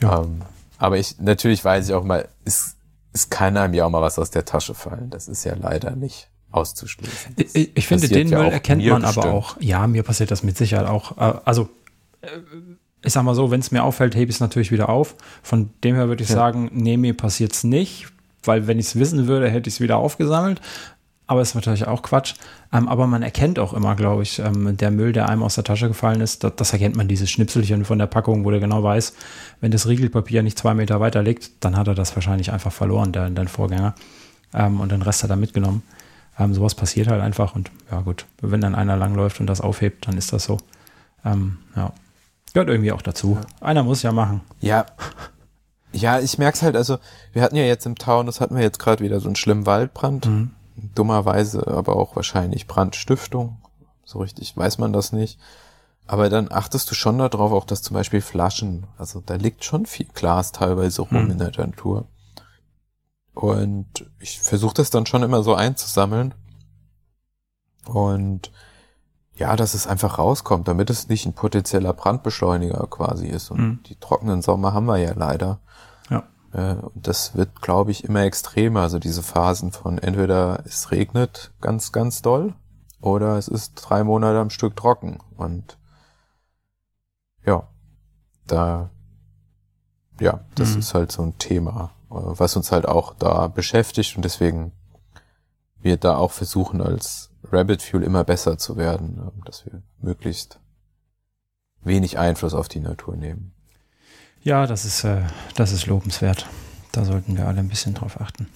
[0.00, 0.22] Ja.
[0.22, 0.42] Ähm,
[0.78, 2.76] aber ich, natürlich weiß ich auch mal, es,
[3.12, 5.10] es kann einem ja auch mal was aus der Tasche fallen.
[5.10, 7.34] Das ist ja leider nicht auszuschließen.
[7.36, 9.26] Das ich, ich finde, den ja Müll erkennt man bestimmt.
[9.26, 9.56] aber auch.
[9.60, 11.16] Ja, mir passiert das mit Sicherheit auch.
[11.16, 11.68] Äh, also,
[12.20, 12.28] äh,
[13.02, 15.16] ich sag mal so, wenn es mir auffällt, hebe ich es natürlich wieder auf.
[15.42, 16.36] Von dem her würde ich ja.
[16.36, 18.08] sagen, nee, mir passiert es nicht,
[18.44, 20.60] weil wenn ich es wissen würde, hätte ich es wieder aufgesammelt
[21.30, 22.34] aber ist natürlich auch Quatsch.
[22.72, 25.62] Ähm, aber man erkennt auch immer, glaube ich, ähm, der Müll, der einem aus der
[25.62, 28.82] Tasche gefallen ist, das, das, erkennt man, dieses Schnipselchen von der Packung, wo der genau
[28.82, 29.14] weiß,
[29.60, 33.12] wenn das Riegelpapier nicht zwei Meter weiter liegt, dann hat er das wahrscheinlich einfach verloren,
[33.12, 33.94] der, dein Vorgänger.
[34.52, 35.84] Ähm, und den Rest hat er mitgenommen.
[36.36, 40.08] Ähm, sowas passiert halt einfach und ja gut, wenn dann einer langläuft und das aufhebt,
[40.08, 40.58] dann ist das so.
[41.24, 41.92] Ähm, ja.
[42.54, 43.38] Gehört irgendwie auch dazu.
[43.40, 43.68] Ja.
[43.68, 44.40] Einer muss ja machen.
[44.58, 44.84] Ja.
[45.92, 46.98] Ja, ich merke es halt, also
[47.32, 49.66] wir hatten ja jetzt im Town, das hatten wir jetzt gerade wieder so einen schlimmen
[49.66, 50.26] Waldbrand.
[50.26, 50.50] Mhm
[50.94, 53.58] dummerweise aber auch wahrscheinlich Brandstiftung.
[54.04, 55.38] So richtig weiß man das nicht.
[56.06, 59.86] Aber dann achtest du schon darauf, auch dass zum Beispiel Flaschen, also da liegt schon
[59.86, 61.30] viel Glas teilweise rum hm.
[61.30, 62.08] in der Natur.
[63.32, 66.34] Und ich versuche das dann schon immer so einzusammeln.
[67.86, 68.50] Und
[69.36, 73.50] ja, dass es einfach rauskommt, damit es nicht ein potenzieller Brandbeschleuniger quasi ist.
[73.50, 73.82] Und hm.
[73.86, 75.60] die trockenen Sommer haben wir ja leider.
[76.52, 78.80] Äh, das wird, glaube ich, immer extremer.
[78.82, 82.54] Also diese Phasen von entweder es regnet ganz, ganz doll
[83.00, 85.18] oder es ist drei Monate am Stück trocken.
[85.36, 85.78] Und
[87.44, 87.68] ja,
[88.46, 88.90] da,
[90.20, 90.78] ja, das mhm.
[90.80, 94.72] ist halt so ein Thema, äh, was uns halt auch da beschäftigt und deswegen
[95.82, 100.60] wir da auch versuchen, als Rabbit Fuel immer besser zu werden, äh, dass wir möglichst
[101.82, 103.54] wenig Einfluss auf die Natur nehmen.
[104.42, 105.22] Ja, das ist, äh,
[105.54, 106.46] das ist lobenswert.
[106.92, 108.48] Da sollten wir alle ein bisschen drauf achten.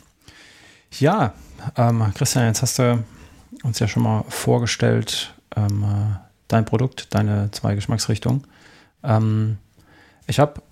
[0.98, 1.34] Ja,
[1.76, 3.04] ähm, Christian, jetzt hast du
[3.62, 6.16] uns ja schon mal vorgestellt, ähm, äh,
[6.48, 8.46] dein Produkt, deine zwei Geschmacksrichtungen.
[9.02, 9.58] Ähm,
[10.26, 10.62] ich habe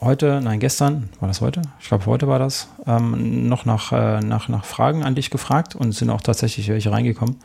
[0.00, 1.62] heute, nein, gestern, war das heute?
[1.80, 5.74] Ich glaube, heute war das, ähm, noch nach, äh, nach, nach Fragen an dich gefragt
[5.74, 7.40] und sind auch tatsächlich welche reingekommen.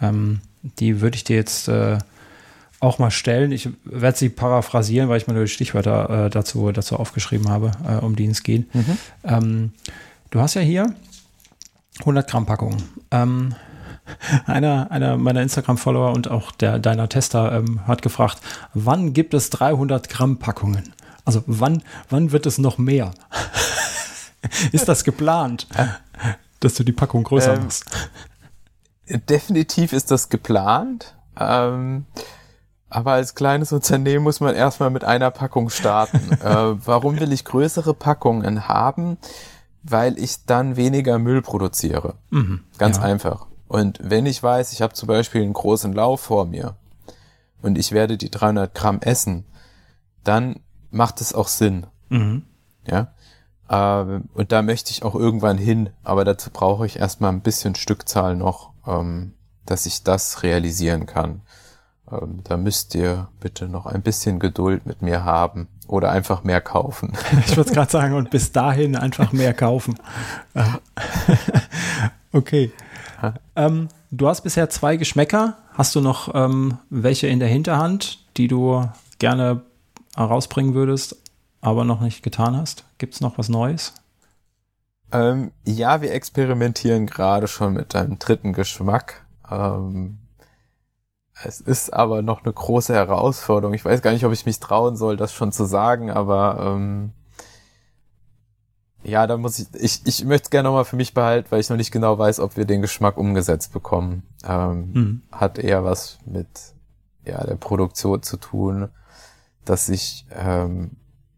[0.00, 1.98] Ähm, die würde ich dir jetzt äh,
[2.82, 3.52] auch mal stellen.
[3.52, 7.70] Ich werde sie paraphrasieren, weil ich mir nur die Stichwörter äh, dazu, dazu aufgeschrieben habe,
[7.86, 8.74] äh, um die es geht.
[8.74, 8.98] Mhm.
[9.24, 9.72] Ähm,
[10.30, 10.92] du hast ja hier
[12.00, 12.76] 100 Gramm Packung.
[13.12, 13.54] Ähm,
[14.46, 18.40] einer, einer meiner Instagram-Follower und auch der, deiner Tester ähm, hat gefragt,
[18.74, 20.92] wann gibt es 300 Gramm Packungen?
[21.24, 23.12] Also wann, wann wird es noch mehr?
[24.72, 25.68] ist das geplant,
[26.58, 27.84] dass du die Packung größer ähm, machst?
[29.28, 31.14] Definitiv ist das geplant.
[31.38, 32.06] Ähm,
[32.92, 36.32] aber als kleines Unternehmen muss man erstmal mit einer Packung starten.
[36.44, 39.16] äh, warum will ich größere Packungen haben?
[39.82, 42.14] Weil ich dann weniger Müll produziere.
[42.30, 43.04] Mhm, Ganz ja.
[43.04, 43.46] einfach.
[43.66, 46.76] Und wenn ich weiß, ich habe zum Beispiel einen großen Lauf vor mir
[47.62, 49.46] und ich werde die 300 Gramm essen,
[50.22, 51.86] dann macht es auch Sinn.
[52.10, 52.42] Mhm.
[52.86, 53.14] Ja.
[53.70, 57.74] Ähm, und da möchte ich auch irgendwann hin, aber dazu brauche ich erstmal ein bisschen
[57.74, 59.32] Stückzahl noch, ähm,
[59.64, 61.40] dass ich das realisieren kann.
[62.12, 66.60] Ähm, da müsst ihr bitte noch ein bisschen Geduld mit mir haben oder einfach mehr
[66.60, 67.12] kaufen.
[67.46, 69.98] Ich würde gerade sagen, und bis dahin einfach mehr kaufen.
[72.32, 72.70] okay.
[73.56, 75.56] Ähm, du hast bisher zwei Geschmäcker.
[75.74, 78.88] Hast du noch ähm, welche in der Hinterhand, die du
[79.18, 79.62] gerne
[80.18, 81.16] rausbringen würdest,
[81.60, 82.84] aber noch nicht getan hast?
[82.98, 83.94] Gibt es noch was Neues?
[85.12, 89.24] Ähm, ja, wir experimentieren gerade schon mit einem dritten Geschmack.
[89.50, 90.18] Ähm,
[91.44, 93.74] es ist aber noch eine große Herausforderung.
[93.74, 97.12] Ich weiß gar nicht, ob ich mich trauen soll, das schon zu sagen, aber ähm,
[99.04, 101.68] ja, da muss ich, ich, ich möchte es gerne nochmal für mich behalten, weil ich
[101.68, 104.22] noch nicht genau weiß, ob wir den Geschmack umgesetzt bekommen.
[104.44, 105.22] Ähm, mhm.
[105.32, 106.46] Hat eher was mit
[107.24, 108.88] ja, der Produktion zu tun,
[109.64, 110.92] dass sich ähm,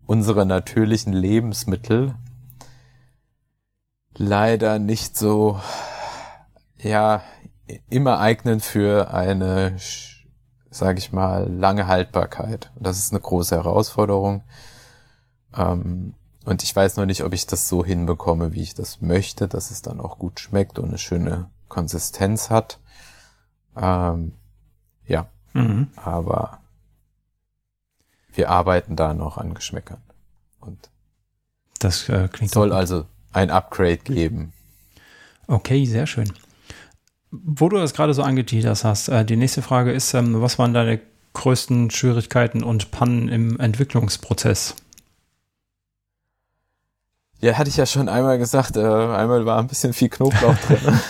[0.06, 2.14] unsere natürlichen Lebensmittel
[4.16, 5.60] leider nicht so,
[6.78, 7.22] ja,
[7.88, 9.76] immer eignen für eine,
[10.70, 12.70] sage ich mal, lange Haltbarkeit.
[12.76, 14.42] Und das ist eine große Herausforderung.
[15.56, 19.48] Ähm, und ich weiß noch nicht, ob ich das so hinbekomme, wie ich das möchte,
[19.48, 22.80] dass es dann auch gut schmeckt und eine schöne Konsistenz hat.
[23.76, 24.32] Ähm,
[25.06, 25.88] ja, mhm.
[25.96, 26.60] aber
[28.34, 30.02] wir arbeiten da noch an Geschmäckern.
[30.60, 30.90] Und
[31.78, 34.52] das äh, klingt soll also ein Upgrade geben.
[35.46, 36.30] Okay, sehr schön.
[37.42, 40.74] Wo du das gerade so angeteasert hast, äh, die nächste Frage ist, ähm, was waren
[40.74, 41.00] deine
[41.32, 44.76] größten Schwierigkeiten und Pannen im Entwicklungsprozess?
[47.40, 50.78] Ja, hatte ich ja schon einmal gesagt, äh, einmal war ein bisschen viel Knoblauch drin.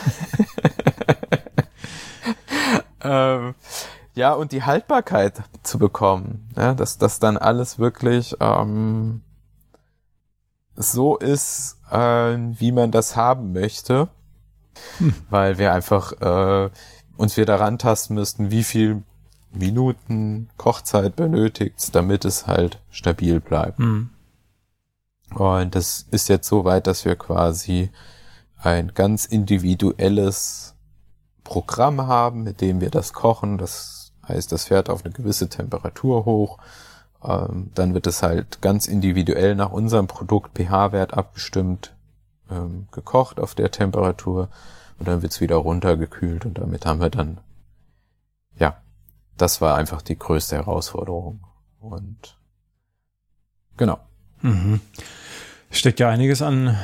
[3.03, 3.55] ähm,
[4.14, 9.22] ja, und die Haltbarkeit zu bekommen, ja, dass das dann alles wirklich ähm,
[10.77, 14.09] so ist, äh, wie man das haben möchte,
[14.99, 15.14] hm.
[15.31, 16.70] weil wir einfach äh,
[17.16, 19.03] uns wieder rantasten müssten, wie viel
[19.53, 23.79] Minuten Kochzeit benötigt, damit es halt stabil bleibt.
[23.79, 24.11] Hm.
[25.35, 27.91] Und das ist jetzt so weit, dass wir quasi
[28.57, 30.75] ein ganz individuelles
[31.45, 33.59] Programm haben, mit dem wir das kochen.
[33.59, 36.59] Das heißt, das fährt auf eine gewisse Temperatur hoch
[37.25, 41.95] ähm, dann wird es halt ganz individuell nach unserem Produkt pH-Wert abgestimmt,
[42.51, 44.49] ähm, gekocht auf der Temperatur
[44.99, 47.38] und dann wird es wieder runtergekühlt und damit haben wir dann,
[48.59, 48.76] ja,
[49.36, 51.40] das war einfach die größte Herausforderung.
[51.80, 52.36] Und
[53.76, 53.99] genau.
[54.40, 54.80] Mhm.
[55.70, 56.78] Steckt ja einiges an,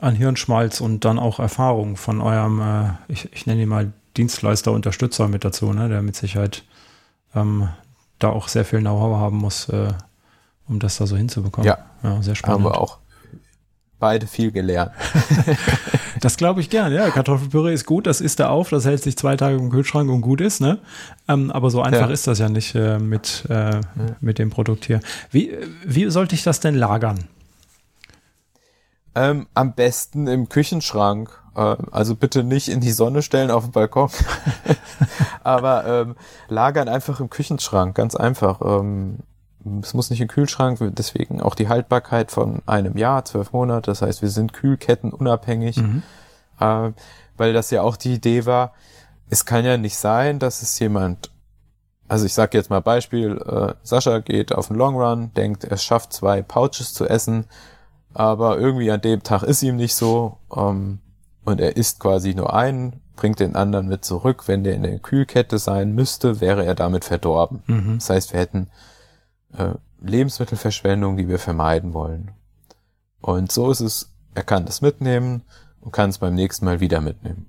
[0.00, 4.72] an Hirnschmalz und dann auch Erfahrung von eurem, äh, ich, ich nenne ihn mal Dienstleister,
[4.72, 6.64] Unterstützer mit dazu, ne, der mit Sicherheit
[7.34, 7.68] ähm,
[8.18, 9.92] da auch sehr viel Know-how haben muss, äh,
[10.66, 11.66] um das da so hinzubekommen.
[11.66, 12.64] Ja, ja sehr spannend.
[12.64, 12.98] Haben wir auch
[14.04, 14.92] beide viel gelernt.
[16.20, 17.08] das glaube ich gern, ja.
[17.08, 20.20] Kartoffelpüree ist gut, das isst er auf, das hält sich zwei Tage im Kühlschrank und
[20.20, 20.78] gut ist, ne?
[21.26, 22.12] Ähm, aber so einfach ja.
[22.12, 23.80] ist das ja nicht äh, mit, äh, ja.
[24.20, 25.00] mit dem Produkt hier.
[25.30, 27.24] Wie, wie sollte ich das denn lagern?
[29.14, 31.30] Ähm, am besten im Küchenschrank.
[31.56, 34.10] Äh, also bitte nicht in die Sonne stellen auf dem Balkon.
[35.44, 36.16] Aber ähm,
[36.48, 38.60] lagern einfach im Küchenschrank, ganz einfach.
[38.60, 39.20] Ähm,
[39.82, 43.90] es muss nicht im Kühlschrank, deswegen auch die Haltbarkeit von einem Jahr, zwölf Monate.
[43.90, 46.02] Das heißt, wir sind Kühlketten unabhängig, mhm.
[46.60, 46.92] äh,
[47.36, 48.72] weil das ja auch die Idee war.
[49.30, 51.30] Es kann ja nicht sein, dass es jemand,
[52.08, 55.78] also ich sage jetzt mal Beispiel, äh, Sascha geht auf den Long Run, denkt, er
[55.78, 57.46] schafft zwei Pouches zu essen,
[58.12, 60.38] aber irgendwie an dem Tag ist ihm nicht so.
[60.54, 61.00] Ähm,
[61.44, 64.44] und er isst quasi nur einen, bringt den anderen mit zurück.
[64.46, 67.62] Wenn der in der Kühlkette sein müsste, wäre er damit verdorben.
[67.66, 67.94] Mhm.
[67.98, 68.68] Das heißt, wir hätten
[69.56, 72.32] äh, Lebensmittelverschwendung, die wir vermeiden wollen.
[73.20, 75.42] Und so ist es, er kann das mitnehmen
[75.80, 77.46] und kann es beim nächsten Mal wieder mitnehmen.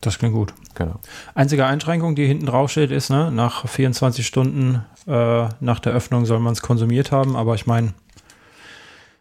[0.00, 0.52] Das klingt gut.
[0.74, 0.98] Genau.
[1.34, 6.26] Einzige Einschränkung, die hinten drauf steht, ist, ne, nach 24 Stunden äh, nach der Öffnung
[6.26, 7.94] soll man es konsumiert haben, aber ich meine,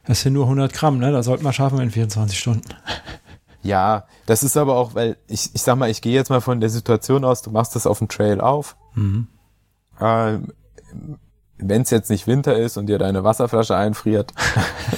[0.03, 1.11] es sind nur 100 Gramm, ne?
[1.11, 2.69] Da sollten wir schaffen in 24 Stunden.
[3.63, 6.59] Ja, das ist aber auch, weil ich, ich sag mal, ich gehe jetzt mal von
[6.59, 8.75] der Situation aus, du machst das auf dem Trail auf.
[8.95, 9.27] Mhm.
[9.99, 10.47] Ähm,
[11.61, 14.33] Wenn es jetzt nicht Winter ist und dir deine Wasserflasche einfriert,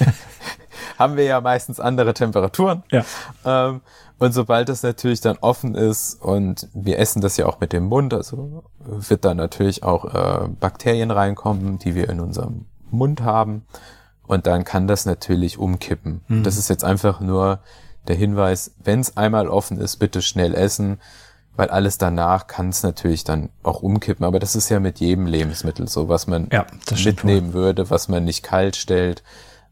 [0.98, 2.84] haben wir ja meistens andere Temperaturen.
[2.92, 3.04] Ja.
[3.46, 3.82] Ähm,
[4.20, 7.86] und sobald das natürlich dann offen ist und wir essen das ja auch mit dem
[7.86, 13.66] Mund, also wird da natürlich auch äh, Bakterien reinkommen, die wir in unserem Mund haben.
[14.26, 16.22] Und dann kann das natürlich umkippen.
[16.28, 16.44] Mhm.
[16.44, 17.60] Das ist jetzt einfach nur
[18.08, 21.00] der Hinweis, wenn es einmal offen ist, bitte schnell essen,
[21.56, 24.26] weil alles danach kann es natürlich dann auch umkippen.
[24.26, 26.66] Aber das ist ja mit jedem Lebensmittel so, was man Ja,
[27.04, 29.24] mitnehmen würde, was man nicht kalt stellt,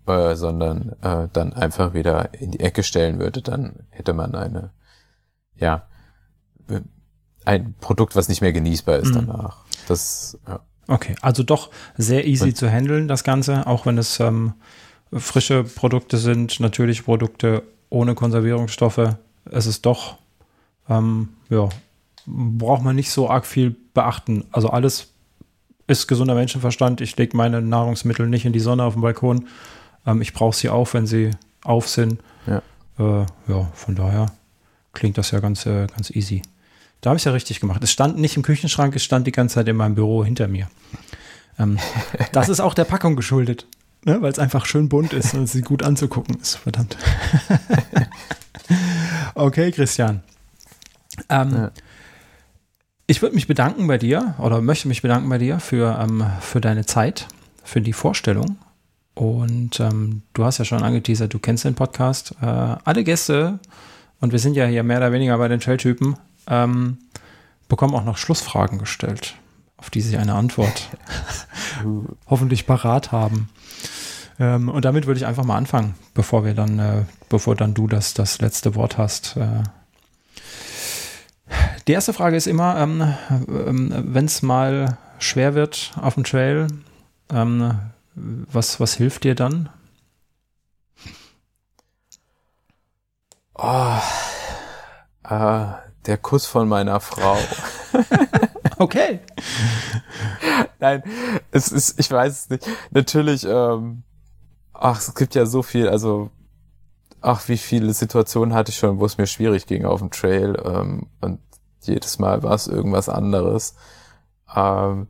[0.07, 4.71] äh, sondern äh, dann einfach wieder in die Ecke stellen würde, dann hätte man eine,
[5.55, 5.87] ja,
[6.69, 6.81] äh,
[7.45, 9.27] ein Produkt, was nicht mehr genießbar ist Mhm.
[9.27, 9.57] danach.
[9.87, 10.59] Das, ja.
[10.87, 14.53] Okay, also doch sehr easy Und- zu handeln, das Ganze, auch wenn es ähm,
[15.13, 19.15] frische Produkte sind, natürliche Produkte ohne Konservierungsstoffe.
[19.49, 20.17] Es ist doch,
[20.91, 21.69] ähm, ja,
[22.25, 24.45] braucht man nicht so arg viel beachten.
[24.51, 25.07] Also alles
[25.87, 27.01] ist gesunder Menschenverstand.
[27.01, 29.47] Ich lege meine Nahrungsmittel nicht in die Sonne auf dem Balkon.
[30.05, 31.31] Ähm, ich brauche sie auch, wenn sie
[31.63, 32.19] auf sind.
[32.45, 32.61] Ja.
[32.99, 34.31] Äh, ja, von daher
[34.93, 36.41] klingt das ja ganz, äh, ganz easy.
[36.99, 37.83] Da habe ich ja richtig gemacht.
[37.83, 40.69] Es stand nicht im Küchenschrank, es stand die ganze Zeit in meinem Büro hinter mir.
[41.57, 41.79] Ähm,
[42.31, 43.65] das ist auch der Packung geschuldet,
[44.03, 44.21] ne?
[44.21, 46.55] weil es einfach schön bunt ist und sie gut anzugucken ist.
[46.57, 46.97] Verdammt.
[49.35, 50.21] okay, Christian.
[51.29, 51.71] Ähm, Ja.
[53.07, 56.61] Ich würde mich bedanken bei dir oder möchte mich bedanken bei dir für, ähm, für
[56.61, 57.27] deine Zeit,
[57.61, 58.57] für die Vorstellung.
[59.15, 62.35] Und ähm, du hast ja schon angeteasert, du kennst den Podcast.
[62.41, 63.59] Äh, alle Gäste,
[64.21, 66.15] und wir sind ja hier mehr oder weniger bei den Trailtypen,
[66.47, 66.99] ähm,
[67.67, 69.35] bekommen auch noch Schlussfragen gestellt,
[69.77, 70.89] auf die sie eine Antwort
[72.27, 73.49] hoffentlich parat haben.
[74.39, 77.87] Ähm, und damit würde ich einfach mal anfangen, bevor wir dann, äh, bevor dann du
[77.87, 79.35] das, das letzte Wort hast.
[79.37, 79.63] Äh,
[81.87, 83.13] die erste Frage ist immer, ähm,
[83.47, 86.67] ähm, wenn es mal schwer wird auf dem Trail,
[87.31, 87.79] ähm,
[88.15, 89.69] was, was hilft dir dann?
[93.55, 93.97] Oh,
[95.23, 95.65] äh,
[96.05, 97.37] der Kuss von meiner Frau.
[98.81, 99.19] Okay.
[100.79, 101.03] Nein,
[101.51, 102.67] es ist, ich weiß es nicht.
[102.89, 104.01] Natürlich, ähm,
[104.73, 106.31] ach, es gibt ja so viel, also,
[107.21, 110.61] ach, wie viele Situationen hatte ich schon, wo es mir schwierig ging auf dem Trail,
[110.65, 111.39] ähm, und
[111.81, 113.75] jedes Mal war es irgendwas anderes.
[114.55, 115.07] Ähm,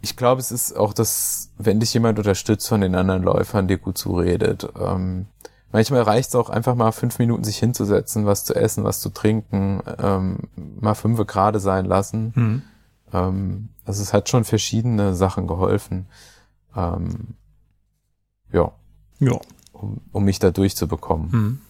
[0.00, 3.78] ich glaube, es ist auch das, wenn dich jemand unterstützt von den anderen Läufern, dir
[3.78, 4.68] gut zuredet.
[4.78, 5.26] Ähm,
[5.72, 9.10] manchmal reicht es auch einfach mal fünf Minuten sich hinzusetzen, was zu essen, was zu
[9.10, 12.32] trinken, ähm, mal fünfe gerade sein lassen.
[12.34, 12.62] Hm.
[13.12, 16.06] Ähm, also es hat schon verschiedene Sachen geholfen.
[16.76, 17.34] Ähm,
[18.52, 18.72] ja,
[19.20, 19.38] Ja.
[19.74, 21.32] Um, um mich da durchzubekommen.
[21.32, 21.60] Hm.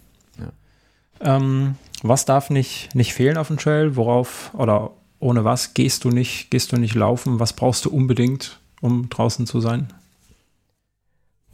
[1.21, 3.97] Ähm, was darf nicht, nicht fehlen auf dem Trail?
[3.97, 7.41] Worauf oder ohne was gehst du nicht, gehst du nicht laufen?
[7.41, 9.93] Was brauchst du unbedingt, um draußen zu sein?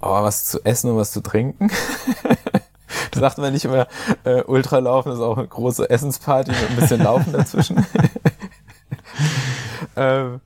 [0.01, 1.70] Aber was zu essen und was zu trinken?
[3.14, 3.86] Sagt man nicht immer,
[4.24, 7.86] äh, Ultralaufen ist auch eine große Essensparty mit ein bisschen Laufen dazwischen.
[9.97, 10.40] ähm,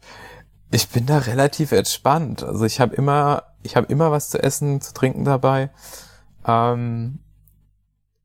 [0.74, 2.42] ich bin da relativ entspannt.
[2.42, 5.70] Also ich habe immer, ich habe immer was zu essen, zu trinken dabei.
[6.46, 7.20] Ähm,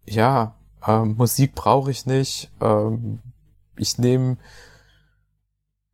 [0.05, 0.55] ja,
[0.85, 2.51] ähm, Musik brauche ich nicht.
[2.61, 3.19] Ähm,
[3.77, 4.37] ich nehme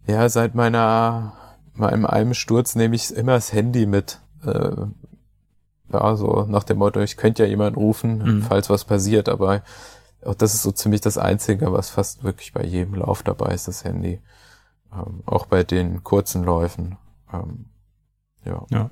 [0.08, 1.34] ja seit meiner
[1.74, 4.22] meinem einem Sturz nehme ich immer das Handy mit.
[4.46, 4.86] Äh,
[5.92, 8.42] ja, so nach dem Motto, ich könnte ja jemanden rufen, Mhm.
[8.44, 9.62] falls was passiert, aber
[10.26, 13.68] auch das ist so ziemlich das Einzige, was fast wirklich bei jedem Lauf dabei ist,
[13.68, 14.22] das Handy.
[14.96, 16.98] Ähm, auch bei den kurzen Läufen.
[17.34, 17.66] Ähm,
[18.46, 18.90] ja.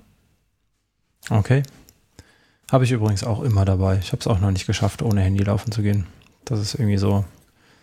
[1.29, 1.63] Okay.
[2.71, 3.99] Habe ich übrigens auch immer dabei.
[3.99, 6.07] Ich habe es auch noch nicht geschafft, ohne Handy laufen zu gehen.
[6.45, 7.23] Das ist irgendwie so,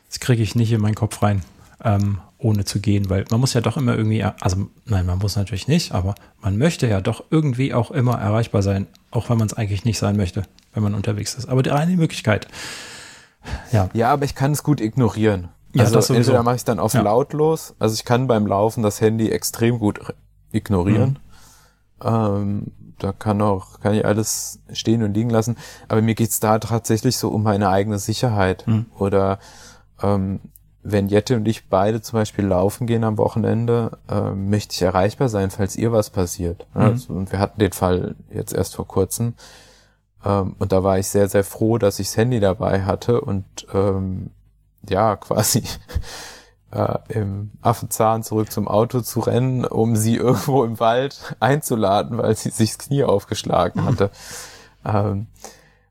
[0.08, 1.42] das kriege ich nicht in meinen Kopf rein,
[1.82, 5.36] ähm, ohne zu gehen, weil man muss ja doch immer irgendwie, also nein, man muss
[5.36, 9.46] natürlich nicht, aber man möchte ja doch irgendwie auch immer erreichbar sein, auch wenn man
[9.46, 10.42] es eigentlich nicht sein möchte,
[10.74, 11.48] wenn man unterwegs ist.
[11.48, 12.48] Aber die eine Möglichkeit.
[13.72, 15.48] Ja, ja, aber ich kann es gut ignorieren.
[15.72, 17.02] Ja, also das entweder mache ich dann auf Ja.
[17.02, 20.14] lautlos, also ich kann beim Laufen das Handy extrem gut re-
[20.52, 21.18] ignorieren.
[22.02, 22.06] Mhm.
[22.06, 25.56] Ähm, da kann auch, kann ich alles stehen und liegen lassen.
[25.88, 28.66] Aber mir geht's da tatsächlich so um meine eigene Sicherheit.
[28.66, 28.86] Mhm.
[28.98, 29.38] Oder
[30.02, 30.40] ähm,
[30.82, 35.28] wenn Jette und ich beide zum Beispiel laufen gehen am Wochenende, ähm, möchte ich erreichbar
[35.28, 36.66] sein, falls ihr was passiert.
[36.74, 36.80] Mhm.
[36.80, 39.34] also, und wir hatten den Fall jetzt erst vor kurzem.
[40.24, 43.44] Ähm, und da war ich sehr, sehr froh, dass ich das Handy dabei hatte und
[43.72, 44.30] ähm,
[44.88, 45.62] ja, quasi
[46.70, 52.36] äh, im Affenzahn zurück zum Auto zu rennen, um sie irgendwo im Wald einzuladen, weil
[52.36, 54.10] sie sich das Knie aufgeschlagen hatte.
[54.82, 55.26] Ähm,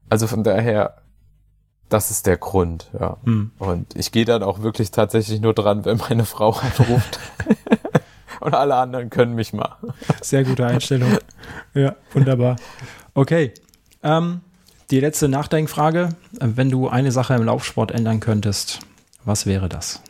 [0.10, 0.96] also von daher,
[1.90, 3.18] das ist der Grund, ja.
[3.24, 3.52] hm.
[3.60, 7.20] Und ich gehe dann auch wirklich tatsächlich nur dran, wenn meine Frau anruft.
[8.40, 9.78] Und alle anderen können mich mal.
[10.24, 11.20] sehr gute Einstellung.
[11.76, 12.56] ja, wunderbar.
[13.14, 13.54] Okay.
[14.02, 14.42] Ähm,
[14.92, 16.10] die letzte Nachdenkfrage.
[16.32, 18.80] Wenn du eine Sache im Laufsport ändern könntest,
[19.24, 20.02] was wäre das?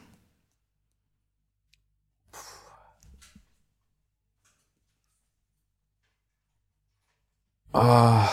[7.72, 8.28] Ah,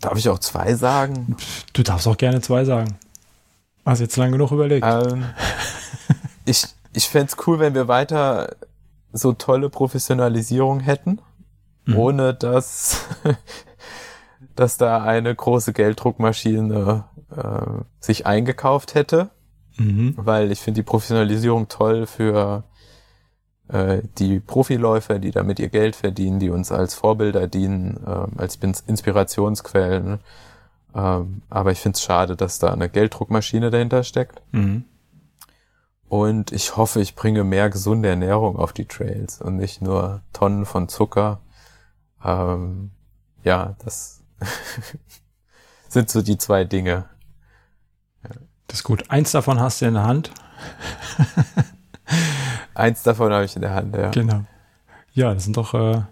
[0.00, 1.36] Darf ich auch zwei sagen?
[1.72, 2.96] Du darfst auch gerne zwei sagen.
[3.84, 4.86] Hast jetzt lang genug überlegt.
[4.86, 5.24] Ähm,
[6.44, 8.56] ich ich fände cool, wenn wir weiter
[9.12, 11.20] so tolle Professionalisierung hätten,
[11.86, 11.96] mhm.
[11.96, 13.02] ohne dass,
[14.58, 19.30] dass da eine große Gelddruckmaschine äh, sich eingekauft hätte.
[19.76, 20.14] Mhm.
[20.16, 22.64] Weil ich finde die Professionalisierung toll für
[23.68, 28.56] äh, die Profiläufer, die damit ihr Geld verdienen, die uns als Vorbilder dienen, äh, als
[28.56, 30.18] Inspirationsquellen.
[30.92, 34.42] Ähm, aber ich finde es schade, dass da eine Gelddruckmaschine dahinter steckt.
[34.50, 34.84] Mhm.
[36.08, 40.66] Und ich hoffe, ich bringe mehr gesunde Ernährung auf die Trails und nicht nur Tonnen
[40.66, 41.38] von Zucker.
[42.24, 42.90] Ähm,
[43.44, 44.17] ja, das
[45.88, 47.04] sind so die zwei Dinge.
[48.66, 49.10] Das ist gut.
[49.10, 50.30] Eins davon hast du in der Hand.
[52.74, 54.10] Eins davon habe ich in der Hand, ja.
[54.10, 54.44] Genau.
[55.12, 56.02] Ja, das sind doch, äh,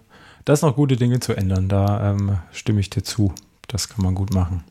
[0.43, 1.69] das sind noch gute Dinge zu ändern.
[1.69, 3.33] Da ähm, stimme ich dir zu.
[3.67, 4.63] Das kann man gut machen.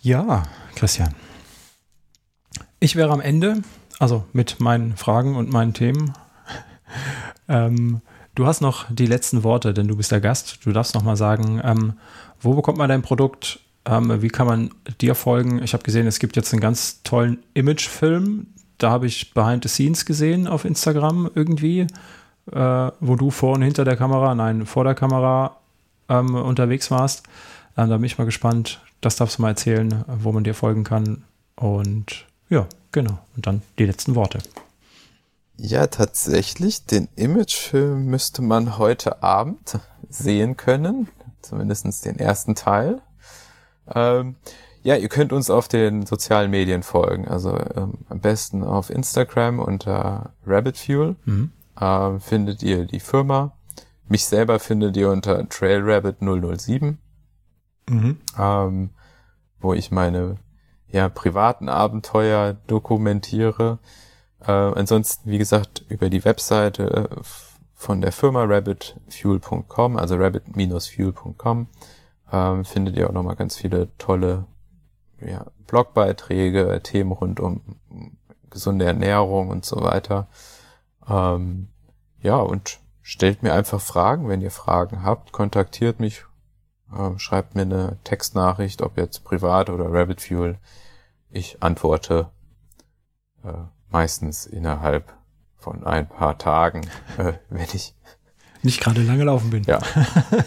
[0.00, 0.42] Ja, ja
[0.74, 1.14] Christian.
[2.80, 3.62] Ich wäre am Ende,
[3.98, 6.12] also mit meinen Fragen und meinen Themen.
[7.48, 8.00] ähm,
[8.38, 10.64] du hast noch die letzten Worte, denn du bist der Gast.
[10.64, 11.94] Du darfst noch mal sagen, ähm,
[12.40, 13.58] wo bekommt man dein Produkt?
[13.84, 14.70] Ähm, wie kann man
[15.00, 15.60] dir folgen?
[15.62, 18.46] Ich habe gesehen, es gibt jetzt einen ganz tollen Imagefilm.
[18.78, 21.86] Da habe ich Behind the Scenes gesehen auf Instagram irgendwie,
[22.52, 25.56] äh, wo du vor und hinter der Kamera, nein, vor der Kamera
[26.08, 27.24] ähm, unterwegs warst.
[27.76, 28.80] Ähm, da bin ich mal gespannt.
[29.00, 31.24] Das darfst du mal erzählen, wo man dir folgen kann.
[31.56, 33.18] Und ja, genau.
[33.34, 34.38] Und dann die letzten Worte.
[35.60, 36.86] Ja, tatsächlich.
[36.86, 41.08] Den Imagefilm müsste man heute Abend sehen können.
[41.42, 43.02] Zumindest den ersten Teil.
[43.92, 44.36] Ähm,
[44.82, 47.26] ja, ihr könnt uns auf den sozialen Medien folgen.
[47.26, 51.16] Also ähm, am besten auf Instagram unter Rabbit Fuel.
[51.24, 51.52] Mhm.
[51.80, 53.52] Ähm, findet ihr die Firma.
[54.08, 56.98] Mich selber findet ihr unter TrailRabbit 007.
[57.88, 58.18] Mhm.
[58.38, 58.90] Ähm,
[59.60, 60.36] wo ich meine
[60.86, 63.80] ja, privaten Abenteuer dokumentiere.
[64.40, 67.22] Äh, ansonsten, wie gesagt, über die Webseite äh,
[67.74, 71.68] von der Firma rabbitfuel.com, also rabbit-fuel.com,
[72.32, 74.46] ähm, findet ihr auch nochmal ganz viele tolle
[75.20, 77.60] ja, Blogbeiträge, Themen rund um
[78.50, 80.28] gesunde Ernährung und so weiter.
[81.08, 81.68] Ähm,
[82.20, 86.24] ja, und stellt mir einfach Fragen, wenn ihr Fragen habt, kontaktiert mich
[86.92, 90.58] äh, schreibt mir eine Textnachricht, ob jetzt privat oder Rabbit Fuel.
[91.30, 92.30] Ich antworte
[93.44, 93.52] äh,
[93.90, 95.12] meistens innerhalb
[95.56, 96.82] von ein paar Tagen,
[97.18, 97.94] äh, wenn ich
[98.62, 99.64] nicht gerade lange laufen bin.
[99.64, 99.80] Ja.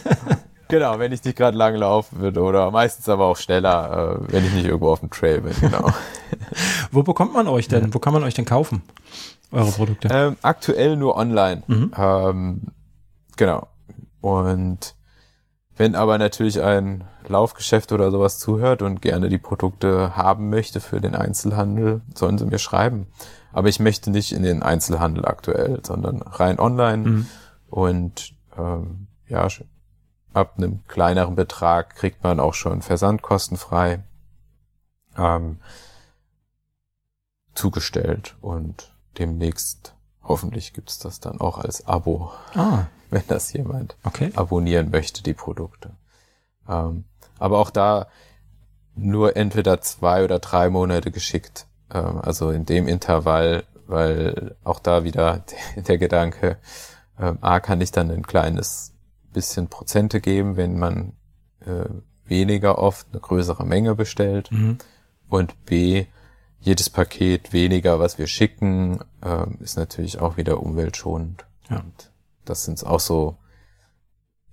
[0.68, 4.46] genau, wenn ich nicht gerade lange laufen würde oder meistens aber auch schneller, äh, wenn
[4.46, 5.92] ich nicht irgendwo auf dem Trail bin, genau.
[6.92, 7.94] Wo bekommt man euch denn?
[7.94, 8.84] Wo kann man euch denn kaufen?
[9.52, 10.10] Eure Produkte?
[10.12, 11.64] Ähm, aktuell nur online.
[11.68, 11.92] Mhm.
[11.98, 12.62] Ähm,
[13.38, 13.68] genau.
[14.22, 14.96] Und
[15.82, 21.02] wenn aber natürlich ein Laufgeschäft oder sowas zuhört und gerne die Produkte haben möchte für
[21.02, 23.08] den Einzelhandel, sollen sie mir schreiben.
[23.52, 27.28] Aber ich möchte nicht in den Einzelhandel aktuell, sondern rein online mhm.
[27.72, 29.48] und ähm, ja,
[30.36, 34.04] ab einem kleineren Betrag kriegt man auch schon versandkostenfrei
[35.18, 35.58] ähm,
[37.56, 42.32] zugestellt und demnächst hoffentlich gibt's das dann auch als Abo.
[42.54, 42.86] Ah
[43.22, 44.32] wenn das jemand okay.
[44.36, 45.92] abonnieren möchte, die Produkte.
[46.68, 47.04] Ähm,
[47.38, 48.08] aber auch da
[48.96, 51.68] nur entweder zwei oder drei Monate geschickt.
[51.94, 55.44] Ähm, also in dem Intervall, weil auch da wieder
[55.76, 56.58] der, Gedanke,
[57.20, 58.94] ähm, A kann ich dann ein kleines
[59.34, 61.14] bisschen Prozente geben, wenn man
[61.66, 61.86] äh,
[62.26, 64.52] weniger oft eine größere Menge bestellt.
[64.52, 64.78] Mhm.
[65.30, 66.06] Und B,
[66.60, 71.46] jedes Paket weniger, was wir schicken, äh, ist natürlich auch wieder umweltschonend.
[71.70, 71.78] Ja.
[71.78, 72.11] Und
[72.46, 73.38] das sind auch so,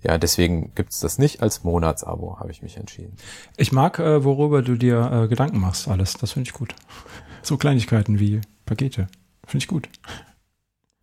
[0.01, 3.17] ja, deswegen gibt's das nicht als Monatsabo, habe ich mich entschieden.
[3.57, 6.13] Ich mag, äh, worüber du dir äh, Gedanken machst, alles.
[6.13, 6.73] Das finde ich gut.
[7.41, 9.07] So Kleinigkeiten wie Pakete.
[9.45, 9.89] Finde ich gut.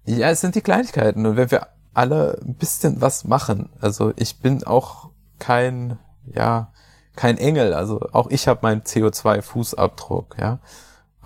[0.06, 1.26] Ja, es sind die Kleinigkeiten.
[1.26, 6.72] Und wenn wir alle ein bisschen was machen, also ich bin auch kein, ja,
[7.16, 7.74] kein Engel.
[7.74, 10.60] Also auch ich habe meinen CO2-Fußabdruck, ja.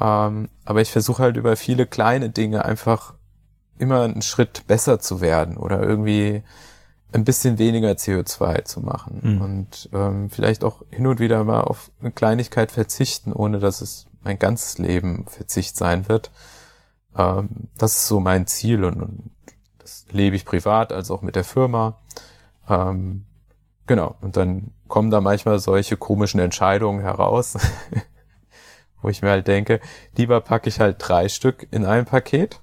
[0.01, 3.15] Ähm, aber ich versuche halt über viele kleine Dinge einfach
[3.81, 6.43] immer einen Schritt besser zu werden oder irgendwie
[7.12, 9.40] ein bisschen weniger CO2 zu machen mhm.
[9.40, 14.07] und ähm, vielleicht auch hin und wieder mal auf eine Kleinigkeit verzichten, ohne dass es
[14.23, 16.31] mein ganzes Leben Verzicht sein wird.
[17.16, 19.31] Ähm, das ist so mein Ziel und, und
[19.78, 21.98] das lebe ich privat als auch mit der Firma.
[22.69, 23.24] Ähm,
[23.86, 27.57] genau, und dann kommen da manchmal solche komischen Entscheidungen heraus,
[29.02, 29.81] wo ich mir halt denke,
[30.16, 32.61] lieber packe ich halt drei Stück in ein Paket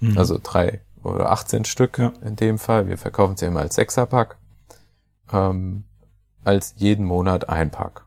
[0.00, 0.18] Mhm.
[0.18, 2.12] Also drei oder 18 Stück ja.
[2.22, 2.88] in dem Fall.
[2.88, 4.36] Wir verkaufen sie immer als Sechserpack.
[5.32, 5.84] Ähm,
[6.44, 8.04] als jeden Monat ein Pack.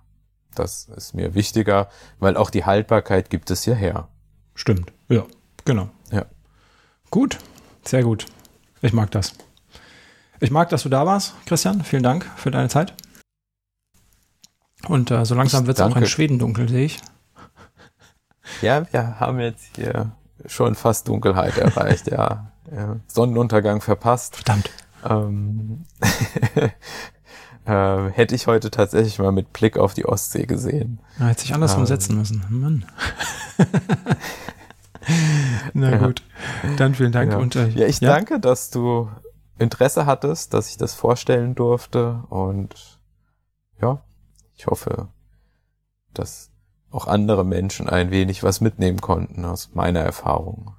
[0.55, 1.87] Das ist mir wichtiger,
[2.19, 4.07] weil auch die Haltbarkeit gibt es ja her.
[4.55, 5.25] Stimmt, ja,
[5.65, 5.89] genau.
[6.11, 6.25] Ja.
[7.09, 7.39] Gut,
[7.83, 8.25] sehr gut.
[8.81, 9.33] Ich mag das.
[10.39, 11.83] Ich mag, dass du da warst, Christian.
[11.83, 12.93] Vielen Dank für deine Zeit.
[14.87, 16.99] Und äh, so langsam wird es auch in Schweden dunkel, sehe ich.
[18.61, 20.11] Ja, wir haben jetzt hier
[20.45, 22.51] schon fast Dunkelheit erreicht, ja.
[22.75, 22.97] ja.
[23.07, 24.35] Sonnenuntergang verpasst.
[24.37, 24.69] Verdammt.
[25.05, 25.85] Ähm,
[27.65, 30.99] äh, hätte ich heute tatsächlich mal mit Blick auf die Ostsee gesehen.
[31.19, 32.43] Ja, hätte sich andersrum ähm, setzen müssen.
[32.49, 32.85] Mann.
[35.73, 35.97] Na ja.
[35.97, 36.23] gut,
[36.77, 37.33] dann vielen Dank.
[37.33, 38.13] Ja, und, äh, ja ich ja?
[38.13, 39.09] danke, dass du
[39.59, 43.01] Interesse hattest, dass ich das vorstellen durfte und
[43.81, 44.01] ja,
[44.55, 45.09] ich hoffe,
[46.13, 46.52] dass
[46.93, 50.71] auch andere Menschen ein wenig was mitnehmen konnten aus meiner Erfahrung.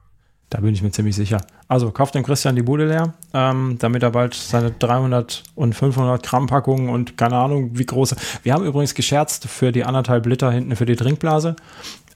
[0.48, 1.40] Da bin ich mir ziemlich sicher.
[1.66, 6.22] Also kauft dem Christian die Bude leer, ähm, damit er bald seine 300 und 500
[6.22, 8.14] Gramm Packungen und keine Ahnung wie große.
[8.44, 11.56] Wir haben übrigens gescherzt für die anderthalb Liter hinten für die Trinkblase,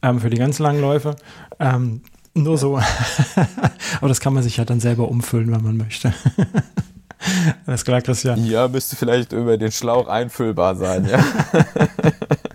[0.02, 1.16] ähm, für die ganz langen Läufe.
[1.58, 2.02] Ähm,
[2.34, 2.76] nur so.
[3.98, 6.14] Aber das kann man sich ja dann selber umfüllen, wenn man möchte.
[7.66, 8.44] Alles klar, Christian.
[8.46, 11.18] Ja, müsste vielleicht über den Schlauch einfüllbar sein, ja.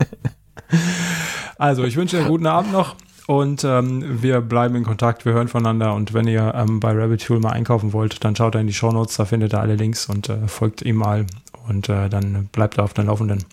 [1.64, 2.96] also, ich wünsche dir einen guten Abend noch.
[3.26, 5.94] Und ähm, wir bleiben in Kontakt, wir hören voneinander.
[5.94, 8.74] Und wenn ihr ähm, bei Rabbit Fuel mal einkaufen wollt, dann schaut da in die
[8.74, 11.26] Show Notes, da findet ihr alle Links und äh, folgt ihm mal.
[11.70, 13.46] Und äh, dann bleibt er auf den Laufenden.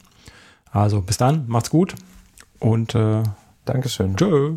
[0.72, 1.94] Also bis dann, macht's gut
[2.58, 3.22] und äh,
[3.64, 4.16] Dankeschön.
[4.16, 4.56] Tschö.